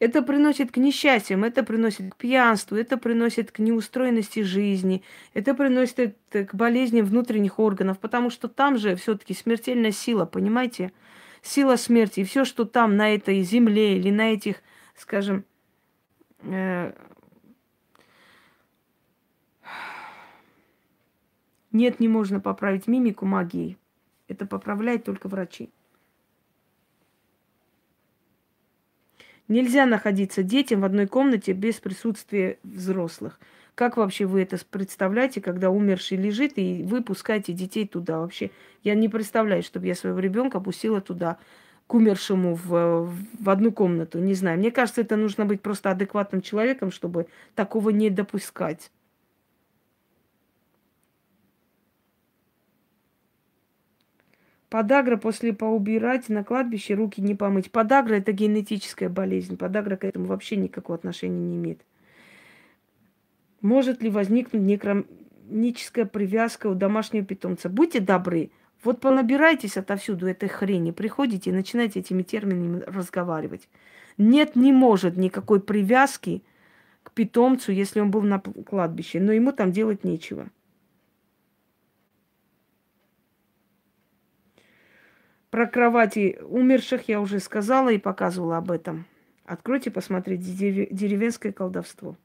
Это 0.00 0.20
приносит 0.22 0.72
к 0.72 0.78
несчастьям, 0.78 1.44
это 1.44 1.62
приносит 1.62 2.12
к 2.12 2.16
пьянству, 2.16 2.76
это 2.76 2.96
приносит 2.96 3.52
к 3.52 3.60
неустроенности 3.60 4.42
жизни, 4.42 5.04
это 5.32 5.54
приносит 5.54 6.16
к 6.30 6.52
болезням 6.52 7.06
внутренних 7.06 7.60
органов, 7.60 8.00
потому 8.00 8.30
что 8.30 8.48
там 8.48 8.78
же 8.78 8.96
все-таки 8.96 9.32
смертельная 9.32 9.92
сила, 9.92 10.26
понимаете? 10.26 10.92
Сила 11.44 11.76
смерти. 11.76 12.20
И 12.20 12.24
все, 12.24 12.46
что 12.46 12.64
там 12.64 12.96
на 12.96 13.14
этой 13.14 13.42
земле 13.42 13.98
или 13.98 14.10
на 14.10 14.32
этих, 14.32 14.62
скажем, 14.96 15.44
э, 16.40 16.94
нет, 21.70 22.00
не 22.00 22.08
можно 22.08 22.40
поправить 22.40 22.86
мимику 22.86 23.26
магией. 23.26 23.76
Это 24.26 24.46
поправляет 24.46 25.04
только 25.04 25.28
врачи. 25.28 25.70
Нельзя 29.46 29.84
находиться 29.84 30.42
детям 30.42 30.80
в 30.80 30.86
одной 30.86 31.06
комнате 31.06 31.52
без 31.52 31.74
присутствия 31.74 32.58
взрослых. 32.62 33.38
Как 33.74 33.96
вообще 33.96 34.26
вы 34.26 34.42
это 34.42 34.56
представляете, 34.70 35.40
когда 35.40 35.70
умерший 35.70 36.16
лежит, 36.16 36.52
и 36.56 36.84
вы 36.84 37.02
пускаете 37.02 37.52
детей 37.52 37.88
туда 37.88 38.20
вообще? 38.20 38.50
Я 38.84 38.94
не 38.94 39.08
представляю, 39.08 39.62
чтобы 39.64 39.86
я 39.86 39.96
своего 39.96 40.20
ребенка 40.20 40.60
пустила 40.60 41.00
туда, 41.00 41.38
к 41.88 41.94
умершему 41.94 42.54
в, 42.54 43.12
в 43.40 43.50
одну 43.50 43.72
комнату. 43.72 44.18
Не 44.18 44.34
знаю. 44.34 44.58
Мне 44.58 44.70
кажется, 44.70 45.00
это 45.00 45.16
нужно 45.16 45.44
быть 45.44 45.60
просто 45.60 45.90
адекватным 45.90 46.40
человеком, 46.40 46.92
чтобы 46.92 47.26
такого 47.56 47.90
не 47.90 48.10
допускать. 48.10 48.90
Подагра 54.70 55.16
после 55.16 55.52
поубирать 55.52 56.28
на 56.28 56.42
кладбище 56.42 56.94
руки 56.94 57.20
не 57.20 57.34
помыть. 57.34 57.70
Подагра 57.70 58.14
это 58.14 58.32
генетическая 58.32 59.08
болезнь. 59.08 59.56
Подагра 59.56 59.96
к 59.96 60.04
этому 60.04 60.26
вообще 60.26 60.56
никакого 60.56 60.96
отношения 60.96 61.38
не 61.38 61.56
имеет. 61.56 61.82
Может 63.64 64.02
ли 64.02 64.10
возникнуть 64.10 64.62
некромническая 64.62 66.04
привязка 66.04 66.66
у 66.66 66.74
домашнего 66.74 67.24
питомца? 67.24 67.70
Будьте 67.70 67.98
добры, 67.98 68.50
вот 68.82 69.00
понабирайтесь 69.00 69.78
отовсюду 69.78 70.26
этой 70.26 70.50
хрени, 70.50 70.90
приходите 70.90 71.48
и 71.48 71.52
начинаете 71.54 72.00
этими 72.00 72.22
терминами 72.22 72.82
разговаривать. 72.86 73.70
Нет, 74.18 74.54
не 74.54 74.70
может 74.70 75.16
никакой 75.16 75.62
привязки 75.62 76.42
к 77.02 77.12
питомцу, 77.12 77.72
если 77.72 78.00
он 78.00 78.10
был 78.10 78.20
на 78.20 78.38
кладбище, 78.38 79.18
но 79.18 79.32
ему 79.32 79.50
там 79.50 79.72
делать 79.72 80.04
нечего. 80.04 80.50
Про 85.48 85.66
кровати 85.66 86.36
умерших 86.42 87.08
я 87.08 87.18
уже 87.18 87.40
сказала 87.40 87.88
и 87.88 87.96
показывала 87.96 88.58
об 88.58 88.70
этом. 88.70 89.06
Откройте, 89.46 89.90
посмотрите 89.90 90.86
деревенское 90.90 91.50
колдовство. 91.50 92.18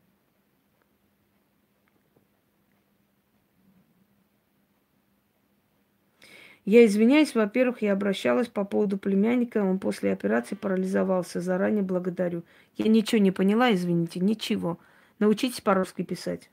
Я 6.70 6.86
извиняюсь, 6.86 7.34
во-первых, 7.34 7.82
я 7.82 7.93
обращалась 7.93 8.47
по 8.47 8.63
поводу 8.63 8.99
племянника, 8.99 9.63
он 9.63 9.80
после 9.80 10.11
операции 10.11 10.53
парализовался. 10.53 11.41
Заранее 11.41 11.82
благодарю. 11.82 12.43
Я 12.76 12.88
ничего 12.89 13.20
не 13.20 13.32
поняла, 13.32 13.74
извините, 13.74 14.20
ничего. 14.20 14.78
Научитесь 15.17 15.61
по-русски 15.61 16.03
писать. 16.03 16.51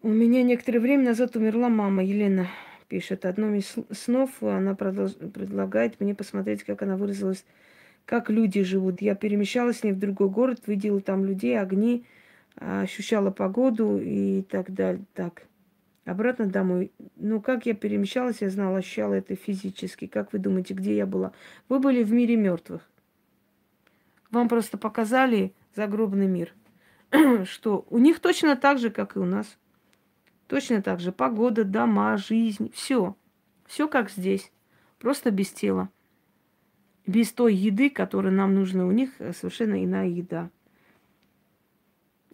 У 0.00 0.08
меня 0.08 0.42
некоторое 0.42 0.80
время 0.80 1.04
назад 1.04 1.36
умерла 1.36 1.68
мама 1.68 2.02
Елена 2.02 2.48
пишет. 2.88 3.26
Одном 3.26 3.56
из 3.56 3.74
снов 3.90 4.42
она 4.42 4.74
продолж... 4.74 5.12
предлагает 5.16 6.00
мне 6.00 6.14
посмотреть, 6.14 6.64
как 6.64 6.80
она 6.80 6.96
выразилась, 6.96 7.44
как 8.06 8.30
люди 8.30 8.62
живут. 8.62 9.02
Я 9.02 9.14
перемещалась 9.16 9.80
с 9.80 9.84
ней 9.84 9.92
в 9.92 9.98
другой 9.98 10.30
город, 10.30 10.62
видела 10.66 11.02
там 11.02 11.26
людей, 11.26 11.60
огни, 11.60 12.06
ощущала 12.56 13.30
погоду 13.30 13.98
и 14.02 14.40
так 14.48 14.72
далее. 14.72 15.04
Так, 15.12 15.42
обратно 16.10 16.46
домой. 16.46 16.92
Ну, 17.16 17.40
как 17.40 17.66
я 17.66 17.74
перемещалась, 17.74 18.42
я 18.42 18.50
знала, 18.50 18.78
ощущала 18.78 19.14
это 19.14 19.36
физически. 19.36 20.06
Как 20.06 20.32
вы 20.32 20.38
думаете, 20.40 20.74
где 20.74 20.96
я 20.96 21.06
была? 21.06 21.32
Вы 21.68 21.78
были 21.78 22.02
в 22.02 22.12
мире 22.12 22.36
мертвых. 22.36 22.82
Вам 24.30 24.48
просто 24.48 24.76
показали 24.76 25.54
загробный 25.74 26.26
мир, 26.26 26.54
что 27.44 27.86
у 27.90 27.98
них 27.98 28.20
точно 28.20 28.56
так 28.56 28.78
же, 28.78 28.90
как 28.90 29.16
и 29.16 29.20
у 29.20 29.24
нас. 29.24 29.58
Точно 30.46 30.82
так 30.82 30.98
же 31.00 31.12
погода, 31.12 31.64
дома, 31.64 32.16
жизнь, 32.16 32.72
все. 32.72 33.16
Все 33.66 33.86
как 33.86 34.10
здесь, 34.10 34.50
просто 34.98 35.30
без 35.30 35.50
тела. 35.50 35.90
Без 37.06 37.32
той 37.32 37.54
еды, 37.54 37.88
которая 37.88 38.32
нам 38.32 38.54
нужна. 38.54 38.84
У 38.84 38.90
них 38.90 39.12
совершенно 39.16 39.84
иная 39.84 40.08
еда. 40.08 40.50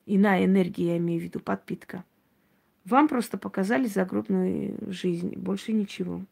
Иная 0.06 0.44
энергия, 0.46 0.92
я 0.92 0.96
имею 0.96 1.20
в 1.20 1.24
виду, 1.24 1.40
подпитка. 1.40 2.04
Вам 2.86 3.08
просто 3.08 3.36
показали 3.36 3.86
загробную 3.86 4.78
жизнь, 4.92 5.34
больше 5.36 5.72
ничего. 5.72 6.24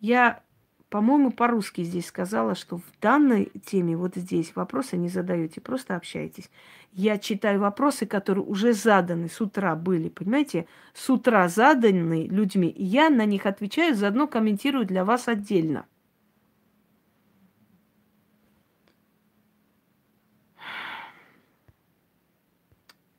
Я 0.00 0.42
по-моему, 0.90 1.30
по-русски 1.30 1.82
здесь 1.82 2.06
сказала, 2.06 2.54
что 2.54 2.78
в 2.78 3.00
данной 3.02 3.52
теме, 3.66 3.96
вот 3.96 4.16
здесь, 4.16 4.52
вопросы 4.54 4.96
не 4.96 5.10
задаете, 5.10 5.60
просто 5.60 5.96
общайтесь. 5.96 6.50
Я 6.92 7.18
читаю 7.18 7.60
вопросы, 7.60 8.06
которые 8.06 8.44
уже 8.44 8.72
заданы 8.72 9.28
с 9.28 9.40
утра 9.40 9.76
были, 9.76 10.08
понимаете? 10.08 10.66
С 10.94 11.10
утра 11.10 11.46
заданы 11.48 12.26
людьми, 12.26 12.68
и 12.70 12.84
я 12.84 13.10
на 13.10 13.26
них 13.26 13.44
отвечаю, 13.44 13.94
заодно 13.94 14.26
комментирую 14.26 14.86
для 14.86 15.04
вас 15.04 15.28
отдельно. 15.28 15.84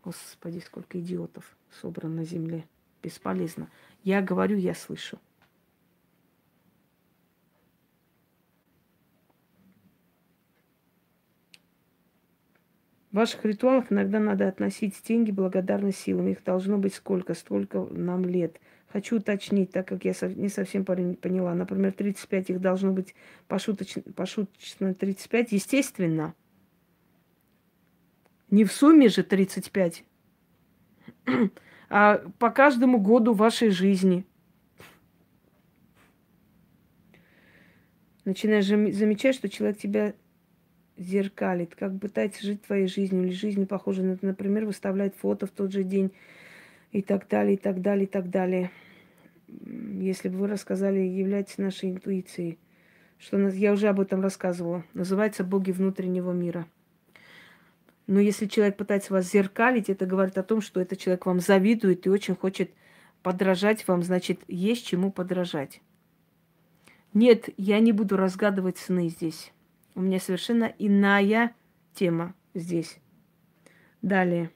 Господи, 0.10 0.58
сколько 0.58 1.00
идиотов 1.00 1.56
собрано 1.70 2.16
на 2.16 2.24
земле. 2.24 2.66
Бесполезно. 3.04 3.70
Я 4.04 4.24
говорю, 4.24 4.58
я 4.58 4.74
слышу. 4.74 5.20
В 13.12 13.18
ваших 13.18 13.46
ритуалах 13.46 13.92
иногда 13.92 14.20
надо 14.20 14.48
относить 14.48 15.00
деньги 15.08 15.30
благодарность 15.30 16.00
силам. 16.00 16.28
Их 16.28 16.44
должно 16.44 16.80
быть 16.80 16.96
сколько? 16.96 17.36
Столько 17.36 17.86
нам 17.92 18.26
лет. 18.26 18.60
Хочу 18.88 19.18
уточнить, 19.18 19.70
так 19.70 19.88
как 19.90 20.06
я 20.06 20.16
не 20.24 20.50
совсем 20.50 20.86
поняла. 20.86 21.54
Например, 21.54 21.92
35 21.92 22.50
их 22.50 22.62
должно 22.62 22.94
быть 22.94 23.14
пошуточно, 23.48 24.02
пошуточно 24.16 24.96
35. 24.96 25.52
Естественно. 25.52 26.34
Не 28.52 28.66
в 28.66 28.72
сумме 28.72 29.10
же 29.10 29.24
35, 29.24 30.04
а 31.90 32.18
по 32.40 32.50
каждому 32.50 33.00
году 33.00 33.34
вашей 33.34 33.70
жизни. 33.70 34.26
Начинаешь 38.26 38.66
замечать, 38.66 39.36
что 39.36 39.50
человек 39.50 39.78
тебя 39.78 40.14
зеркалит, 40.98 41.76
как 41.76 42.00
пытается 42.00 42.46
жить 42.46 42.62
твоей 42.64 42.88
жизнью, 42.88 43.24
или 43.26 43.34
жизнью 43.34 43.68
похожей 43.68 44.04
на, 44.04 44.18
например, 44.22 44.66
выставлять 44.66 45.16
фото 45.16 45.48
в 45.48 45.52
тот 45.52 45.72
же 45.72 45.84
день 45.84 46.12
и 46.92 47.02
так 47.02 47.28
далее, 47.28 47.54
и 47.54 47.58
так 47.58 47.82
далее, 47.82 48.06
и 48.06 48.08
так 48.08 48.30
далее. 48.30 48.72
Если 49.48 50.30
бы 50.30 50.38
вы 50.38 50.48
рассказали, 50.48 51.00
являйтесь 51.00 51.58
нашей 51.58 51.92
интуицией, 51.92 52.60
что 53.18 53.38
я 53.50 53.74
уже 53.74 53.88
об 53.88 54.00
этом 54.00 54.22
рассказывала, 54.22 54.84
называется 54.94 55.44
«Боги 55.44 55.72
внутреннего 55.72 56.32
мира». 56.32 56.68
Но 58.10 58.20
если 58.20 58.48
человек 58.48 58.76
пытается 58.76 59.14
вас 59.14 59.30
зеркалить, 59.30 59.88
это 59.88 60.08
говорит 60.08 60.36
о 60.40 60.44
том, 60.44 60.62
что 60.62 60.82
этот 60.82 60.98
человек 60.98 61.28
вам 61.28 61.40
завидует 61.40 62.08
и 62.08 62.10
очень 62.10 62.36
хочет 62.36 62.72
подражать 63.22 63.88
вам, 63.88 64.02
значит, 64.02 64.40
есть 64.48 64.88
чему 64.88 65.12
подражать. 65.12 65.80
Нет, 67.14 67.50
я 67.56 67.80
не 67.80 67.92
буду 67.92 68.18
разгадывать 68.18 68.80
сны 68.80 69.10
здесь. 69.10 69.54
У 69.94 70.02
меня 70.02 70.20
совершенно 70.20 70.74
иная 70.80 71.54
тема 71.94 72.34
здесь. 72.56 72.98
Далее. 74.02 74.50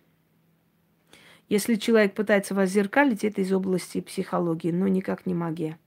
Если 1.47 1.75
человек 1.75 2.15
пытается 2.15 2.55
вас 2.55 2.71
зеркалить, 2.71 3.23
это 3.23 3.41
из 3.41 3.53
области 3.53 4.01
психологии, 4.01 4.71
но 4.71 4.87
никак 4.87 5.27
не 5.27 5.35
магия. 5.35 5.77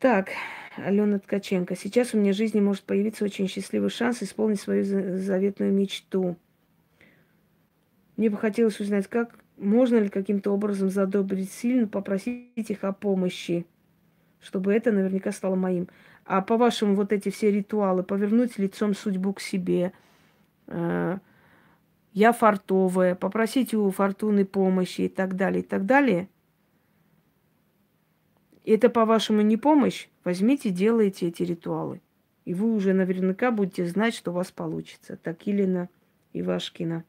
Так, 0.00 0.30
Алена 0.76 1.18
Ткаченко. 1.18 1.76
Сейчас 1.76 2.14
у 2.14 2.18
меня 2.18 2.32
в 2.32 2.36
жизни 2.36 2.60
может 2.60 2.84
появиться 2.84 3.24
очень 3.24 3.48
счастливый 3.48 3.90
шанс 3.90 4.22
исполнить 4.22 4.60
свою 4.60 4.84
заветную 4.84 5.72
мечту. 5.72 6.36
Мне 8.16 8.30
бы 8.30 8.36
хотелось 8.36 8.80
узнать, 8.80 9.08
как 9.08 9.38
Можно 9.56 9.98
ли 9.98 10.08
каким-то 10.08 10.50
образом 10.50 10.90
задобрить 10.90 11.52
сильно, 11.52 11.86
попросить 11.86 12.70
их 12.70 12.82
о 12.82 12.92
помощи, 12.92 13.66
чтобы 14.40 14.72
это 14.72 14.90
наверняка 14.90 15.30
стало 15.32 15.54
моим? 15.54 15.88
А 16.24 16.42
по-вашему, 16.42 16.94
вот 16.96 17.12
эти 17.12 17.28
все 17.28 17.50
ритуалы, 17.52 18.02
повернуть 18.02 18.58
лицом 18.58 18.94
судьбу 18.94 19.32
к 19.32 19.40
себе, 19.40 19.92
э, 20.66 21.18
я 22.12 22.32
фартовая, 22.32 23.14
попросить 23.14 23.74
у 23.74 23.90
фортуны 23.90 24.44
помощи 24.44 25.02
и 25.02 25.08
так 25.08 25.36
далее, 25.36 25.62
и 25.62 25.66
так 25.66 25.86
далее. 25.86 26.28
Это, 28.64 28.88
по-вашему, 28.88 29.42
не 29.42 29.56
помощь? 29.56 30.08
Возьмите, 30.24 30.70
делайте 30.70 31.28
эти 31.28 31.42
ритуалы. 31.42 32.00
И 32.44 32.54
вы 32.54 32.74
уже 32.74 32.92
наверняка 32.92 33.50
будете 33.50 33.86
знать, 33.86 34.14
что 34.14 34.30
у 34.30 34.34
вас 34.34 34.50
получится. 34.50 35.16
Такилина 35.16 35.88
Ивашкина. 36.32 37.04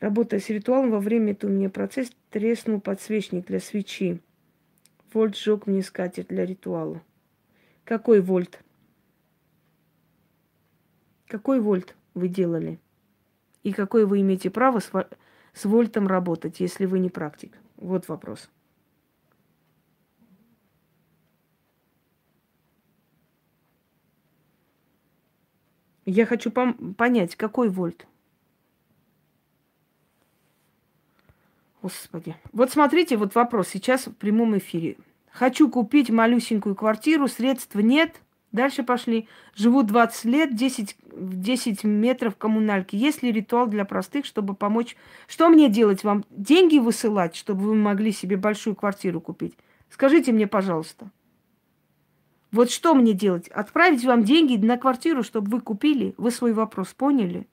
Работая 0.00 0.40
с 0.40 0.48
ритуалом, 0.48 0.90
во 0.90 1.00
время 1.00 1.32
этого 1.32 1.50
у 1.50 1.54
меня 1.54 1.70
процесс 1.70 2.10
треснул 2.30 2.80
подсвечник 2.80 3.46
для 3.46 3.60
свечи. 3.60 4.20
Вольт 5.12 5.36
сжег 5.36 5.66
мне 5.66 5.82
скатерть 5.82 6.28
для 6.28 6.44
ритуала. 6.44 7.02
Какой 7.84 8.20
вольт? 8.20 8.62
Какой 11.28 11.60
вольт 11.60 11.94
вы 12.14 12.28
делали? 12.28 12.78
И 13.62 13.72
какое 13.72 14.06
вы 14.06 14.20
имеете 14.20 14.50
право 14.50 14.80
с 14.80 15.64
вольтом 15.64 16.06
работать, 16.06 16.60
если 16.60 16.84
вы 16.84 16.98
не 16.98 17.10
практик? 17.10 17.56
Вот 17.76 18.08
вопрос. 18.08 18.50
Я 26.04 26.26
хочу 26.26 26.50
пом- 26.50 26.94
понять, 26.94 27.36
какой 27.36 27.68
вольт. 27.68 28.06
Господи. 31.80 32.36
Вот 32.52 32.70
смотрите, 32.70 33.16
вот 33.16 33.34
вопрос 33.34 33.68
сейчас 33.68 34.06
в 34.06 34.14
прямом 34.14 34.56
эфире. 34.58 34.96
Хочу 35.30 35.68
купить 35.68 36.10
малюсенькую 36.10 36.74
квартиру, 36.74 37.26
средств 37.26 37.74
нет. 37.74 38.20
Дальше 38.52 38.82
пошли. 38.82 39.28
Живу 39.54 39.82
20 39.82 40.24
лет, 40.26 40.54
10, 40.54 40.96
10 41.10 41.84
метров 41.84 42.36
коммунальки. 42.36 42.94
Есть 42.94 43.22
ли 43.22 43.32
ритуал 43.32 43.66
для 43.66 43.84
простых, 43.84 44.26
чтобы 44.26 44.54
помочь? 44.54 44.94
Что 45.26 45.48
мне 45.48 45.70
делать? 45.70 46.04
Вам 46.04 46.24
деньги 46.30 46.78
высылать, 46.78 47.34
чтобы 47.34 47.62
вы 47.62 47.74
могли 47.74 48.12
себе 48.12 48.36
большую 48.36 48.76
квартиру 48.76 49.20
купить? 49.20 49.54
Скажите 49.88 50.32
мне, 50.32 50.46
пожалуйста. 50.46 51.10
Вот 52.52 52.70
что 52.70 52.94
мне 52.94 53.14
делать? 53.14 53.48
Отправить 53.48 54.04
вам 54.04 54.24
деньги 54.24 54.62
на 54.62 54.76
квартиру, 54.76 55.22
чтобы 55.22 55.50
вы 55.50 55.60
купили? 55.62 56.14
Вы 56.18 56.30
свой 56.30 56.52
вопрос 56.52 56.88
поняли? 56.88 57.48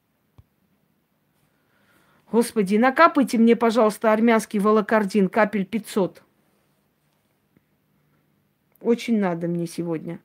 Господи, 2.31 2.75
накапайте 2.75 3.37
мне, 3.37 3.55
пожалуйста, 3.55 4.13
армянский 4.13 4.59
волокордин, 4.59 5.29
капель 5.29 5.65
500. 5.65 6.21
Очень 8.81 9.19
надо 9.19 9.47
мне 9.47 9.65
сегодня. 9.65 10.19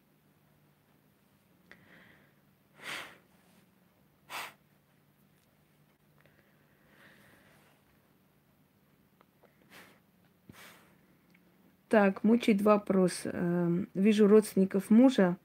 Так, 11.94 12.24
мучает 12.24 12.60
вопрос. 12.60 13.20
Эм, 13.22 13.86
вижу 13.94 14.26
родственников 14.26 14.90
мужа. 14.90 15.36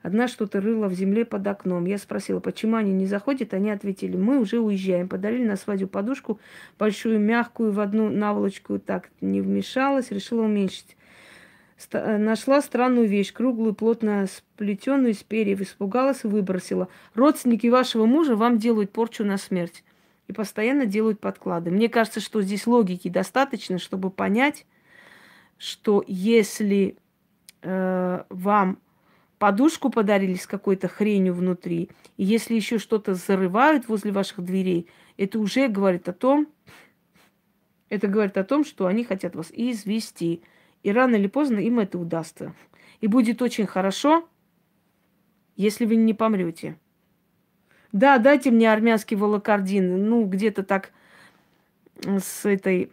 Одна 0.00 0.26
что-то 0.26 0.58
рыла 0.58 0.88
в 0.88 0.94
земле 0.94 1.26
под 1.26 1.46
окном. 1.46 1.84
Я 1.84 1.98
спросила, 1.98 2.40
почему 2.40 2.76
они 2.76 2.94
не 2.94 3.04
заходят. 3.04 3.52
Они 3.52 3.70
ответили, 3.70 4.16
мы 4.16 4.38
уже 4.40 4.58
уезжаем. 4.58 5.10
Подарили 5.10 5.44
на 5.44 5.56
свадьбу 5.56 5.86
подушку, 5.86 6.40
большую, 6.78 7.20
мягкую, 7.20 7.72
в 7.72 7.80
одну 7.80 8.08
наволочку. 8.08 8.78
Так 8.78 9.10
не 9.20 9.42
вмешалась, 9.42 10.10
решила 10.10 10.44
уменьшить. 10.44 10.96
Ст- 11.76 11.92
нашла 11.92 12.62
странную 12.62 13.06
вещь, 13.06 13.34
круглую, 13.34 13.74
плотно 13.74 14.24
сплетенную 14.28 15.12
из 15.12 15.22
перьев. 15.22 15.60
Испугалась 15.60 16.24
и 16.24 16.26
выбросила. 16.26 16.88
Родственники 17.12 17.66
вашего 17.66 18.06
мужа 18.06 18.34
вам 18.34 18.56
делают 18.56 18.92
порчу 18.92 19.26
на 19.26 19.36
смерть. 19.36 19.84
И 20.26 20.32
постоянно 20.32 20.86
делают 20.86 21.20
подклады. 21.20 21.70
Мне 21.70 21.90
кажется, 21.90 22.20
что 22.20 22.40
здесь 22.40 22.66
логики 22.66 23.10
достаточно, 23.10 23.76
чтобы 23.76 24.08
понять, 24.08 24.64
что 25.58 26.04
если 26.06 26.96
э, 27.62 28.24
вам 28.28 28.78
подушку 29.38 29.90
подарили 29.90 30.34
с 30.34 30.46
какой-то 30.46 30.88
хренью 30.88 31.34
внутри, 31.34 31.90
и 32.16 32.24
если 32.24 32.54
еще 32.54 32.78
что-то 32.78 33.14
зарывают 33.14 33.88
возле 33.88 34.12
ваших 34.12 34.42
дверей, 34.42 34.88
это 35.16 35.38
уже 35.38 35.68
говорит 35.68 36.08
о 36.08 36.12
том, 36.12 36.48
это 37.88 38.06
говорит 38.06 38.36
о 38.36 38.44
том, 38.44 38.64
что 38.64 38.86
они 38.86 39.04
хотят 39.04 39.34
вас 39.34 39.50
извести. 39.52 40.42
И 40.82 40.92
рано 40.92 41.16
или 41.16 41.26
поздно 41.26 41.58
им 41.58 41.80
это 41.80 41.98
удастся. 41.98 42.54
И 43.00 43.06
будет 43.06 43.42
очень 43.42 43.66
хорошо, 43.66 44.28
если 45.56 45.86
вы 45.86 45.96
не 45.96 46.14
помрете. 46.14 46.78
Да, 47.92 48.18
дайте 48.18 48.50
мне 48.50 48.70
армянский 48.70 49.16
волокордин. 49.16 50.08
Ну, 50.08 50.26
где-то 50.26 50.62
так 50.62 50.92
с 52.04 52.44
этой 52.44 52.90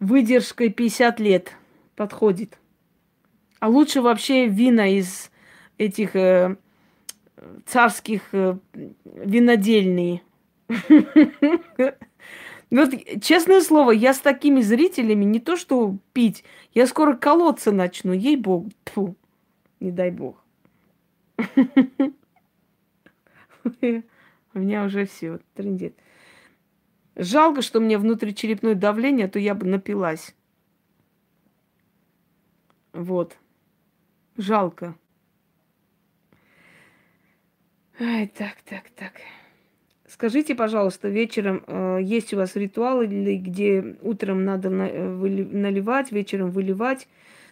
выдержкой 0.00 0.70
50 0.70 1.20
лет 1.20 1.52
подходит. 1.96 2.58
А 3.60 3.68
лучше 3.68 4.02
вообще 4.02 4.46
вина 4.46 4.88
из 4.88 5.30
этих 5.78 6.14
э, 6.16 6.56
царских 7.66 8.22
э, 8.32 8.56
винодельные. 9.04 10.22
Вот, 12.70 12.90
честное 13.22 13.60
слово, 13.60 13.92
я 13.92 14.12
с 14.14 14.18
такими 14.18 14.60
зрителями 14.60 15.24
не 15.24 15.38
то 15.38 15.56
что 15.56 15.96
пить, 16.12 16.42
я 16.72 16.88
скоро 16.88 17.14
колоться 17.14 17.70
начну, 17.70 18.12
ей 18.12 18.36
бог. 18.36 18.66
Фу, 18.86 19.14
не 19.78 19.92
дай 19.92 20.10
бог. 20.10 20.42
У 24.54 24.58
меня 24.58 24.84
уже 24.84 25.06
все 25.06 25.38
трендит. 25.54 25.96
Жалко, 27.16 27.62
что 27.62 27.78
у 27.78 27.82
меня 27.82 27.98
внутричерепное 27.98 28.74
давление, 28.74 29.26
а 29.26 29.28
то 29.28 29.38
я 29.38 29.54
бы 29.54 29.66
напилась. 29.66 30.34
Вот. 32.92 33.36
Жалко. 34.36 34.96
Ай, 38.00 38.26
так, 38.26 38.56
так, 38.64 38.90
так. 38.96 39.12
Скажите, 40.06 40.54
пожалуйста, 40.54 41.08
вечером 41.08 41.64
э, 41.66 41.98
есть 42.02 42.34
у 42.34 42.36
вас 42.36 42.56
ритуалы, 42.56 43.06
где 43.06 43.96
утром 44.02 44.44
надо 44.44 44.70
на, 44.70 44.88
э, 44.88 45.14
выли, 45.14 45.44
наливать, 45.44 46.10
вечером 46.10 46.50
выливать 46.50 47.08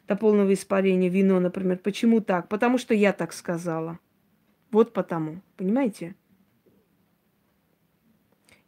до 0.09 0.17
полного 0.17 0.53
испарения 0.53 1.09
вино, 1.09 1.39
например. 1.39 1.79
Почему 1.79 2.21
так? 2.21 2.49
Потому 2.49 2.79
что 2.79 2.95
я 2.95 3.13
так 3.13 3.33
сказала. 3.33 3.99
Вот 4.73 4.93
потому. 4.93 5.43
Понимаете? 5.57 6.15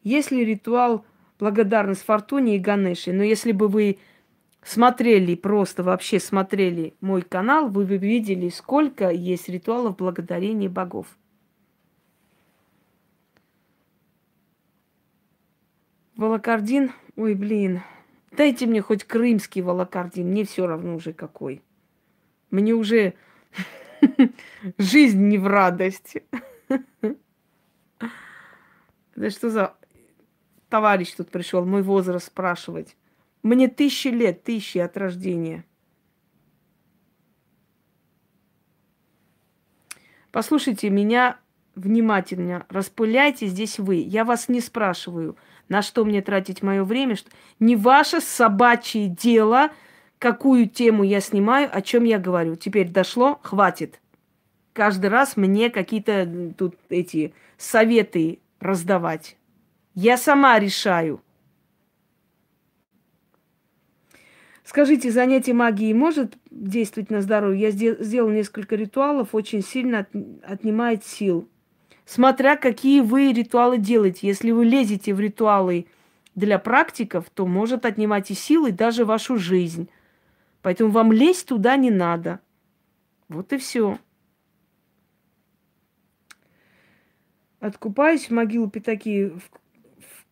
Если 0.05 0.45
ритуал 0.45 1.05
благодарность 1.39 2.03
Фортуне 2.03 2.57
и 2.57 2.59
Ганеше, 2.59 3.13
но 3.13 3.23
если 3.23 3.53
бы 3.53 3.69
вы 3.69 3.99
смотрели, 4.63 5.35
просто 5.35 5.83
вообще 5.83 6.21
смотрели 6.21 6.95
мой 7.01 7.23
канал, 7.23 7.69
вы 7.69 7.87
бы 7.87 7.97
видели, 7.97 8.51
сколько 8.51 9.11
есть 9.11 9.49
ритуалов 9.49 9.97
благодарения 9.97 10.69
богов. 10.69 11.07
Волокордин, 16.17 16.93
ой, 17.17 17.35
блин, 17.35 17.81
дайте 18.31 18.67
мне 18.67 18.83
хоть 18.83 19.05
крымский 19.05 19.63
волокордин, 19.63 20.29
мне 20.29 20.45
все 20.45 20.67
равно 20.67 20.95
уже 20.95 21.15
какой. 21.15 21.63
Мне 22.51 22.75
уже 22.75 23.15
жизнь 24.79 25.23
не 25.23 25.39
в 25.39 25.47
радость. 25.47 26.19
Да 29.17 29.31
что 29.31 29.49
за 29.49 29.77
товарищ 30.75 31.13
тут 31.13 31.31
пришел, 31.31 31.65
мой 31.65 31.83
возраст 31.83 32.27
спрашивать. 32.27 32.97
Мне 33.45 33.69
тысячи 33.69 34.09
лет, 34.09 34.43
тысячи 34.43 34.79
от 34.79 34.97
рождения. 34.97 35.65
Послушайте 40.33 40.91
меня 40.91 41.39
внимательно, 41.77 42.67
распыляйте 42.69 43.47
здесь 43.47 43.79
вы. 43.79 44.03
Я 44.05 44.25
вас 44.25 44.49
не 44.49 44.61
спрашиваю, 44.61 45.37
на 45.69 45.81
что 45.81 46.05
мне 46.05 46.23
тратить 46.23 46.61
мое 46.61 46.83
время. 46.83 47.15
Что... 47.15 47.31
Не 47.61 47.77
ваше 47.77 48.21
собачье 48.21 49.07
дело, 49.07 49.71
какую 50.19 50.69
тему 50.69 51.05
я 51.05 51.21
снимаю, 51.21 51.71
о 51.73 51.83
чем 51.83 52.03
я 52.03 52.19
говорю. 52.19 52.57
Теперь 52.57 52.89
дошло, 52.89 53.39
хватит. 53.45 54.01
Каждый 54.73 55.07
раз 55.07 55.37
мне 55.37 55.71
какие-то 55.71 56.53
тут 56.59 56.75
эти 56.89 57.33
советы 57.59 58.41
раздавать. 58.59 59.37
Я 59.95 60.17
сама 60.17 60.59
решаю. 60.59 61.23
Скажите, 64.65 65.13
занятие 65.13 65.53
магией 65.53 65.93
может 65.93 66.37
действовать 66.51 67.11
на 67.11 67.21
здоровье? 67.21 67.61
Я 67.61 67.71
сделал 67.71 68.31
несколько 68.31 68.75
ритуалов, 68.75 69.35
очень 69.35 69.63
сильно 69.63 70.07
отнимает 70.43 71.05
сил. 71.05 71.49
Смотря 72.07 72.57
какие 72.57 73.01
вы 73.01 73.33
ритуалы 73.33 73.79
делаете. 73.79 74.27
Если 74.27 74.51
вы 74.51 74.65
лезете 74.65 75.15
в 75.15 75.21
ритуалы 75.21 75.87
для 76.35 76.59
практиков, 76.59 77.31
то 77.31 77.47
может 77.47 77.87
отнимать 77.87 78.31
и 78.31 78.35
силы, 78.35 78.73
даже 78.73 79.05
вашу 79.05 79.37
жизнь. 79.37 79.89
Поэтому 80.61 80.91
вам 80.91 81.13
лезть 81.13 81.47
туда 81.47 81.77
не 81.77 81.91
надо. 81.91 82.41
Вот 83.29 83.53
и 83.53 83.59
все. 83.59 83.99
Откупаюсь 87.61 88.29
в 88.29 88.31
могилу 88.33 88.69
пятаки 88.69 89.33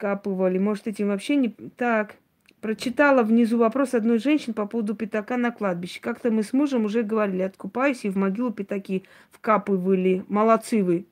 вкапывали. 0.03 0.59
Может, 0.59 0.89
этим 0.89 1.09
вообще 1.09 1.37
не... 1.37 1.51
Так, 1.77 2.17
прочитала 2.61 3.23
внизу 3.23 3.57
вопрос 3.57 3.95
одной 3.95 4.19
женщины 4.19 4.53
по 4.53 4.67
поводу 4.67 4.97
пятака 4.97 5.37
на 5.37 5.53
кладбище. 5.53 6.01
Как-то 6.01 6.33
мы 6.33 6.43
с 6.43 6.53
мужем 6.53 6.87
уже 6.87 7.05
говорили, 7.05 7.43
откупаюсь 7.43 8.05
и 8.05 8.11
в 8.11 8.17
могилу 8.17 8.51
пятаки 8.51 9.05
вкапывали. 9.31 10.25
Молодцы 10.27 10.83
вы. 10.83 11.07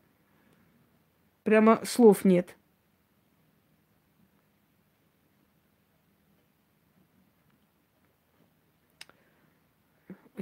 Прямо 1.44 1.80
слов 1.84 2.24
нет. 2.24 2.56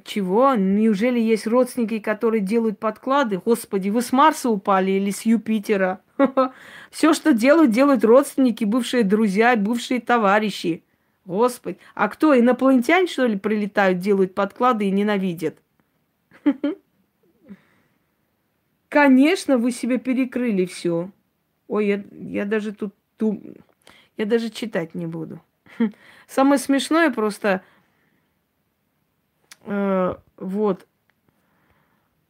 Чего? 0.05 0.55
Неужели 0.55 1.19
есть 1.19 1.47
родственники, 1.47 1.99
которые 1.99 2.41
делают 2.41 2.79
подклады? 2.79 3.41
Господи, 3.45 3.89
вы 3.89 4.03
с 4.03 4.13
Марса 4.13 4.51
упали 4.51 4.93
или 4.93 5.11
с 5.11 5.23
Юпитера? 5.23 6.01
Все, 6.91 7.13
что 7.13 7.33
делают, 7.33 7.71
делают 7.71 8.05
родственники, 8.05 8.65
бывшие 8.65 9.05
друзья, 9.05 9.57
бывшие 9.57 10.01
товарищи. 10.01 10.83
Господи. 11.25 11.79
А 11.95 12.09
кто, 12.09 12.39
инопланетяне, 12.39 13.07
что 13.07 13.27
ли, 13.27 13.39
прилетают, 13.39 13.99
делают 13.99 14.35
подклады 14.35 14.87
и 14.87 14.91
ненавидят? 14.91 15.59
Конечно, 18.89 19.59
вы 19.59 19.71
себе 19.71 19.99
перекрыли 19.99 20.65
все. 20.65 21.11
Ой, 21.69 21.87
я, 21.87 22.05
я 22.13 22.45
даже 22.47 22.73
тут. 22.73 22.95
Я 24.17 24.25
даже 24.27 24.51
читать 24.51 24.95
не 24.95 25.07
буду. 25.07 25.41
Самое 26.27 26.59
смешное 26.59 27.11
просто 27.11 27.63
вот. 30.37 30.87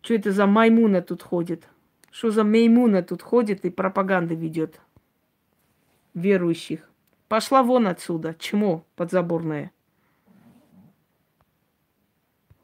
Что 0.03 0.15
это 0.15 0.33
за 0.33 0.47
маймуна 0.47 1.03
тут 1.03 1.23
ходит? 1.23 1.69
Что 2.11 2.31
за 2.31 2.45
меймуна 2.45 3.03
тут 3.03 3.23
ходит 3.23 3.65
и 3.65 3.71
пропаганда 3.71 4.35
ведет 4.35 4.81
верующих? 6.15 6.89
Пошла 7.29 7.63
вон 7.63 7.87
отсюда, 7.87 8.35
чмо 8.35 8.85
подзаборное. 8.97 9.71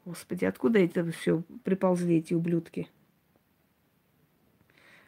Господи, 0.05 0.45
откуда 0.45 0.79
это 0.79 1.11
все 1.11 1.43
приползли, 1.63 2.17
эти 2.17 2.33
ублюдки? 2.33 2.89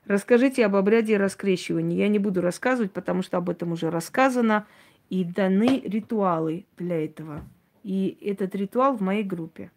Расскажите 0.06 0.66
об 0.66 0.76
обряде 0.76 1.18
раскрещивания. 1.18 1.98
Я 1.98 2.08
не 2.08 2.20
буду 2.20 2.42
рассказывать, 2.42 2.94
потому 2.94 3.22
что 3.22 3.38
об 3.38 3.50
этом 3.50 3.74
уже 3.74 3.90
рассказано. 3.90 4.66
И 5.10 5.24
даны 5.24 5.82
ритуалы 5.82 6.66
для 6.78 7.04
этого. 7.04 7.44
И 7.88 8.18
этот 8.20 8.54
ритуал 8.54 8.98
в 8.98 9.02
моей 9.02 9.24
группе. 9.24 9.72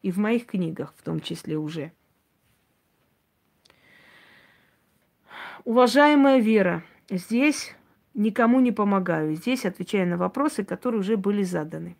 И 0.00 0.10
в 0.10 0.16
моих 0.16 0.46
книгах 0.46 0.94
в 0.96 1.02
том 1.02 1.20
числе 1.20 1.58
уже. 1.58 1.92
Уважаемая 5.64 6.38
Вера, 6.38 6.82
здесь 7.10 7.74
никому 8.14 8.60
не 8.60 8.72
помогаю. 8.72 9.34
Здесь 9.34 9.66
отвечаю 9.66 10.08
на 10.08 10.16
вопросы, 10.16 10.64
которые 10.64 11.00
уже 11.00 11.18
были 11.18 11.42
заданы. 11.42 11.98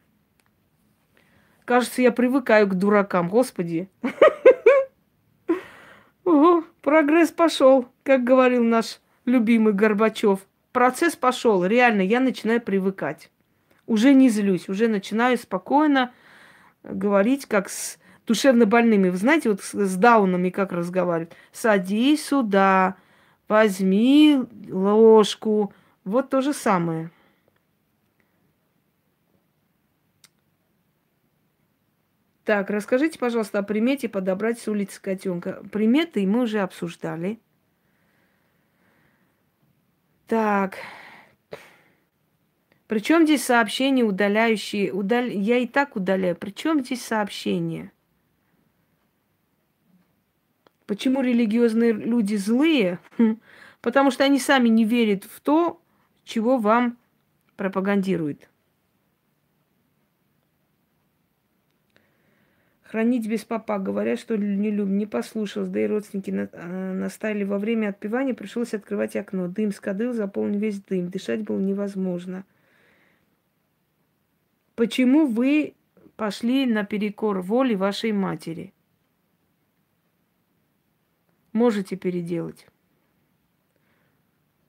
Кажется, 1.66 2.00
я 2.00 2.10
привыкаю 2.10 2.66
к 2.66 2.74
дуракам, 2.74 3.28
господи. 3.28 3.90
Ого, 6.24 6.64
прогресс 6.80 7.30
пошел, 7.30 7.86
как 8.02 8.24
говорил 8.24 8.64
наш 8.64 9.00
любимый 9.26 9.74
Горбачев. 9.74 10.46
Процесс 10.72 11.16
пошел, 11.16 11.66
реально, 11.66 12.00
я 12.00 12.20
начинаю 12.20 12.62
привыкать 12.62 13.30
уже 13.86 14.14
не 14.14 14.28
злюсь, 14.28 14.68
уже 14.68 14.88
начинаю 14.88 15.38
спокойно 15.38 16.12
говорить, 16.82 17.46
как 17.46 17.68
с 17.68 17.98
душевно 18.26 18.66
больными. 18.66 19.08
Вы 19.08 19.16
знаете, 19.16 19.50
вот 19.50 19.62
с, 19.62 19.96
даунами 19.96 20.50
как 20.50 20.72
разговаривают. 20.72 21.34
Садись 21.52 22.26
сюда, 22.26 22.96
возьми 23.48 24.42
ложку. 24.68 25.72
Вот 26.04 26.30
то 26.30 26.40
же 26.40 26.52
самое. 26.52 27.10
Так, 32.44 32.70
расскажите, 32.70 33.18
пожалуйста, 33.18 33.58
о 33.58 33.62
примете 33.64 34.08
подобрать 34.08 34.60
с 34.60 34.68
улицы 34.68 35.00
котенка. 35.00 35.64
Приметы 35.72 36.24
мы 36.26 36.42
уже 36.42 36.60
обсуждали. 36.60 37.40
Так, 40.28 40.76
причем 42.86 43.24
здесь 43.24 43.44
сообщения 43.44 44.04
удаляющие? 44.04 44.92
Удал... 44.92 45.24
Я 45.24 45.58
и 45.58 45.66
так 45.66 45.96
удаляю. 45.96 46.36
Причем 46.36 46.84
здесь 46.84 47.04
сообщения? 47.04 47.90
Почему 50.86 51.20
религиозные 51.20 51.92
люди 51.92 52.36
злые? 52.36 53.00
Хм. 53.18 53.40
Потому 53.80 54.10
что 54.12 54.24
они 54.24 54.38
сами 54.38 54.68
не 54.68 54.84
верят 54.84 55.24
в 55.24 55.40
то, 55.40 55.80
чего 56.24 56.58
вам 56.58 56.96
пропагандируют. 57.56 58.48
Хранить 62.84 63.28
без 63.28 63.44
папа, 63.44 63.80
говорят, 63.80 64.20
что 64.20 64.36
не 64.36 64.70
любим, 64.70 64.96
не 64.96 65.06
послушалась, 65.06 65.68
да 65.70 65.80
и 65.80 65.88
родственники 65.88 66.30
на, 66.30 66.48
э, 66.52 66.92
настали 66.92 67.42
во 67.42 67.58
время 67.58 67.88
отпевания, 67.88 68.32
пришлось 68.32 68.74
открывать 68.74 69.16
окно. 69.16 69.48
Дым 69.48 69.72
с 69.72 69.80
кадыл 69.80 70.12
заполнил 70.12 70.60
весь 70.60 70.80
дым, 70.80 71.10
дышать 71.10 71.42
было 71.42 71.58
невозможно– 71.58 72.44
Почему 74.76 75.26
вы 75.26 75.74
пошли 76.16 76.66
наперекор 76.66 77.40
воле 77.40 77.76
вашей 77.76 78.12
матери? 78.12 78.74
Можете 81.54 81.96
переделать. 81.96 82.66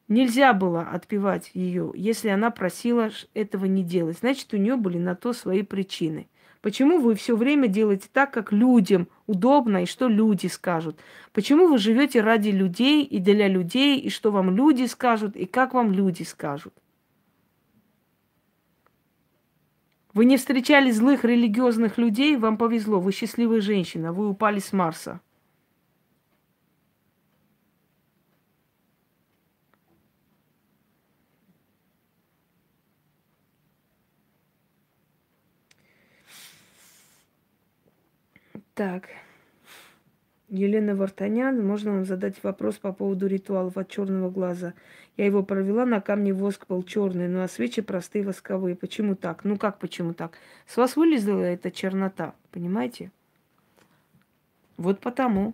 Нельзя 0.08 0.54
было 0.54 0.84
отпевать 0.84 1.52
ее, 1.54 1.92
если 1.94 2.30
она 2.30 2.52
просила 2.52 3.10
этого 3.34 3.66
не 3.66 3.84
делать. 3.84 4.20
Значит, 4.20 4.54
у 4.54 4.58
нее 4.58 4.78
были 4.78 4.98
на 4.98 5.14
то 5.14 5.34
свои 5.34 5.62
причины. 5.62 6.30
Почему 6.62 7.02
вы 7.02 7.14
все 7.16 7.36
время 7.36 7.68
делаете 7.68 8.08
так, 8.12 8.32
как 8.32 8.54
людям 8.54 9.10
удобно 9.26 9.84
и 9.84 9.86
что 9.86 10.08
люди 10.08 10.48
скажут? 10.48 10.98
Почему 11.34 11.68
вы 11.68 11.78
живете 11.80 12.22
ради 12.22 12.50
людей 12.50 13.04
и 13.04 13.20
для 13.20 13.50
людей, 13.50 14.00
и 14.00 14.10
что 14.10 14.32
вам 14.32 14.56
люди 14.56 14.86
скажут, 14.86 15.36
и 15.36 15.46
как 15.46 15.74
вам 15.74 15.92
люди 15.92 16.24
скажут? 16.24 16.74
Вы 20.18 20.26
не 20.26 20.38
встречали 20.38 20.90
злых 20.90 21.24
религиозных 21.26 22.00
людей, 22.00 22.38
вам 22.38 22.58
повезло, 22.58 23.00
вы 23.00 23.12
счастливая 23.12 23.62
женщина, 23.62 24.12
вы 24.12 24.28
упали 24.28 24.58
с 24.58 24.74
Марса. 24.74 25.22
Так. 38.74 39.10
Елена 40.50 40.96
Вартанян, 40.96 41.66
можно 41.66 41.92
вам 41.92 42.06
задать 42.06 42.42
вопрос 42.42 42.76
по 42.76 42.94
поводу 42.94 43.28
ритуалов 43.28 43.78
от 43.78 43.90
черного 43.90 44.30
глаза? 44.30 44.74
Я 45.18 45.26
его 45.26 45.44
провела, 45.44 45.86
на 45.86 46.00
камне 46.00 46.34
воск 46.34 46.68
был 46.68 46.84
черный, 46.84 47.28
ну 47.28 47.42
а 47.42 47.50
свечи 47.50 47.82
простые 47.82 48.24
восковые. 48.24 48.76
Почему 48.76 49.16
так? 49.16 49.44
Ну 49.44 49.58
как 49.58 49.78
почему 49.78 50.14
так? 50.14 50.38
С 50.66 50.78
вас 50.78 50.96
вылезла 50.96 51.42
эта 51.42 51.70
чернота, 51.70 52.34
понимаете? 52.52 53.12
Вот 54.78 55.02
потому. 55.02 55.54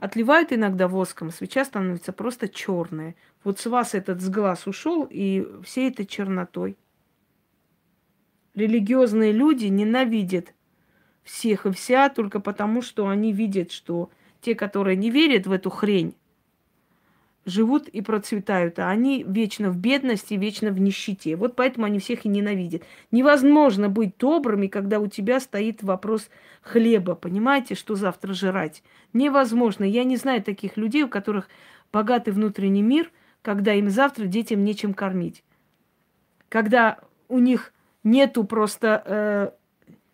Отливают 0.00 0.52
иногда 0.52 0.88
воском, 0.88 1.30
свеча 1.30 1.64
становится 1.64 2.12
просто 2.12 2.48
черная. 2.48 3.14
Вот 3.44 3.58
с 3.58 3.66
вас 3.66 3.94
этот 3.94 4.22
с 4.22 4.30
глаз 4.30 4.66
ушел 4.66 5.06
и 5.10 5.46
всей 5.62 5.90
этой 5.90 6.06
чернотой. 6.06 6.76
Религиозные 8.54 9.32
люди 9.32 9.66
ненавидят 9.66 10.54
всех 11.26 11.66
и 11.66 11.72
вся 11.72 12.08
только 12.08 12.40
потому, 12.40 12.80
что 12.80 13.08
они 13.08 13.32
видят, 13.32 13.72
что 13.72 14.10
те, 14.40 14.54
которые 14.54 14.96
не 14.96 15.10
верят 15.10 15.46
в 15.46 15.52
эту 15.52 15.70
хрень, 15.70 16.14
живут 17.44 17.88
и 17.88 18.00
процветают, 18.00 18.78
а 18.78 18.88
они 18.88 19.24
вечно 19.26 19.70
в 19.70 19.76
бедности, 19.76 20.34
вечно 20.34 20.70
в 20.70 20.80
нищете. 20.80 21.36
Вот 21.36 21.56
поэтому 21.56 21.86
они 21.86 21.98
всех 21.98 22.24
и 22.24 22.28
ненавидят. 22.28 22.82
Невозможно 23.10 23.88
быть 23.88 24.16
добрыми, 24.18 24.68
когда 24.68 25.00
у 25.00 25.06
тебя 25.08 25.40
стоит 25.40 25.82
вопрос 25.82 26.28
хлеба. 26.62 27.14
Понимаете, 27.14 27.74
что 27.74 27.94
завтра 27.96 28.32
жрать? 28.32 28.82
Невозможно. 29.12 29.84
Я 29.84 30.04
не 30.04 30.16
знаю 30.16 30.42
таких 30.42 30.76
людей, 30.76 31.04
у 31.04 31.08
которых 31.08 31.48
богатый 31.92 32.30
внутренний 32.30 32.82
мир, 32.82 33.10
когда 33.42 33.74
им 33.74 33.90
завтра 33.90 34.26
детям 34.26 34.64
нечем 34.64 34.94
кормить. 34.94 35.44
Когда 36.48 36.98
у 37.28 37.38
них 37.38 37.72
нету 38.02 38.44
просто 38.44 39.02
э, 39.04 39.50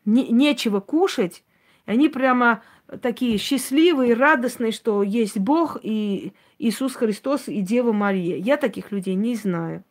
не, 0.05 0.29
нечего 0.29 0.81
кушать, 0.81 1.45
они 1.85 2.09
прямо 2.09 2.63
такие 3.01 3.39
счастливые, 3.39 4.15
радостные, 4.15 4.73
что 4.73 5.03
есть 5.03 5.39
Бог 5.39 5.79
и 5.83 6.33
Иисус 6.59 6.95
Христос 6.95 7.49
и 7.49 7.61
Дева 7.61 7.93
Мария. 7.93 8.37
Я 8.37 8.57
таких 8.57 8.93
людей 8.93 9.15
не 9.15 9.35
знаю. 9.35 9.85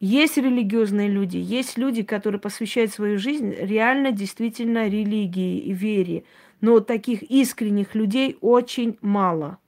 Есть 0.00 0.36
религиозные 0.36 1.08
люди, 1.08 1.36
есть 1.36 1.78
люди, 1.78 2.02
которые 2.02 2.40
посвящают 2.40 2.92
свою 2.92 3.18
жизнь 3.18 3.54
реально, 3.56 4.10
действительно 4.10 4.88
религии 4.88 5.60
и 5.60 5.72
вере. 5.72 6.24
Но 6.60 6.80
таких 6.80 7.22
искренних 7.22 7.94
людей 7.94 8.36
очень 8.40 8.98
мало. 9.00 9.58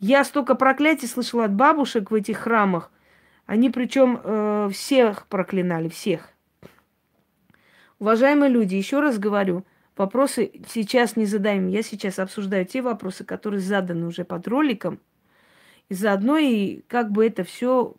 Я 0.00 0.24
столько 0.24 0.54
проклятий 0.56 1.08
слышала 1.08 1.44
от 1.44 1.54
бабушек 1.54 2.10
в 2.10 2.14
этих 2.14 2.38
храмах. 2.38 2.90
Они 3.46 3.70
причем 3.70 4.20
э, 4.22 4.68
всех 4.72 5.26
проклинали, 5.28 5.88
всех. 5.88 6.35
Уважаемые 7.98 8.50
люди, 8.50 8.74
еще 8.74 9.00
раз 9.00 9.18
говорю, 9.18 9.64
вопросы 9.96 10.52
сейчас 10.68 11.16
не 11.16 11.24
задаем. 11.24 11.68
Я 11.68 11.82
сейчас 11.82 12.18
обсуждаю 12.18 12.66
те 12.66 12.82
вопросы, 12.82 13.24
которые 13.24 13.60
заданы 13.60 14.06
уже 14.06 14.24
под 14.24 14.46
роликом. 14.48 15.00
И 15.88 15.94
заодно 15.94 16.36
и 16.36 16.82
как 16.88 17.10
бы 17.10 17.24
это 17.26 17.44
все 17.44 17.94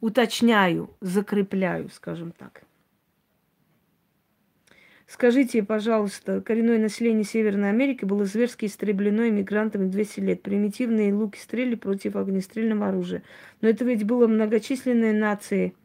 уточняю, 0.00 0.90
закрепляю, 1.00 1.88
скажем 1.88 2.32
так. 2.32 2.62
Скажите, 5.06 5.62
пожалуйста, 5.62 6.40
коренное 6.40 6.78
население 6.78 7.22
Северной 7.22 7.70
Америки 7.70 8.04
было 8.04 8.24
зверски 8.24 8.66
истреблено 8.66 9.28
иммигрантами 9.28 9.88
200 9.88 10.20
лет. 10.20 10.42
Примитивные 10.42 11.14
луки 11.14 11.38
стрели 11.38 11.76
против 11.76 12.16
огнестрельного 12.16 12.88
оружия. 12.88 13.22
Но 13.60 13.68
это 13.68 13.84
ведь 13.84 14.04
было 14.04 14.26
многочисленные 14.26 15.12
нации. 15.12 15.76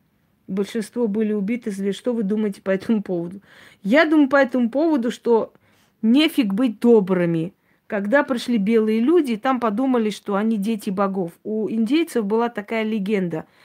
Большинство 0.48 1.08
были 1.08 1.34
убиты 1.34 1.72
зверь. 1.72 1.94
Что 1.94 2.14
вы 2.14 2.24
думаете 2.24 2.62
по 2.62 2.72
этому 2.72 3.02
поводу? 3.02 3.42
Я 3.84 4.06
думаю 4.06 4.30
по 4.30 4.36
этому 4.36 4.70
поводу, 4.70 5.12
что 5.12 5.54
нефиг 6.02 6.54
быть 6.54 6.80
добрыми. 6.80 7.54
Когда 7.88 8.24
пришли 8.24 8.58
белые 8.58 9.00
люди, 9.00 9.38
там 9.38 9.60
подумали, 9.60 10.10
что 10.10 10.36
они 10.36 10.58
дети 10.58 10.89
богов. 10.89 11.32
У 11.44 11.70
индейцев 11.70 12.26
была 12.26 12.50
такая 12.50 12.84
легенда– 12.84 13.46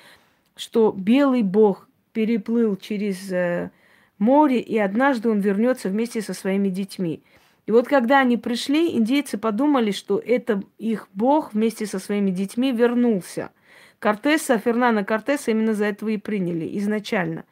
что 0.57 0.93
белый 0.97 1.43
бог 1.43 1.89
переплыл 2.13 2.77
через 2.77 3.31
э, 3.31 3.71
море, 4.19 4.59
и 4.59 4.79
однажды 4.79 5.29
он 5.29 5.41
вернется 5.41 5.91
вместе 5.91 6.23
со 6.23 6.33
своими 6.33 6.71
детьми. 6.71 7.23
И 7.67 7.73
вот 7.73 7.87
когда 7.89 8.21
они 8.21 8.37
пришли, 8.37 8.97
индейцы 8.97 9.39
подумали, 9.39 9.91
что 9.91 10.19
это 10.19 10.63
их 10.79 11.09
бог 11.13 11.53
вместе 11.53 11.85
со 11.85 11.99
своими 11.99 12.31
детьми 12.31 12.73
вернулся. 12.73 13.51
Кортеса, 13.99 14.59
Фернана 14.59 15.05
Кортеса 15.05 15.51
именно 15.51 15.75
за 15.75 15.87
этого 15.87 16.11
и 16.11 16.17
приняли 16.17 16.79
изначально. 16.79 17.45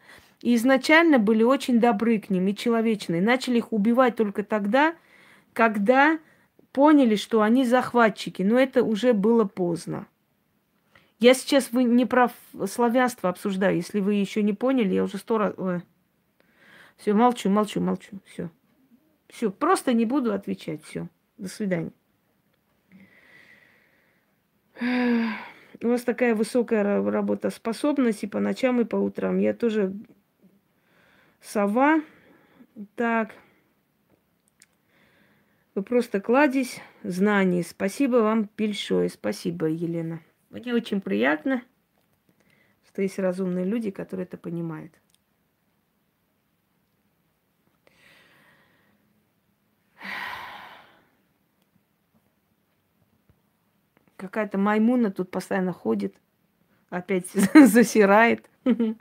И 0.43 0.55
изначально 0.57 1.19
были 1.19 1.43
очень 1.43 1.81
добры 1.81 2.19
к 2.19 2.29
ним 2.31 2.49
и 2.49 2.55
человечные. 2.55 3.23
Начали 3.23 3.59
их 3.59 3.73
убивать 3.73 4.17
только 4.17 4.45
тогда, 4.45 4.95
когда 5.53 6.19
поняли, 6.73 7.17
что 7.17 7.41
они 7.41 7.65
захватчики. 7.65 8.43
Но 8.43 8.59
это 8.59 8.83
уже 8.83 9.15
было 9.15 9.45
поздно. 9.45 10.07
Я 11.19 11.33
сейчас 11.33 11.73
вы 11.73 11.85
не 11.85 12.05
про 12.05 12.31
славянство 12.67 13.31
обсуждаю. 13.31 13.77
Если 13.77 14.01
вы 14.01 14.15
еще 14.15 14.43
не 14.43 14.53
поняли, 14.53 14.95
я 14.95 15.05
уже 15.05 15.17
сто 15.17 15.39
раз... 15.39 15.55
Все, 16.97 17.15
молчу, 17.15 17.49
молчу, 17.49 17.81
молчу. 17.81 18.19
Все. 18.27 18.51
Все, 19.29 19.51
просто 19.51 19.93
не 19.95 20.05
буду 20.05 20.33
отвечать. 20.35 20.85
Все. 20.85 21.09
До 21.39 21.49
свидания. 21.49 21.93
У 25.85 25.89
вас 25.89 26.03
такая 26.03 26.35
высокая 26.35 26.83
работоспособность 26.83 28.23
и 28.23 28.27
по 28.27 28.41
ночам, 28.41 28.81
и 28.81 28.87
по 28.87 28.97
утрам. 28.97 29.37
Я 29.37 29.53
тоже 29.53 29.93
сова. 31.43 32.01
Так. 32.97 33.35
Вы 35.75 35.83
просто 35.83 36.23
кладезь 36.23 36.81
знаний. 37.03 37.63
Спасибо 37.63 38.17
вам 38.17 38.49
большое. 38.57 39.11
Спасибо, 39.11 39.67
Елена. 39.67 40.23
Мне 40.49 40.73
очень 40.73 41.03
приятно, 41.03 41.63
что 42.89 43.03
есть 43.03 43.19
разумные 43.19 43.67
люди, 43.67 43.91
которые 43.91 44.25
это 44.25 44.39
понимают. 44.39 44.95
Какая-то 54.17 54.59
маймуна 54.59 55.11
тут 55.11 55.31
постоянно 55.31 55.73
ходит, 55.73 56.15
опять 56.91 57.29
засирает. 57.55 58.49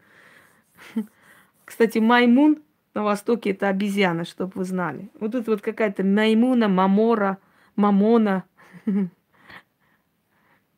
Кстати, 1.66 2.00
маймун 2.00 2.62
на 2.94 3.04
Востоке 3.04 3.52
это 3.52 3.70
обезьяна, 3.70 4.26
чтобы 4.26 4.52
вы 4.56 4.66
знали. 4.66 5.10
Вот 5.20 5.32
тут 5.32 5.48
вот 5.48 5.62
какая-то 5.62 6.04
маймуна, 6.04 6.68
мамора, 6.68 7.38
мамона. 7.76 8.44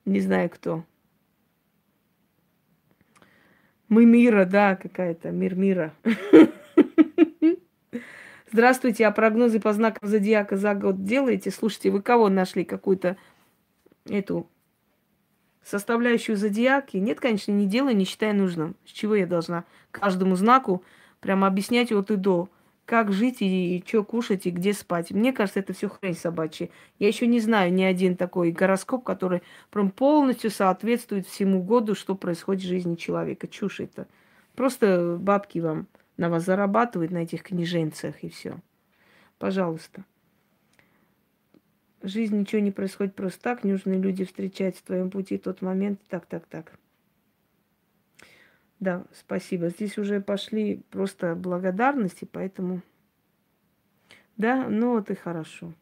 Не 0.06 0.20
знаю 0.20 0.50
кто. 0.50 0.84
Мы 3.88 4.06
мира, 4.06 4.46
да, 4.46 4.76
какая-то, 4.76 5.32
мир 5.32 5.56
мира. 5.56 5.94
Здравствуйте, 8.52 9.06
а 9.06 9.12
прогнозы 9.12 9.60
по 9.60 9.74
знакам 9.74 10.08
зодиака 10.08 10.56
за 10.56 10.76
год 10.76 11.04
делаете? 11.04 11.52
Слушайте, 11.52 11.92
вы 11.92 12.02
кого 12.02 12.30
нашли? 12.30 12.64
Какую-то 12.64 13.18
эту 14.08 14.50
составляющую 15.64 16.38
зодиаки? 16.38 16.98
Нет, 16.98 17.20
конечно, 17.20 17.52
не 17.52 17.68
делаю, 17.68 17.96
не 17.96 18.06
считаю 18.06 18.36
нужным. 18.36 18.76
С 18.86 18.92
чего 18.92 19.16
я 19.16 19.26
должна 19.26 19.66
каждому 19.92 20.36
знаку 20.36 20.84
прямо 21.20 21.48
объяснять 21.48 21.92
от 21.92 22.12
и 22.12 22.16
до? 22.16 22.50
как 22.86 23.12
жить 23.12 23.42
и, 23.42 23.78
и 23.78 23.84
что 23.86 24.04
кушать 24.04 24.46
и 24.46 24.52
где 24.52 24.74
спать. 24.74 25.12
Мне 25.12 25.34
кажется, 25.34 25.60
это 25.60 25.74
все 25.74 25.90
хрень 25.90 26.16
собачья. 26.16 26.70
Я 27.00 27.08
еще 27.08 27.28
не 27.28 27.40
знаю 27.40 27.74
ни 27.74 27.84
один 27.84 28.16
такой 28.16 28.52
гороскоп, 28.52 29.04
который 29.04 29.42
прям 29.72 29.92
полностью 29.92 30.52
соответствует 30.52 31.28
всему 31.28 31.64
году, 31.64 31.96
что 31.96 32.16
происходит 32.16 32.64
в 32.64 32.68
жизни 32.68 32.96
человека. 32.96 33.48
Чушь 33.48 33.80
это. 33.80 34.08
Просто 34.56 35.18
бабки 35.20 35.60
вам 35.60 35.88
на 36.18 36.30
вас 36.30 36.46
зарабатывают 36.46 37.12
на 37.12 37.20
этих 37.20 37.44
книженцах 37.44 38.24
и 38.24 38.30
все. 38.30 38.58
Пожалуйста. 39.38 40.06
В 42.06 42.08
жизни 42.08 42.38
ничего 42.38 42.62
не 42.62 42.70
происходит 42.70 43.16
просто 43.16 43.42
так. 43.42 43.64
Нужные 43.64 44.00
люди 44.00 44.26
встречать 44.26 44.78
в 44.78 44.84
твоем 44.84 45.10
пути 45.10 45.40
тот 45.40 45.64
момент. 45.64 46.00
Так, 46.08 46.28
так, 46.28 46.46
так. 46.46 46.78
Да, 48.80 49.06
спасибо. 49.12 49.70
Здесь 49.70 49.98
уже 49.98 50.22
пошли 50.22 50.84
просто 50.92 51.34
благодарности, 51.34 52.30
поэтому... 52.32 52.84
Да, 54.38 54.68
ну 54.70 54.92
вот 54.92 55.10
и 55.10 55.16
хорошо. 55.16 55.74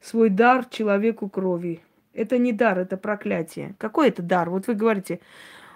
Свой 0.00 0.28
дар 0.28 0.64
человеку 0.64 1.28
крови. 1.28 1.82
Это 2.12 2.36
не 2.36 2.52
дар, 2.52 2.80
это 2.80 2.96
проклятие. 2.96 3.76
Какой 3.78 4.08
это 4.08 4.22
дар? 4.22 4.50
Вот 4.50 4.66
вы 4.66 4.74
говорите, 4.74 5.20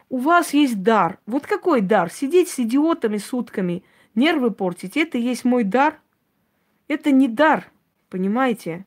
у 0.08 0.16
вас 0.16 0.54
есть 0.54 0.82
дар. 0.82 1.20
Вот 1.26 1.46
какой 1.46 1.82
дар? 1.82 2.10
Сидеть 2.10 2.48
с 2.48 2.58
идиотами 2.58 3.18
сутками, 3.18 3.84
нервы 4.16 4.50
портить, 4.50 4.96
это 4.96 5.16
есть 5.16 5.44
мой 5.44 5.62
дар? 5.62 6.00
Это 6.90 7.12
не 7.12 7.28
дар, 7.28 7.70
понимаете? 8.08 8.84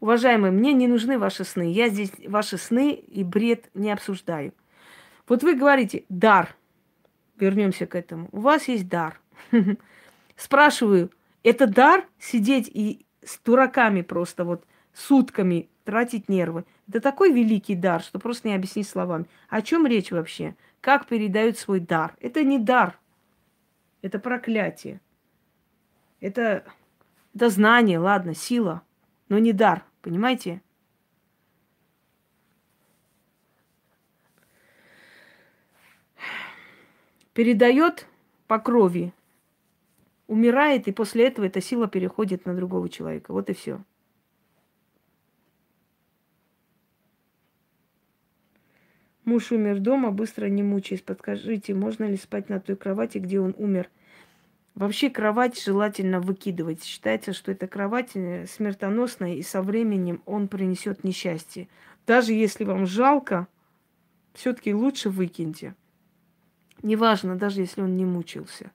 Уважаемые, 0.00 0.50
мне 0.50 0.72
не 0.72 0.88
нужны 0.88 1.20
ваши 1.20 1.44
сны. 1.44 1.70
Я 1.70 1.88
здесь 1.88 2.10
ваши 2.26 2.58
сны 2.58 2.94
и 2.94 3.22
бред 3.22 3.70
не 3.74 3.92
обсуждаю. 3.92 4.54
Вот 5.28 5.44
вы 5.44 5.54
говорите 5.54 6.04
дар. 6.08 6.56
Вернемся 7.38 7.86
к 7.86 7.94
этому. 7.94 8.28
У 8.32 8.40
вас 8.40 8.66
есть 8.66 8.88
дар. 8.88 9.20
Спрашиваю, 10.36 11.12
это 11.44 11.68
дар 11.68 12.08
сидеть 12.18 12.66
и 12.66 13.06
с 13.24 13.38
дураками 13.38 14.02
просто 14.02 14.44
вот 14.44 14.64
сутками 14.92 15.68
тратить 15.84 16.28
нервы? 16.28 16.64
Это 16.88 17.00
такой 17.00 17.32
великий 17.32 17.76
дар, 17.76 18.02
что 18.02 18.18
просто 18.18 18.48
не 18.48 18.56
объяснить 18.56 18.88
словами. 18.88 19.26
О 19.48 19.62
чем 19.62 19.86
речь 19.86 20.10
вообще? 20.10 20.56
Как 20.80 21.06
передают 21.06 21.56
свой 21.56 21.78
дар? 21.78 22.16
Это 22.18 22.42
не 22.42 22.58
дар. 22.58 22.98
Это 24.02 24.18
проклятие. 24.18 25.00
Это, 26.20 26.64
это 27.34 27.50
знание, 27.50 27.98
ладно, 27.98 28.34
сила, 28.34 28.82
но 29.28 29.38
не 29.38 29.52
дар. 29.52 29.84
Понимаете? 30.02 30.62
Передает 37.32 38.06
по 38.46 38.58
крови, 38.58 39.12
умирает, 40.26 40.88
и 40.88 40.92
после 40.92 41.28
этого 41.28 41.46
эта 41.46 41.60
сила 41.60 41.86
переходит 41.86 42.46
на 42.46 42.54
другого 42.54 42.88
человека. 42.88 43.32
Вот 43.32 43.48
и 43.50 43.54
все. 43.54 43.80
Муж 49.28 49.52
умер 49.52 49.80
дома, 49.80 50.10
быстро 50.10 50.46
не 50.46 50.62
мучаясь. 50.62 51.02
Подскажите, 51.02 51.74
можно 51.74 52.04
ли 52.04 52.16
спать 52.16 52.48
на 52.48 52.60
той 52.60 52.76
кровати, 52.76 53.18
где 53.18 53.38
он 53.38 53.54
умер? 53.58 53.90
Вообще 54.74 55.10
кровать 55.10 55.62
желательно 55.62 56.18
выкидывать. 56.18 56.82
Считается, 56.82 57.34
что 57.34 57.52
эта 57.52 57.66
кровать 57.66 58.12
э, 58.14 58.46
смертоносная, 58.46 59.34
и 59.34 59.42
со 59.42 59.60
временем 59.60 60.22
он 60.24 60.48
принесет 60.48 61.04
несчастье. 61.04 61.68
Даже 62.06 62.32
если 62.32 62.64
вам 62.64 62.86
жалко, 62.86 63.48
все-таки 64.32 64.72
лучше 64.72 65.10
выкиньте. 65.10 65.74
Неважно, 66.82 67.36
даже 67.36 67.60
если 67.60 67.82
он 67.82 67.96
не 67.96 68.06
мучился. 68.06 68.70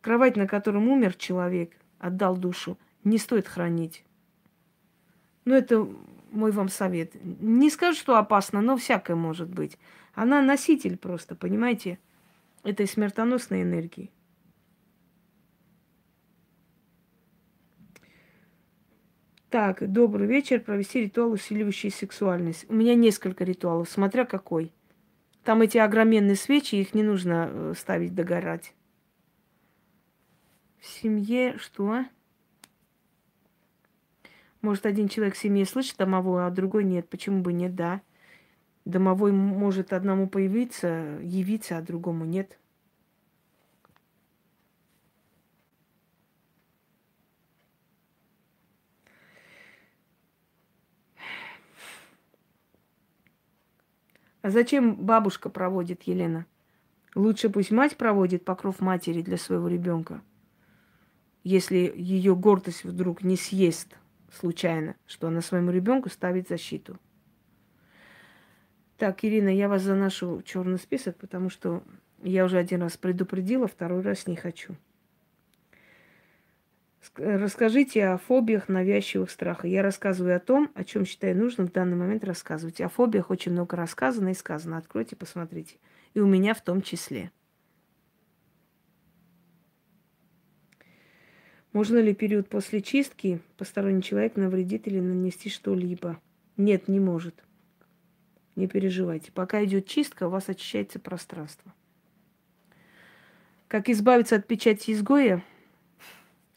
Кровать, 0.00 0.36
на 0.36 0.46
котором 0.46 0.88
умер 0.88 1.16
человек, 1.16 1.76
отдал 1.98 2.38
душу, 2.38 2.78
не 3.04 3.18
стоит 3.18 3.46
хранить. 3.46 4.06
Ну, 5.44 5.54
это 5.54 5.86
мой 6.34 6.50
вам 6.50 6.68
совет. 6.68 7.12
Не 7.22 7.70
скажу, 7.70 7.98
что 7.98 8.16
опасно, 8.16 8.60
но 8.60 8.76
всякое 8.76 9.16
может 9.16 9.48
быть. 9.48 9.78
Она 10.14 10.42
носитель 10.42 10.96
просто, 10.96 11.34
понимаете, 11.34 11.98
этой 12.62 12.86
смертоносной 12.86 13.62
энергии. 13.62 14.10
Так, 19.50 19.88
добрый 19.88 20.26
вечер. 20.26 20.60
Провести 20.60 21.02
ритуал, 21.02 21.30
усиливающий 21.30 21.90
сексуальность. 21.90 22.66
У 22.68 22.74
меня 22.74 22.96
несколько 22.96 23.44
ритуалов, 23.44 23.88
смотря 23.88 24.24
какой. 24.24 24.72
Там 25.44 25.62
эти 25.62 25.78
огроменные 25.78 26.36
свечи, 26.36 26.74
их 26.74 26.94
не 26.94 27.02
нужно 27.02 27.48
э, 27.50 27.74
ставить 27.76 28.14
догорать. 28.14 28.74
В 30.80 30.86
семье 30.86 31.56
что? 31.58 32.04
Может, 34.64 34.86
один 34.86 35.08
человек 35.08 35.34
в 35.34 35.38
семье 35.38 35.66
слышит 35.66 35.98
домовой, 35.98 36.46
а 36.46 36.50
другой 36.50 36.84
нет. 36.84 37.06
Почему 37.10 37.42
бы 37.42 37.52
нет, 37.52 37.74
да? 37.74 38.00
Домовой 38.86 39.30
может 39.30 39.92
одному 39.92 40.26
появиться, 40.26 41.18
явиться, 41.20 41.76
а 41.76 41.82
другому 41.82 42.24
нет. 42.24 42.58
А 54.40 54.48
зачем 54.48 54.94
бабушка 54.94 55.50
проводит, 55.50 56.04
Елена? 56.04 56.46
Лучше 57.14 57.50
пусть 57.50 57.70
мать 57.70 57.98
проводит 57.98 58.46
покров 58.46 58.80
матери 58.80 59.20
для 59.20 59.36
своего 59.36 59.68
ребенка, 59.68 60.22
если 61.42 61.92
ее 61.94 62.34
гордость 62.34 62.84
вдруг 62.84 63.22
не 63.22 63.36
съест 63.36 63.98
случайно, 64.34 64.96
что 65.06 65.28
она 65.28 65.40
своему 65.40 65.70
ребенку 65.70 66.08
ставит 66.08 66.48
защиту. 66.48 66.98
Так, 68.96 69.24
Ирина, 69.24 69.48
я 69.48 69.68
вас 69.68 69.82
заношу 69.82 70.38
в 70.38 70.44
черный 70.44 70.78
список, 70.78 71.16
потому 71.16 71.50
что 71.50 71.82
я 72.22 72.44
уже 72.44 72.58
один 72.58 72.82
раз 72.82 72.96
предупредила, 72.96 73.66
второй 73.66 74.02
раз 74.02 74.26
не 74.26 74.36
хочу. 74.36 74.76
Расскажите 77.16 78.06
о 78.06 78.18
фобиях, 78.18 78.68
навязчивых 78.68 79.30
страхах. 79.30 79.66
Я 79.66 79.82
рассказываю 79.82 80.36
о 80.36 80.40
том, 80.40 80.70
о 80.74 80.84
чем 80.84 81.04
считаю 81.04 81.36
нужным 81.36 81.66
в 81.68 81.72
данный 81.72 81.96
момент 81.96 82.24
рассказывать. 82.24 82.80
О 82.80 82.88
фобиях 82.88 83.30
очень 83.30 83.52
много 83.52 83.76
рассказано 83.76 84.30
и 84.30 84.34
сказано. 84.34 84.78
Откройте, 84.78 85.14
посмотрите. 85.14 85.76
И 86.14 86.20
у 86.20 86.26
меня 86.26 86.54
в 86.54 86.62
том 86.62 86.82
числе. 86.82 87.30
Можно 91.74 91.98
ли 91.98 92.14
период 92.14 92.48
после 92.48 92.80
чистки 92.80 93.40
посторонний 93.58 94.00
человек 94.00 94.36
навредить 94.36 94.86
или 94.86 95.00
нанести 95.00 95.50
что-либо? 95.50 96.20
Нет, 96.56 96.86
не 96.86 97.00
может. 97.00 97.34
Не 98.54 98.68
переживайте. 98.68 99.32
Пока 99.32 99.62
идет 99.64 99.88
чистка, 99.88 100.28
у 100.28 100.30
вас 100.30 100.48
очищается 100.48 101.00
пространство. 101.00 101.74
Как 103.66 103.88
избавиться 103.88 104.36
от 104.36 104.46
печати 104.46 104.92
изгоя? 104.92 105.42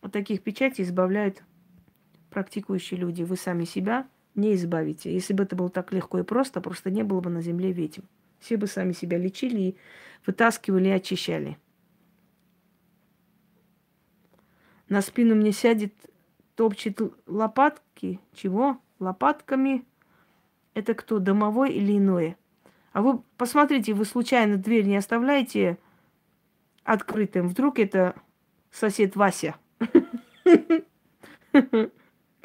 От 0.02 0.12
таких 0.12 0.44
печатей 0.44 0.84
избавляют 0.84 1.42
практикующие 2.30 3.00
люди. 3.00 3.24
Вы 3.24 3.38
сами 3.38 3.64
себя 3.64 4.08
не 4.36 4.54
избавите. 4.54 5.12
Если 5.12 5.34
бы 5.34 5.46
это 5.46 5.56
было 5.56 5.70
так 5.70 5.92
легко 5.94 6.20
и 6.20 6.24
просто, 6.24 6.62
просто 6.62 6.92
не 6.92 7.02
было 7.02 7.22
бы 7.22 7.32
на 7.32 7.42
земле 7.42 7.72
ведьм. 7.72 8.04
Все 8.40 8.56
бы 8.56 8.68
сами 8.68 8.92
себя 8.92 9.18
лечили 9.18 9.62
и 9.62 9.78
вытаскивали 10.28 10.90
и 10.90 10.92
очищали. 10.92 11.58
На 14.90 15.02
спину 15.02 15.36
мне 15.36 15.52
сядет, 15.52 15.94
топчет 16.56 17.00
лопатки. 17.26 18.20
Чего? 18.34 18.80
Лопатками. 19.00 19.84
Это 20.74 20.94
кто, 20.94 21.20
домовой 21.20 21.72
или 21.72 21.98
иное? 21.98 22.38
А 22.94 23.02
вы 23.02 23.22
посмотрите, 23.38 23.94
вы 23.94 24.06
случайно 24.06 24.58
дверь 24.58 24.86
не 24.86 24.98
оставляете 24.98 25.78
открытым. 26.84 27.48
Вдруг 27.48 27.80
это 27.80 28.16
сосед 28.72 29.16
Вася– 29.16 29.56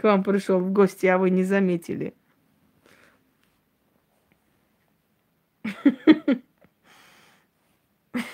к 0.03 0.05
вам 0.05 0.23
пришел 0.25 0.59
в 0.59 0.73
гости, 0.73 1.07
а 1.07 1.17
вы 1.17 1.31
не 1.31 1.45
заметили. 1.45 2.15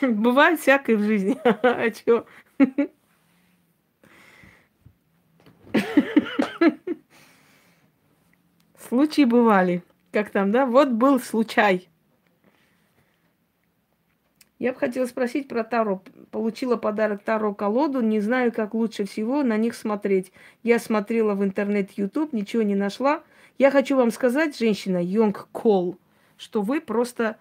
Бывает 0.00 0.60
всякое 0.60 0.96
в 0.96 1.02
жизни. 1.02 1.36
А 1.44 1.90
чё? 1.90 2.26
Случаи 8.88 9.24
бывали. 9.24 9.82
Как 10.12 10.30
там, 10.30 10.50
да? 10.50 10.64
Вот 10.64 10.88
был 10.88 11.20
случай. 11.20 11.88
Я 14.58 14.72
бы 14.72 14.78
хотела 14.78 15.04
спросить 15.04 15.46
про 15.46 15.62
Таро. 15.62 16.02
Получила 16.30 16.76
подарок 16.76 17.22
Таро 17.22 17.54
колоду, 17.54 18.00
не 18.00 18.20
знаю, 18.20 18.50
как 18.50 18.72
лучше 18.72 19.04
всего 19.04 19.42
на 19.42 19.58
них 19.58 19.74
смотреть. 19.74 20.32
Я 20.62 20.78
смотрела 20.78 21.34
в 21.34 21.44
интернет, 21.44 21.92
YouTube, 21.92 22.32
ничего 22.32 22.62
не 22.62 22.74
нашла. 22.74 23.22
Я 23.58 23.70
хочу 23.70 23.94
вам 23.94 24.10
сказать, 24.10 24.56
женщина 24.56 25.04
Йонг 25.04 25.48
Кол, 25.52 25.98
что 26.38 26.62
вы 26.62 26.80
просто 26.80 27.36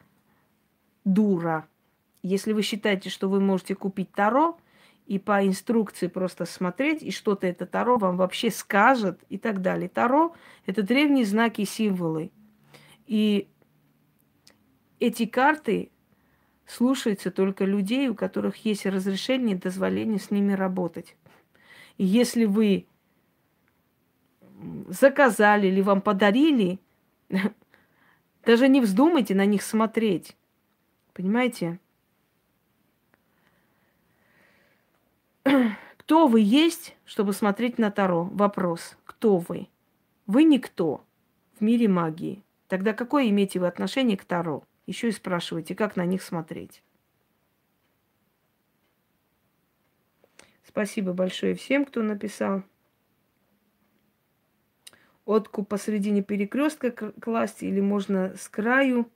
дура. 1.05 1.65
Если 2.23 2.51
вы 2.51 2.61
считаете, 2.61 3.09
что 3.09 3.29
вы 3.29 3.39
можете 3.39 3.73
купить 3.73 4.11
Таро 4.11 4.57
и 5.07 5.19
по 5.19 5.45
инструкции 5.47 6.07
просто 6.07 6.45
смотреть, 6.45 7.01
и 7.01 7.11
что-то 7.11 7.47
это 7.47 7.65
Таро 7.65 7.97
вам 7.97 8.17
вообще 8.17 8.51
скажет 8.51 9.21
и 9.29 9.37
так 9.37 9.61
далее. 9.61 9.87
Таро– 9.87 10.35
это 10.65 10.83
древние 10.83 11.25
знаки 11.25 11.61
и 11.61 11.65
символы. 11.65 12.31
И 13.05 13.47
эти 14.99 15.25
карты 15.25 15.91
слушается 16.65 17.31
только 17.31 17.63
людей, 17.63 18.09
у 18.09 18.15
которых 18.15 18.57
есть 18.65 18.85
разрешение 18.85 19.55
и 19.55 19.59
дозволение 19.59 20.19
с 20.19 20.29
ними 20.29 20.51
работать. 20.51 21.15
И 21.97 22.03
если 22.03 22.43
вы 22.43 22.85
заказали 24.89 25.67
или 25.67 25.79
вам 25.79 26.01
подарили, 26.01 26.79
даже 28.45 28.67
не 28.67 28.81
вздумайте 28.81 29.35
на 29.35 29.45
них 29.45 29.63
смотреть. 29.63 30.35
Понимаете? 31.13 31.79
Кто 35.97 36.27
вы 36.27 36.41
есть, 36.41 36.95
чтобы 37.05 37.33
смотреть 37.33 37.77
на 37.77 37.91
Таро? 37.91 38.25
Вопрос. 38.25 38.97
Кто 39.05 39.37
вы? 39.37 39.67
Вы 40.25 40.43
никто 40.43 41.03
в 41.59 41.63
мире 41.63 41.87
магии. 41.87 42.43
Тогда 42.67 42.93
какое 42.93 43.29
имеете 43.29 43.59
вы 43.59 43.67
отношение 43.67 44.17
к 44.17 44.25
Таро? 44.25 44.63
еще 44.87 45.09
и 45.09 45.11
спрашиваете, 45.11 45.75
как 45.75 45.95
на 45.95 46.05
них 46.05 46.23
смотреть. 46.23 46.81
Спасибо 50.63 51.13
большое 51.13 51.55
всем, 51.55 51.85
кто 51.85 52.01
написал. 52.01 52.63
Отку 55.25 55.63
посередине 55.63 56.23
перекрестка 56.23 56.91
класть 56.91 57.61
или 57.61 57.81
можно 57.81 58.35
с 58.37 58.47
краю. 58.47 59.11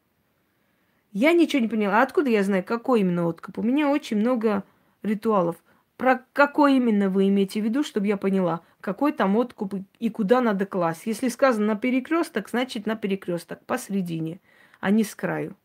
Я 1.13 1.31
ничего 1.31 1.61
не 1.61 1.69
поняла. 1.69 1.99
А 1.99 2.03
откуда 2.03 2.29
я 2.29 2.43
знаю, 2.43 2.63
какой 2.63 3.01
именно 3.01 3.25
откуп? 3.25 3.59
У 3.59 3.63
меня 3.63 3.89
очень 3.89 4.17
много 4.17 4.63
ритуалов. 5.03 5.63
Про 6.01 6.25
какой 6.33 6.77
именно 6.77 7.11
вы 7.11 7.27
имеете 7.27 7.61
в 7.61 7.63
виду, 7.63 7.83
чтобы 7.83 8.07
я 8.07 8.17
поняла, 8.17 8.61
какой 8.79 9.11
там 9.11 9.35
откуп 9.35 9.75
и 9.99 10.09
куда 10.09 10.41
надо 10.41 10.65
класть. 10.65 11.03
Если 11.05 11.27
сказано 11.27 11.67
на 11.67 11.75
перекресток, 11.75 12.49
значит 12.49 12.87
на 12.87 12.95
перекресток, 12.95 13.63
посередине, 13.67 14.41
а 14.79 14.89
не 14.89 15.03
с 15.03 15.13
краю. 15.13 15.55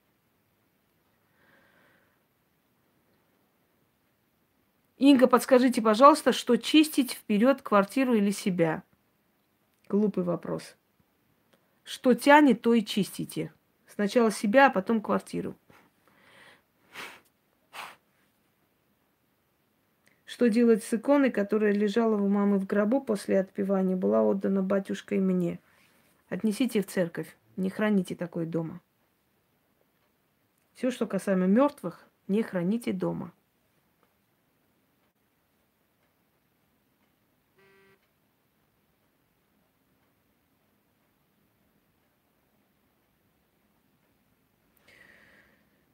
Инга, 4.99 5.27
подскажите, 5.27 5.81
пожалуйста, 5.81 6.33
что 6.33 6.59
чистить 6.59 7.13
вперед 7.13 7.63
квартиру 7.63 8.13
или 8.13 8.31
себя? 8.31 8.83
Глупый 9.89 10.23
вопрос. 10.23 10.77
Что 11.83 12.13
тянет, 12.13 12.61
то 12.61 12.75
и 12.75 12.85
чистите. 12.85 13.55
Сначала 13.87 14.31
себя, 14.31 14.67
а 14.67 14.71
потом 14.71 15.01
квартиру. 15.01 15.57
Что 20.37 20.51
делать 20.51 20.85
с 20.85 20.93
иконой, 20.93 21.31
которая 21.31 21.73
лежала 21.73 22.21
у 22.21 22.29
мамы 22.29 22.59
в 22.59 22.67
гробу 22.67 23.01
после 23.01 23.41
отпевания, 23.41 23.97
была 23.97 24.23
отдана 24.23 24.63
батюшкой 24.63 25.19
мне? 25.19 25.59
Отнесите 26.29 26.83
в 26.83 26.87
церковь. 26.87 27.35
Не 27.57 27.71
храните 27.71 28.15
такое 28.15 28.45
дома. 28.45 28.83
Все, 30.75 30.91
что 30.91 31.07
касаемо 31.07 31.47
мертвых, 31.47 32.05
не 32.29 32.43
храните 32.43 32.93
дома. 32.93 33.33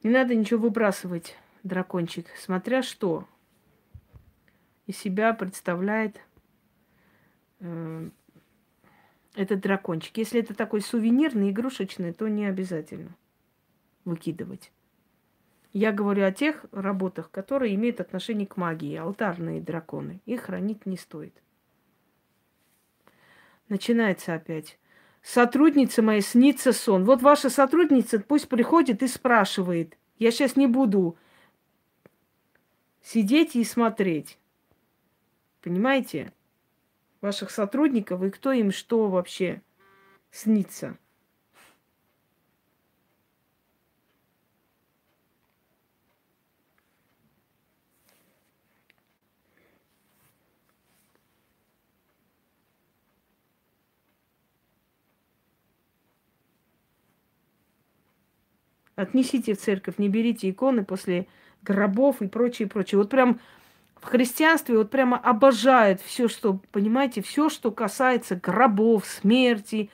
Не 0.03 0.09
надо 0.09 0.35
ничего 0.35 0.59
выбрасывать, 0.59 1.37
дракончик, 1.63 2.27
смотря 2.35 2.83
что 2.83 3.25
из 4.85 4.97
себя 4.97 5.33
представляет 5.33 6.19
э, 7.59 8.09
этот 9.35 9.59
дракончик. 9.61 10.17
Если 10.17 10.39
это 10.39 10.53
такой 10.53 10.81
сувенирный, 10.81 11.51
игрушечный, 11.51 12.13
то 12.13 12.27
не 12.27 12.45
обязательно 12.45 13.15
выкидывать. 14.05 14.71
Я 15.71 15.91
говорю 15.91 16.25
о 16.25 16.31
тех 16.31 16.65
работах, 16.71 17.31
которые 17.31 17.73
имеют 17.73 17.99
отношение 17.99 18.45
к 18.45 18.57
магии, 18.57 18.95
алтарные 18.95 19.59
драконы. 19.59 20.21
Их 20.25 20.41
хранить 20.41 20.85
не 20.85 20.97
стоит. 20.97 21.33
Начинается 23.69 24.35
опять. 24.35 24.77
Сотрудница 25.23 26.03
моя 26.03 26.21
снится 26.21 26.73
сон. 26.73 27.05
Вот 27.05 27.21
ваша 27.21 27.49
сотрудница 27.49 28.19
пусть 28.19 28.49
приходит 28.49 29.01
и 29.01 29.07
спрашивает. 29.07 29.97
Я 30.19 30.31
сейчас 30.31 30.55
не 30.55 30.67
буду 30.67 31.17
сидеть 33.01 33.55
и 33.55 33.63
смотреть. 33.63 34.37
Понимаете? 35.63 36.33
Ваших 37.21 37.49
сотрудников 37.49 38.21
и 38.21 38.29
кто 38.29 38.51
им 38.51 38.71
что 38.71 39.07
вообще 39.07 39.61
снится. 40.29 40.97
Отнесите 58.95 59.53
в 59.53 59.59
церковь, 59.59 59.97
не 59.97 60.09
берите 60.09 60.49
иконы 60.49 60.83
после 60.83 61.27
гробов 61.61 62.21
и 62.21 62.27
прочее, 62.27 62.67
прочее. 62.67 62.99
Вот 62.99 63.09
прям 63.09 63.39
в 64.03 64.09
христианстве 64.09 64.77
вот 64.77 64.89
прямо 64.89 65.17
обожают 65.17 66.01
все, 66.01 66.27
что, 66.27 66.59
понимаете, 66.71 67.21
все, 67.21 67.47
что 67.47 67.71
касается 67.71 68.35
гробов, 68.35 69.05
смерти, 69.05 69.89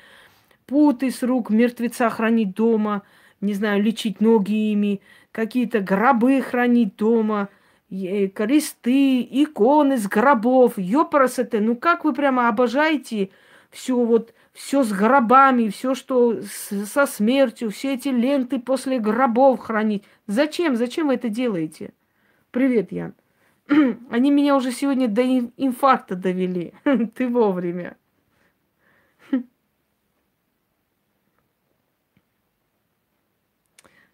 путы 0.65 1.11
с 1.11 1.21
рук 1.21 1.51
мертвеца 1.51 2.09
хранить 2.09 2.55
дома, 2.55 3.03
не 3.39 3.53
знаю, 3.53 3.83
лечить 3.83 4.19
ноги 4.19 4.71
ими, 4.71 5.01
какие-то 5.31 5.79
гробы 5.79 6.41
хранить 6.41 6.95
дома, 6.95 7.49
кресты, 7.89 9.21
иконы 9.21 9.97
с 9.97 10.07
гробов, 10.07 10.77
ёпарас 10.77 11.37
это, 11.37 11.59
ну 11.59 11.75
как 11.75 12.03
вы 12.03 12.13
прямо 12.13 12.49
обожаете 12.49 13.29
все 13.69 13.95
вот 13.95 14.33
все 14.53 14.83
с 14.83 14.91
гробами, 14.91 15.69
все, 15.69 15.93
что 15.93 16.41
с, 16.41 16.85
со 16.87 17.05
смертью, 17.05 17.69
все 17.69 17.93
эти 17.93 18.07
ленты 18.07 18.59
после 18.59 18.97
гробов 18.99 19.59
хранить. 19.59 20.03
Зачем? 20.25 20.75
Зачем 20.75 21.07
вы 21.07 21.13
это 21.13 21.29
делаете? 21.29 21.93
Привет, 22.51 22.91
Ян. 22.91 23.13
Они 24.09 24.31
меня 24.31 24.55
уже 24.55 24.71
сегодня 24.71 25.07
до 25.07 25.21
инфаркта 25.21 26.15
довели. 26.15 26.73
Ты 27.15 27.27
вовремя. 27.27 27.97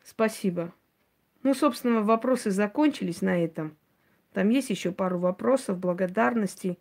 Спасибо. 0.04 0.74
Ну, 1.44 1.54
собственно, 1.54 2.02
вопросы 2.02 2.52
закончились 2.52 3.22
на 3.22 3.42
этом. 3.42 3.78
Там 4.34 4.50
есть 4.50 4.70
еще 4.70 4.92
пару 4.92 5.20
вопросов, 5.20 5.78
благодарности. 5.80 6.78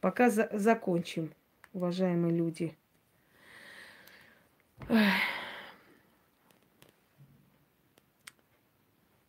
Пока 0.00 0.30
за 0.30 0.48
закончим 0.52 1.34
уважаемые 1.74 2.34
люди. 2.34 2.74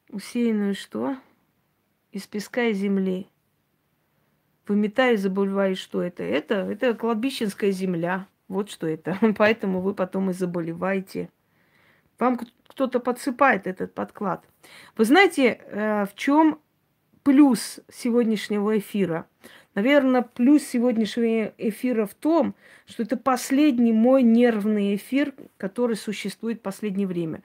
Усеянную 0.09 0.75
что? 0.75 1.17
Из 2.11 2.25
песка 2.25 2.65
и 2.65 2.73
земли. 2.73 3.27
Выметаю, 4.67 5.17
забываю, 5.17 5.75
что 5.75 6.01
это. 6.01 6.23
Это, 6.23 6.55
это 6.55 6.93
кладбищенская 6.93 7.71
земля. 7.71 8.27
Вот 8.47 8.69
что 8.69 8.87
это. 8.87 9.17
Поэтому 9.37 9.81
вы 9.81 9.93
потом 9.93 10.29
и 10.29 10.33
заболеваете. 10.33 11.29
Вам 12.17 12.39
кто-то 12.67 12.99
подсыпает 12.99 13.67
этот 13.67 13.93
подклад. 13.93 14.43
Вы 14.97 15.05
знаете, 15.05 15.61
э, 15.65 16.05
в 16.05 16.15
чем 16.15 16.59
плюс 17.23 17.79
сегодняшнего 17.91 18.77
эфира? 18.77 19.27
Наверное, 19.75 20.23
плюс 20.23 20.63
сегодняшнего 20.63 21.53
эфира 21.57 22.05
в 22.05 22.13
том, 22.13 22.55
что 22.85 23.03
это 23.03 23.17
последний 23.17 23.93
мой 23.93 24.23
нервный 24.23 24.95
эфир, 24.95 25.33
который 25.57 25.95
существует 25.95 26.59
в 26.59 26.63
последнее 26.63 27.07
время. 27.07 27.43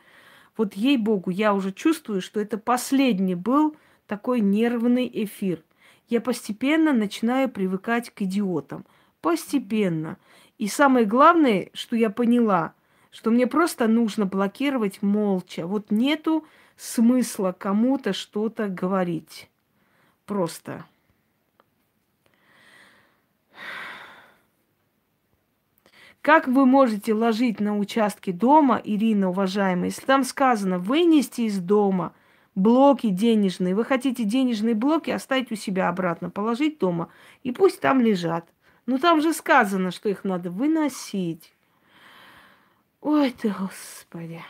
Вот 0.57 0.75
ей-богу, 0.75 1.31
я 1.31 1.55
уже 1.55 1.73
чувствую, 1.73 2.21
что 2.21 2.41
это 2.41 2.59
последний 2.59 3.35
был 3.35 3.77
такой 4.07 4.41
нервный 4.41 5.11
эфир. 5.13 5.63
Я 6.09 6.21
постепенно 6.21 6.93
начинаю 6.93 7.49
привыкать 7.49 8.11
к 8.11 8.23
идиотам. 8.23 8.85
Постепенно. 9.21 10.19
И 10.59 10.69
самое 10.69 11.07
главное, 11.07 11.71
что 11.73 11.97
я 11.97 12.11
поняла, 12.11 12.75
что 13.11 13.31
мне 13.31 13.47
просто 13.47 13.89
нужно 13.89 14.27
блокировать 14.27 15.03
молча. 15.03 15.67
Вот 15.67 15.91
нету 15.91 16.47
смысла 16.77 17.55
кому-то 17.57 18.13
что-то 18.13 18.69
говорить. 18.69 19.49
Просто. 20.27 20.85
Как 26.25 26.49
вы 26.49 26.65
можете 26.65 27.13
ложить 27.13 27.61
на 27.61 27.77
участке 27.77 28.33
дома, 28.33 28.81
Ирина, 28.83 29.29
уважаемая, 29.29 29.91
если 29.91 30.07
там 30.07 30.25
сказано 30.25 30.79
вынести 30.79 31.43
из 31.43 31.59
дома 31.59 32.15
блоки 32.55 33.09
денежные, 33.09 33.75
вы 33.75 33.85
хотите 33.85 34.25
денежные 34.25 34.75
блоки 34.75 35.11
оставить 35.11 35.53
у 35.53 35.57
себя 35.57 35.89
обратно, 35.89 36.31
положить 36.31 36.79
дома, 36.79 37.11
и 37.43 37.53
пусть 37.53 37.81
там 37.81 38.01
лежат. 38.01 38.49
Но 38.87 38.99
там 38.99 39.21
же 39.21 39.33
сказано, 39.33 39.91
что 39.91 40.09
их 40.09 40.25
надо 40.25 40.51
выносить. 40.51 41.53
Ой 43.01 43.31
ты, 43.31 43.49
Господи. 43.59 44.43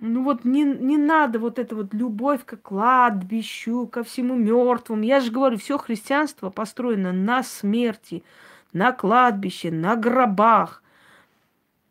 Ну 0.00 0.22
вот 0.22 0.44
не, 0.44 0.62
не 0.62 0.96
надо 0.96 1.40
вот 1.40 1.58
эта 1.58 1.74
вот 1.74 1.92
любовь 1.92 2.44
к 2.44 2.56
кладбищу, 2.56 3.88
ко 3.88 4.04
всему 4.04 4.36
мертвому. 4.36 5.02
Я 5.02 5.18
же 5.20 5.32
говорю, 5.32 5.58
все 5.58 5.76
христианство 5.76 6.50
построено 6.50 7.12
на 7.12 7.42
смерти, 7.42 8.22
на 8.72 8.92
кладбище, 8.92 9.70
на 9.70 9.96
гробах. 9.96 10.82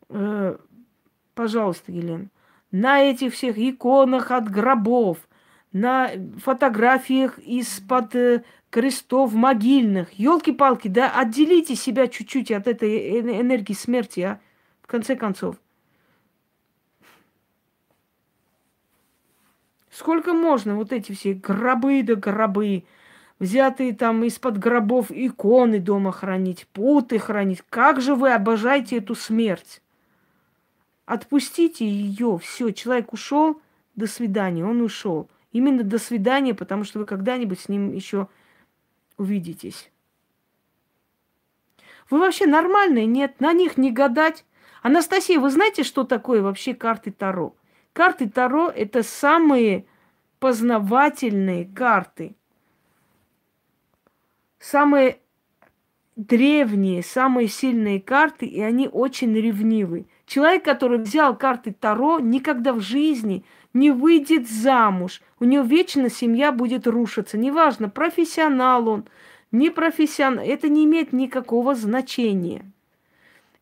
Э, 0.09 0.57
пожалуйста, 1.35 1.91
Елена. 1.91 2.27
На 2.71 3.01
этих 3.01 3.33
всех 3.33 3.57
иконах 3.57 4.31
от 4.31 4.49
гробов, 4.49 5.17
на 5.71 6.11
фотографиях 6.43 7.39
из-под 7.39 8.15
э, 8.15 8.43
крестов 8.69 9.33
могильных. 9.33 10.13
Елки-палки, 10.13 10.87
да 10.87 11.11
отделите 11.17 11.75
себя 11.75 12.07
чуть-чуть 12.07 12.51
от 12.51 12.67
этой 12.67 13.19
энергии 13.19 13.73
смерти, 13.73 14.19
а? 14.21 14.39
В 14.81 14.87
конце 14.87 15.15
концов. 15.15 15.57
Сколько 19.97 20.33
можно 20.33 20.75
вот 20.75 20.93
эти 20.93 21.11
все 21.11 21.33
гробы 21.33 22.03
да 22.03 22.13
гробы, 22.13 22.83
взятые 23.39 23.93
там 23.93 24.23
из-под 24.23 24.57
гробов 24.57 25.11
иконы 25.11 25.79
дома 25.79 26.11
хранить, 26.11 26.67
путы 26.73 27.19
хранить. 27.19 27.63
Как 27.69 28.01
же 28.01 28.15
вы 28.15 28.31
обожаете 28.31 28.97
эту 28.97 29.15
смерть? 29.15 29.81
Отпустите 31.05 31.87
ее, 31.87 32.37
все, 32.37 32.71
человек 32.71 33.13
ушел, 33.13 33.61
до 33.95 34.07
свидания, 34.07 34.65
он 34.65 34.81
ушел. 34.81 35.29
Именно 35.51 35.83
до 35.83 35.97
свидания, 35.97 36.53
потому 36.53 36.83
что 36.83 36.99
вы 36.99 37.05
когда-нибудь 37.05 37.59
с 37.59 37.69
ним 37.69 37.93
еще 37.93 38.27
увидитесь. 39.17 39.89
Вы 42.09 42.19
вообще 42.19 42.45
нормальные? 42.45 43.05
Нет, 43.05 43.39
на 43.39 43.53
них 43.53 43.77
не 43.77 43.91
гадать. 43.91 44.45
Анастасия, 44.81 45.39
вы 45.39 45.49
знаете, 45.49 45.83
что 45.83 46.03
такое 46.03 46.41
вообще 46.41 46.73
карты 46.73 47.11
Таро? 47.11 47.55
Карты 47.93 48.29
Таро– 48.29 48.69
это 48.75 49.03
самые 49.03 49.85
познавательные 50.39 51.65
карты. 51.65 52.35
Самые 54.59 55.19
древние, 56.15 57.03
самые 57.03 57.47
сильные 57.47 58.01
карты, 58.01 58.45
и 58.45 58.61
они 58.61 58.89
очень 58.91 59.33
ревнивы. 59.33 60.07
Человек, 60.25 60.65
который 60.65 60.97
взял 60.97 61.37
карты 61.37 61.75
Таро, 61.79 62.19
никогда 62.19 62.73
в 62.73 62.81
жизни 62.81 63.45
не 63.73 63.91
выйдет 63.91 64.49
замуж. 64.49 65.21
У 65.39 65.45
него 65.45 65.63
вечно 65.63 66.09
семья 66.09 66.51
будет 66.51 66.87
рушиться. 66.87 67.37
Неважно, 67.37 67.89
профессионал 67.89 68.89
он, 68.89 69.05
не 69.51 69.69
профессионал. 69.69 70.43
Это 70.43 70.67
не 70.69 70.85
имеет 70.85 71.13
никакого 71.13 71.75
значения. 71.75 72.65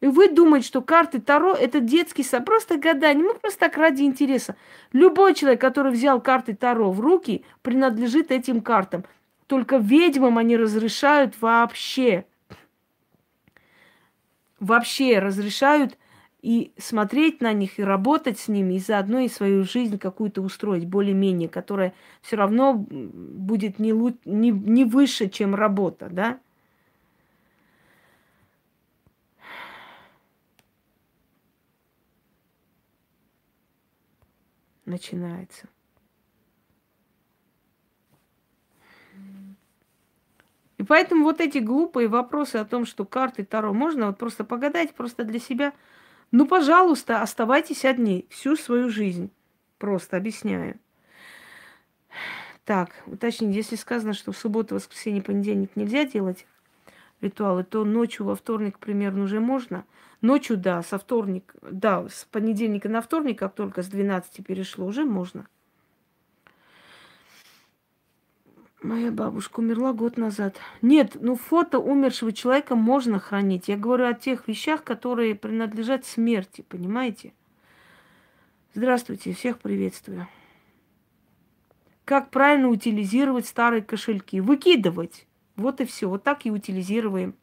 И 0.02 0.08
вы 0.08 0.30
думаете, 0.30 0.68
что 0.68 0.82
карты 0.82 1.20
Таро– 1.20 1.54
это 1.60 1.80
детский 1.80 2.24
сад, 2.24 2.46
просто 2.46 2.78
гадание, 2.78 3.26
ну 3.26 3.34
просто 3.36 3.60
так 3.62 3.78
ради 3.78 4.04
интереса. 4.04 4.56
Любой 4.94 5.34
человек, 5.34 5.60
который 5.62 5.92
взял 5.92 6.22
карты 6.22 6.54
Таро 6.54 6.92
в 6.92 7.00
руки, 7.00 7.44
принадлежит 7.62 8.32
этим 8.32 8.62
картам. 8.62 9.04
Только 9.48 9.78
ведьмам 9.78 10.38
они 10.38 10.58
разрешают 10.58 11.40
вообще, 11.42 12.26
вообще 14.60 15.20
разрешают 15.20 15.98
и 16.42 16.72
смотреть 16.78 17.42
на 17.42 17.54
них, 17.54 17.80
и 17.80 17.84
работать 17.84 18.38
с 18.40 18.48
ними, 18.48 18.76
и 18.76 18.80
заодно 18.80 19.20
и 19.20 19.28
свою 19.28 19.64
жизнь 19.64 19.98
какую-то 19.98 20.42
устроить, 20.42 20.86
более-менее, 20.86 21.50
которая 21.50 21.94
все 22.22 22.36
равно 22.36 22.74
будет 22.74 23.80
не, 23.80 23.92
лу- 23.92 24.18
не, 24.26 24.52
не 24.52 24.86
выше, 24.86 25.30
чем 25.30 25.56
работа, 25.56 26.08
да? 26.12 26.40
Начинается. 34.86 35.68
Поэтому 40.86 41.24
вот 41.24 41.42
эти 41.42 41.60
глупые 41.60 42.08
вопросы 42.08 42.58
о 42.58 42.66
том, 42.66 42.86
что 42.86 43.06
карты 43.06 43.44
Таро 43.44 43.74
можно 43.74 44.08
вот 44.08 44.18
просто 44.18 44.44
погадать, 44.44 44.94
просто 44.94 45.24
для 45.24 45.40
себя. 45.40 45.74
Ну, 46.32 46.46
пожалуйста, 46.46 47.22
оставайтесь 47.22 47.86
одни 47.86 48.26
всю 48.30 48.56
свою 48.56 48.90
жизнь. 48.90 49.32
Просто 49.78 50.18
объясняю. 50.18 50.80
Так, 52.66 52.92
уточнить, 53.06 53.56
если 53.56 53.76
сказано, 53.76 54.14
что 54.14 54.32
в 54.32 54.38
субботу, 54.38 54.76
воскресенье, 54.76 55.22
понедельник 55.22 55.76
нельзя 55.76 56.04
делать 56.06 56.48
ритуалы, 57.22 57.64
то 57.64 57.86
ночью 57.86 58.26
во 58.26 58.36
вторник 58.36 58.80
примерно 58.80 59.24
уже 59.24 59.40
можно. 59.40 59.86
Ночью, 60.22 60.58
да, 60.58 60.82
со 60.82 60.98
вторник, 60.98 61.54
да, 61.62 62.08
с 62.10 62.26
понедельника 62.26 62.90
на 62.90 63.02
вторник, 63.02 63.40
как 63.40 63.54
только 63.54 63.84
с 63.84 63.88
12 63.88 64.46
перешло, 64.46 64.88
уже 64.88 65.06
можно. 65.06 65.48
Моя 68.86 69.12
бабушка 69.12 69.62
умерла 69.62 69.94
год 69.94 70.16
назад. 70.16 70.58
Нет, 70.84 71.18
ну 71.20 71.36
фото 71.36 71.80
умершего 71.80 72.32
человека 72.32 72.76
можно 72.76 73.18
хранить. 73.18 73.68
Я 73.68 73.78
говорю 73.78 74.06
о 74.06 74.14
тех 74.14 74.48
вещах, 74.48 74.84
которые 74.84 75.34
принадлежат 75.34 76.06
смерти, 76.06 76.64
понимаете? 76.70 77.34
Здравствуйте, 78.76 79.34
всех 79.34 79.58
приветствую. 79.58 80.28
Как 82.04 82.30
правильно 82.30 82.70
утилизировать 82.70 83.48
старые 83.48 83.82
кошельки? 83.82 84.40
Выкидывать. 84.40 85.26
Вот 85.56 85.82
и 85.82 85.86
все. 85.86 86.08
Вот 86.08 86.22
так 86.22 86.46
и 86.46 86.52
утилизируем. 86.52 87.34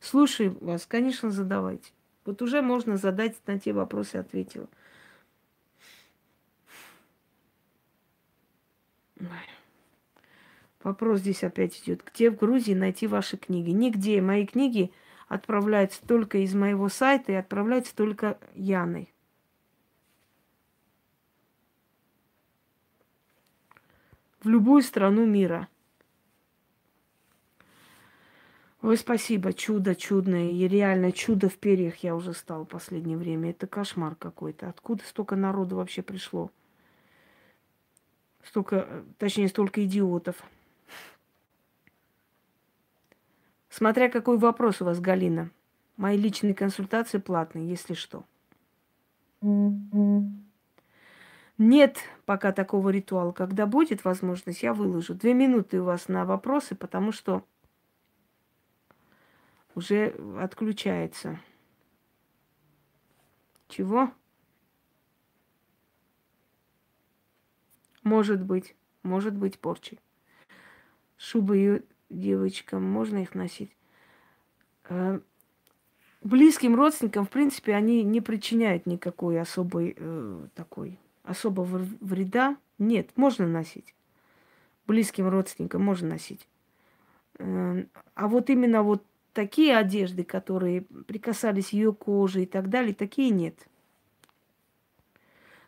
Слушаю 0.00 0.56
вас, 0.62 0.86
конечно, 0.86 1.30
задавайте. 1.30 1.92
Вот 2.24 2.40
уже 2.40 2.62
можно 2.62 2.96
задать 2.96 3.36
на 3.46 3.60
те 3.60 3.74
вопросы, 3.74 4.16
ответила. 4.16 4.68
Ой. 9.20 9.47
Вопрос 10.88 11.20
здесь 11.20 11.44
опять 11.44 11.78
идет. 11.82 12.02
Где 12.02 12.30
в 12.30 12.36
Грузии 12.36 12.72
найти 12.72 13.06
ваши 13.06 13.36
книги? 13.36 13.68
Нигде. 13.68 14.22
Мои 14.22 14.46
книги 14.46 14.90
отправляются 15.28 16.00
только 16.06 16.38
из 16.38 16.54
моего 16.54 16.88
сайта 16.88 17.32
и 17.32 17.34
отправляются 17.34 17.94
только 17.94 18.38
Яной. 18.54 19.12
В 24.42 24.48
любую 24.48 24.80
страну 24.80 25.26
мира. 25.26 25.68
Ой, 28.80 28.96
спасибо, 28.96 29.52
чудо 29.52 29.94
чудное. 29.94 30.52
И 30.52 30.66
реально 30.66 31.12
чудо 31.12 31.50
в 31.50 31.58
перьях 31.58 31.96
я 31.98 32.16
уже 32.16 32.32
стал 32.32 32.64
в 32.64 32.68
последнее 32.68 33.18
время. 33.18 33.50
Это 33.50 33.66
кошмар 33.66 34.14
какой-то. 34.14 34.70
Откуда 34.70 35.04
столько 35.04 35.36
народу 35.36 35.76
вообще 35.76 36.00
пришло? 36.00 36.50
Столько, 38.42 39.04
точнее, 39.18 39.48
столько 39.48 39.84
идиотов. 39.84 40.42
Смотря 43.78 44.08
какой 44.08 44.38
вопрос 44.38 44.82
у 44.82 44.86
вас, 44.86 44.98
Галина. 44.98 45.52
Мои 45.96 46.16
личные 46.16 46.52
консультации 46.52 47.18
платные, 47.18 47.68
если 47.68 47.94
что. 47.94 48.24
Нет 51.58 51.98
пока 52.26 52.50
такого 52.50 52.88
ритуала. 52.88 53.30
Когда 53.30 53.66
будет 53.66 54.04
возможность, 54.04 54.64
я 54.64 54.74
выложу. 54.74 55.14
Две 55.14 55.32
минуты 55.32 55.80
у 55.80 55.84
вас 55.84 56.08
на 56.08 56.24
вопросы, 56.24 56.74
потому 56.74 57.12
что 57.12 57.44
уже 59.76 60.08
отключается. 60.40 61.38
Чего? 63.68 64.10
Может 68.02 68.42
быть. 68.42 68.74
Может 69.04 69.36
быть 69.36 69.60
порчей. 69.60 70.00
Шубы 71.16 71.84
девочкам, 72.10 72.84
можно 72.84 73.18
их 73.18 73.34
носить. 73.34 73.70
Э, 74.88 75.20
близким 76.22 76.74
родственникам, 76.74 77.26
в 77.26 77.30
принципе, 77.30 77.74
они 77.74 78.02
не 78.02 78.20
причиняют 78.20 78.86
никакой 78.86 79.40
особой 79.40 79.94
э, 79.96 80.46
такой 80.54 80.98
особого 81.22 81.86
вреда. 82.00 82.56
Нет, 82.78 83.10
можно 83.16 83.46
носить. 83.46 83.94
Близким 84.86 85.28
родственникам 85.28 85.82
можно 85.82 86.10
носить. 86.10 86.48
Э, 87.38 87.84
а 88.14 88.28
вот 88.28 88.50
именно 88.50 88.82
вот 88.82 89.04
такие 89.32 89.76
одежды, 89.76 90.24
которые 90.24 90.82
прикасались 90.82 91.72
ее 91.72 91.92
коже 91.92 92.42
и 92.42 92.46
так 92.46 92.70
далее, 92.70 92.94
такие 92.94 93.30
нет. 93.30 93.68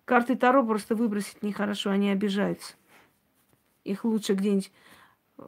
Карты 0.04 0.34
Таро 0.34 0.66
просто 0.66 0.96
выбросить 0.96 1.42
нехорошо, 1.42 1.90
они 1.90 2.10
обижаются. 2.10 2.74
Их 3.84 4.04
лучше 4.04 4.34
где-нибудь 4.34 4.72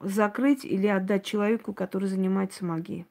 закрыть 0.01 0.64
или 0.64 0.86
отдать 0.86 1.24
человеку, 1.24 1.73
который 1.73 2.09
занимается 2.09 2.64
магией. 2.64 3.06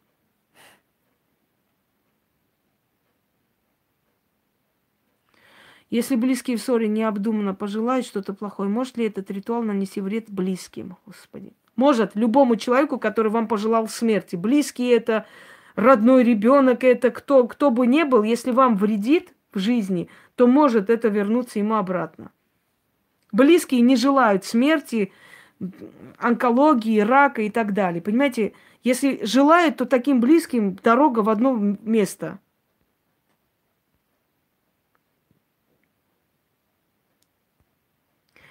Если 5.90 6.16
близкие 6.16 6.56
в 6.56 6.62
ссоре 6.62 6.88
необдуманно 6.88 7.54
пожелают 7.54 8.06
что-то 8.06 8.34
плохое, 8.34 8.70
может 8.70 8.96
ли 8.96 9.06
этот 9.06 9.30
ритуал 9.30 9.62
нанести 9.62 10.00
вред 10.00 10.30
близким? 10.30 10.96
Господи. 11.06 11.54
Может, 11.76 12.16
любому 12.16 12.56
человеку, 12.56 12.98
который 12.98 13.30
вам 13.30 13.48
пожелал 13.48 13.90
смерти. 13.90 14.38
Близкий 14.38 14.88
это, 14.88 15.26
родной 15.76 16.24
ребенок 16.24 16.86
это, 16.86 17.12
кто, 17.12 17.46
кто 17.46 17.72
бы 17.72 17.88
ни 17.88 18.04
был, 18.04 18.24
если 18.24 18.52
вам 18.52 18.78
вредит 18.78 19.34
в 19.54 19.60
жизни, 19.60 20.10
то 20.36 20.48
может 20.48 20.90
это 20.90 21.10
вернуться 21.10 21.60
ему 21.60 21.76
обратно. 21.76 22.32
Близкие 23.34 23.82
не 23.82 23.98
желают 23.98 24.46
смерти 24.46 25.12
онкологии, 26.18 27.00
рака 27.00 27.42
и 27.42 27.50
так 27.50 27.74
далее. 27.74 28.02
Понимаете, 28.02 28.54
если 28.84 29.24
желают, 29.26 29.78
то 29.78 29.86
таким 29.86 30.20
близким 30.20 30.76
дорога 30.76 31.20
в 31.20 31.30
одно 31.30 31.54
место. 31.54 32.40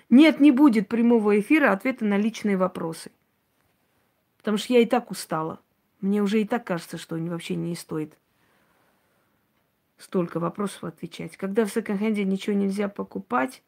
Нет, 0.08 0.40
не 0.40 0.50
будет 0.50 0.88
прямого 0.88 1.38
эфира 1.38 1.72
ответа 1.72 2.04
на 2.04 2.16
личные 2.16 2.56
вопросы. 2.56 3.12
Потому 4.38 4.56
что 4.56 4.72
я 4.72 4.80
и 4.80 4.86
так 4.86 5.10
устала. 5.10 5.60
Мне 6.00 6.22
уже 6.22 6.40
и 6.40 6.44
так 6.44 6.66
кажется, 6.66 6.98
что 6.98 7.16
вообще 7.16 7.54
не 7.54 7.76
стоит 7.76 8.16
столько 10.00 10.40
вопросов 10.40 10.84
отвечать. 10.84 11.36
Когда 11.36 11.64
в 11.64 11.70
секонд-хенде 11.70 12.24
ничего 12.24 12.56
нельзя 12.56 12.88
покупать, 12.88 13.62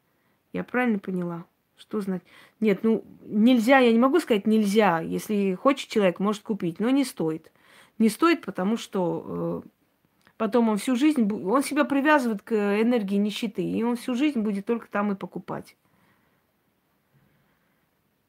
я 0.53 0.65
правильно 0.65 0.99
поняла? 0.99 1.45
Что 1.77 2.01
знать? 2.01 2.23
Нет, 2.61 2.85
ну 2.85 3.05
нельзя, 3.27 3.79
я 3.79 3.93
не 3.93 3.99
могу 3.99 4.21
сказать 4.21 4.47
нельзя. 4.47 5.01
Если 5.01 5.55
хочет 5.55 5.89
человек, 5.89 6.21
может 6.21 6.43
купить, 6.43 6.81
но 6.81 6.91
не 6.91 7.05
стоит. 7.05 7.51
Не 7.99 8.09
стоит, 8.09 8.43
потому 8.43 8.77
что 8.77 9.63
э, 9.65 9.69
потом 10.37 10.69
он 10.69 10.79
всю 10.79 10.97
жизнь, 10.97 11.31
он 11.45 11.63
себя 11.63 11.85
привязывает 11.85 12.43
к 12.43 12.53
энергии 12.53 13.17
нищеты, 13.17 13.63
и 13.63 13.83
он 13.83 13.97
всю 13.97 14.15
жизнь 14.15 14.41
будет 14.41 14.67
только 14.67 14.89
там 14.89 15.13
и 15.13 15.17
покупать. 15.17 15.77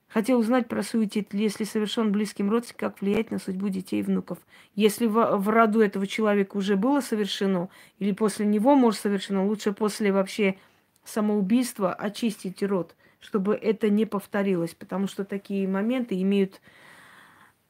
Хотел 0.08 0.40
узнать 0.40 0.68
про 0.68 0.84
суетит, 0.84 1.34
если 1.34 1.64
совершен 1.64 2.12
близким 2.12 2.52
родственником, 2.52 2.92
как 2.92 3.02
влиять 3.02 3.32
на 3.32 3.40
судьбу 3.40 3.70
детей 3.70 4.00
и 4.00 4.04
внуков. 4.04 4.38
Если 4.76 5.08
в, 5.08 5.38
в 5.38 5.50
роду 5.50 5.82
этого 5.82 6.06
человека 6.06 6.58
уже 6.58 6.76
было 6.76 7.02
совершено, 7.02 7.70
или 7.98 8.12
после 8.12 8.46
него 8.46 8.76
может 8.76 9.00
совершено, 9.00 9.46
лучше 9.46 9.74
после 9.74 10.12
вообще 10.12 10.58
самоубийства 11.04 11.94
очистить 11.94 12.64
род– 12.64 12.96
чтобы 13.24 13.56
это 13.56 13.90
не 13.90 14.06
повторилось, 14.06 14.76
потому 14.76 15.08
что 15.08 15.24
такие 15.24 15.66
моменты 15.66 16.22
имеют 16.22 16.62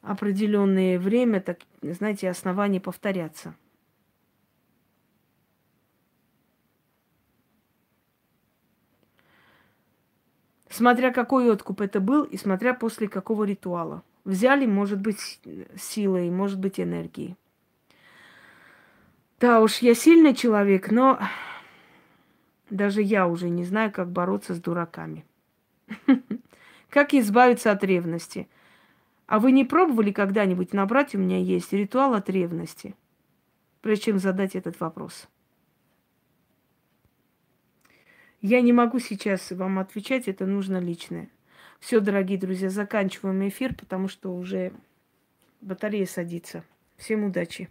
определенное 0.02 0.98
время, 0.98 1.40
так, 1.40 1.60
знаете, 1.80 2.28
основания 2.28 2.80
повторяться. 2.80 3.54
Смотря 10.68 11.12
какой 11.12 11.48
откуп 11.48 11.82
это 11.82 12.00
был 12.00 12.24
и 12.24 12.36
смотря 12.36 12.74
после 12.74 13.08
какого 13.08 13.44
ритуала. 13.44 14.02
Взяли, 14.24 14.66
может 14.66 15.00
быть, 15.00 15.40
силой, 15.78 16.30
может 16.30 16.58
быть, 16.58 16.80
энергией. 16.80 17.36
Да 19.38 19.60
уж, 19.60 19.78
я 19.78 19.94
сильный 19.94 20.34
человек, 20.34 20.90
но 20.90 21.20
даже 22.70 23.02
я 23.02 23.28
уже 23.28 23.50
не 23.50 23.64
знаю, 23.64 23.92
как 23.92 24.10
бороться 24.10 24.54
с 24.54 24.58
дураками. 24.58 25.24
Как 26.90 27.14
избавиться 27.14 27.72
от 27.72 27.82
ревности? 27.84 28.48
А 29.26 29.38
вы 29.38 29.52
не 29.52 29.64
пробовали 29.64 30.12
когда-нибудь 30.12 30.72
набрать? 30.72 31.14
У 31.14 31.18
меня 31.18 31.38
есть 31.38 31.72
ритуал 31.72 32.14
от 32.14 32.28
ревности. 32.28 32.94
Прежде 33.80 34.04
чем 34.06 34.18
задать 34.18 34.54
этот 34.54 34.80
вопрос. 34.80 35.28
Я 38.40 38.60
не 38.60 38.72
могу 38.72 38.98
сейчас 38.98 39.50
вам 39.52 39.78
отвечать, 39.78 40.28
это 40.28 40.44
нужно 40.44 40.78
личное. 40.78 41.30
Все, 41.80 42.00
дорогие 42.00 42.38
друзья, 42.38 42.68
заканчиваем 42.68 43.48
эфир, 43.48 43.74
потому 43.74 44.08
что 44.08 44.34
уже 44.34 44.72
батарея 45.62 46.06
садится. 46.06 46.64
Всем 46.96 47.24
удачи! 47.24 47.70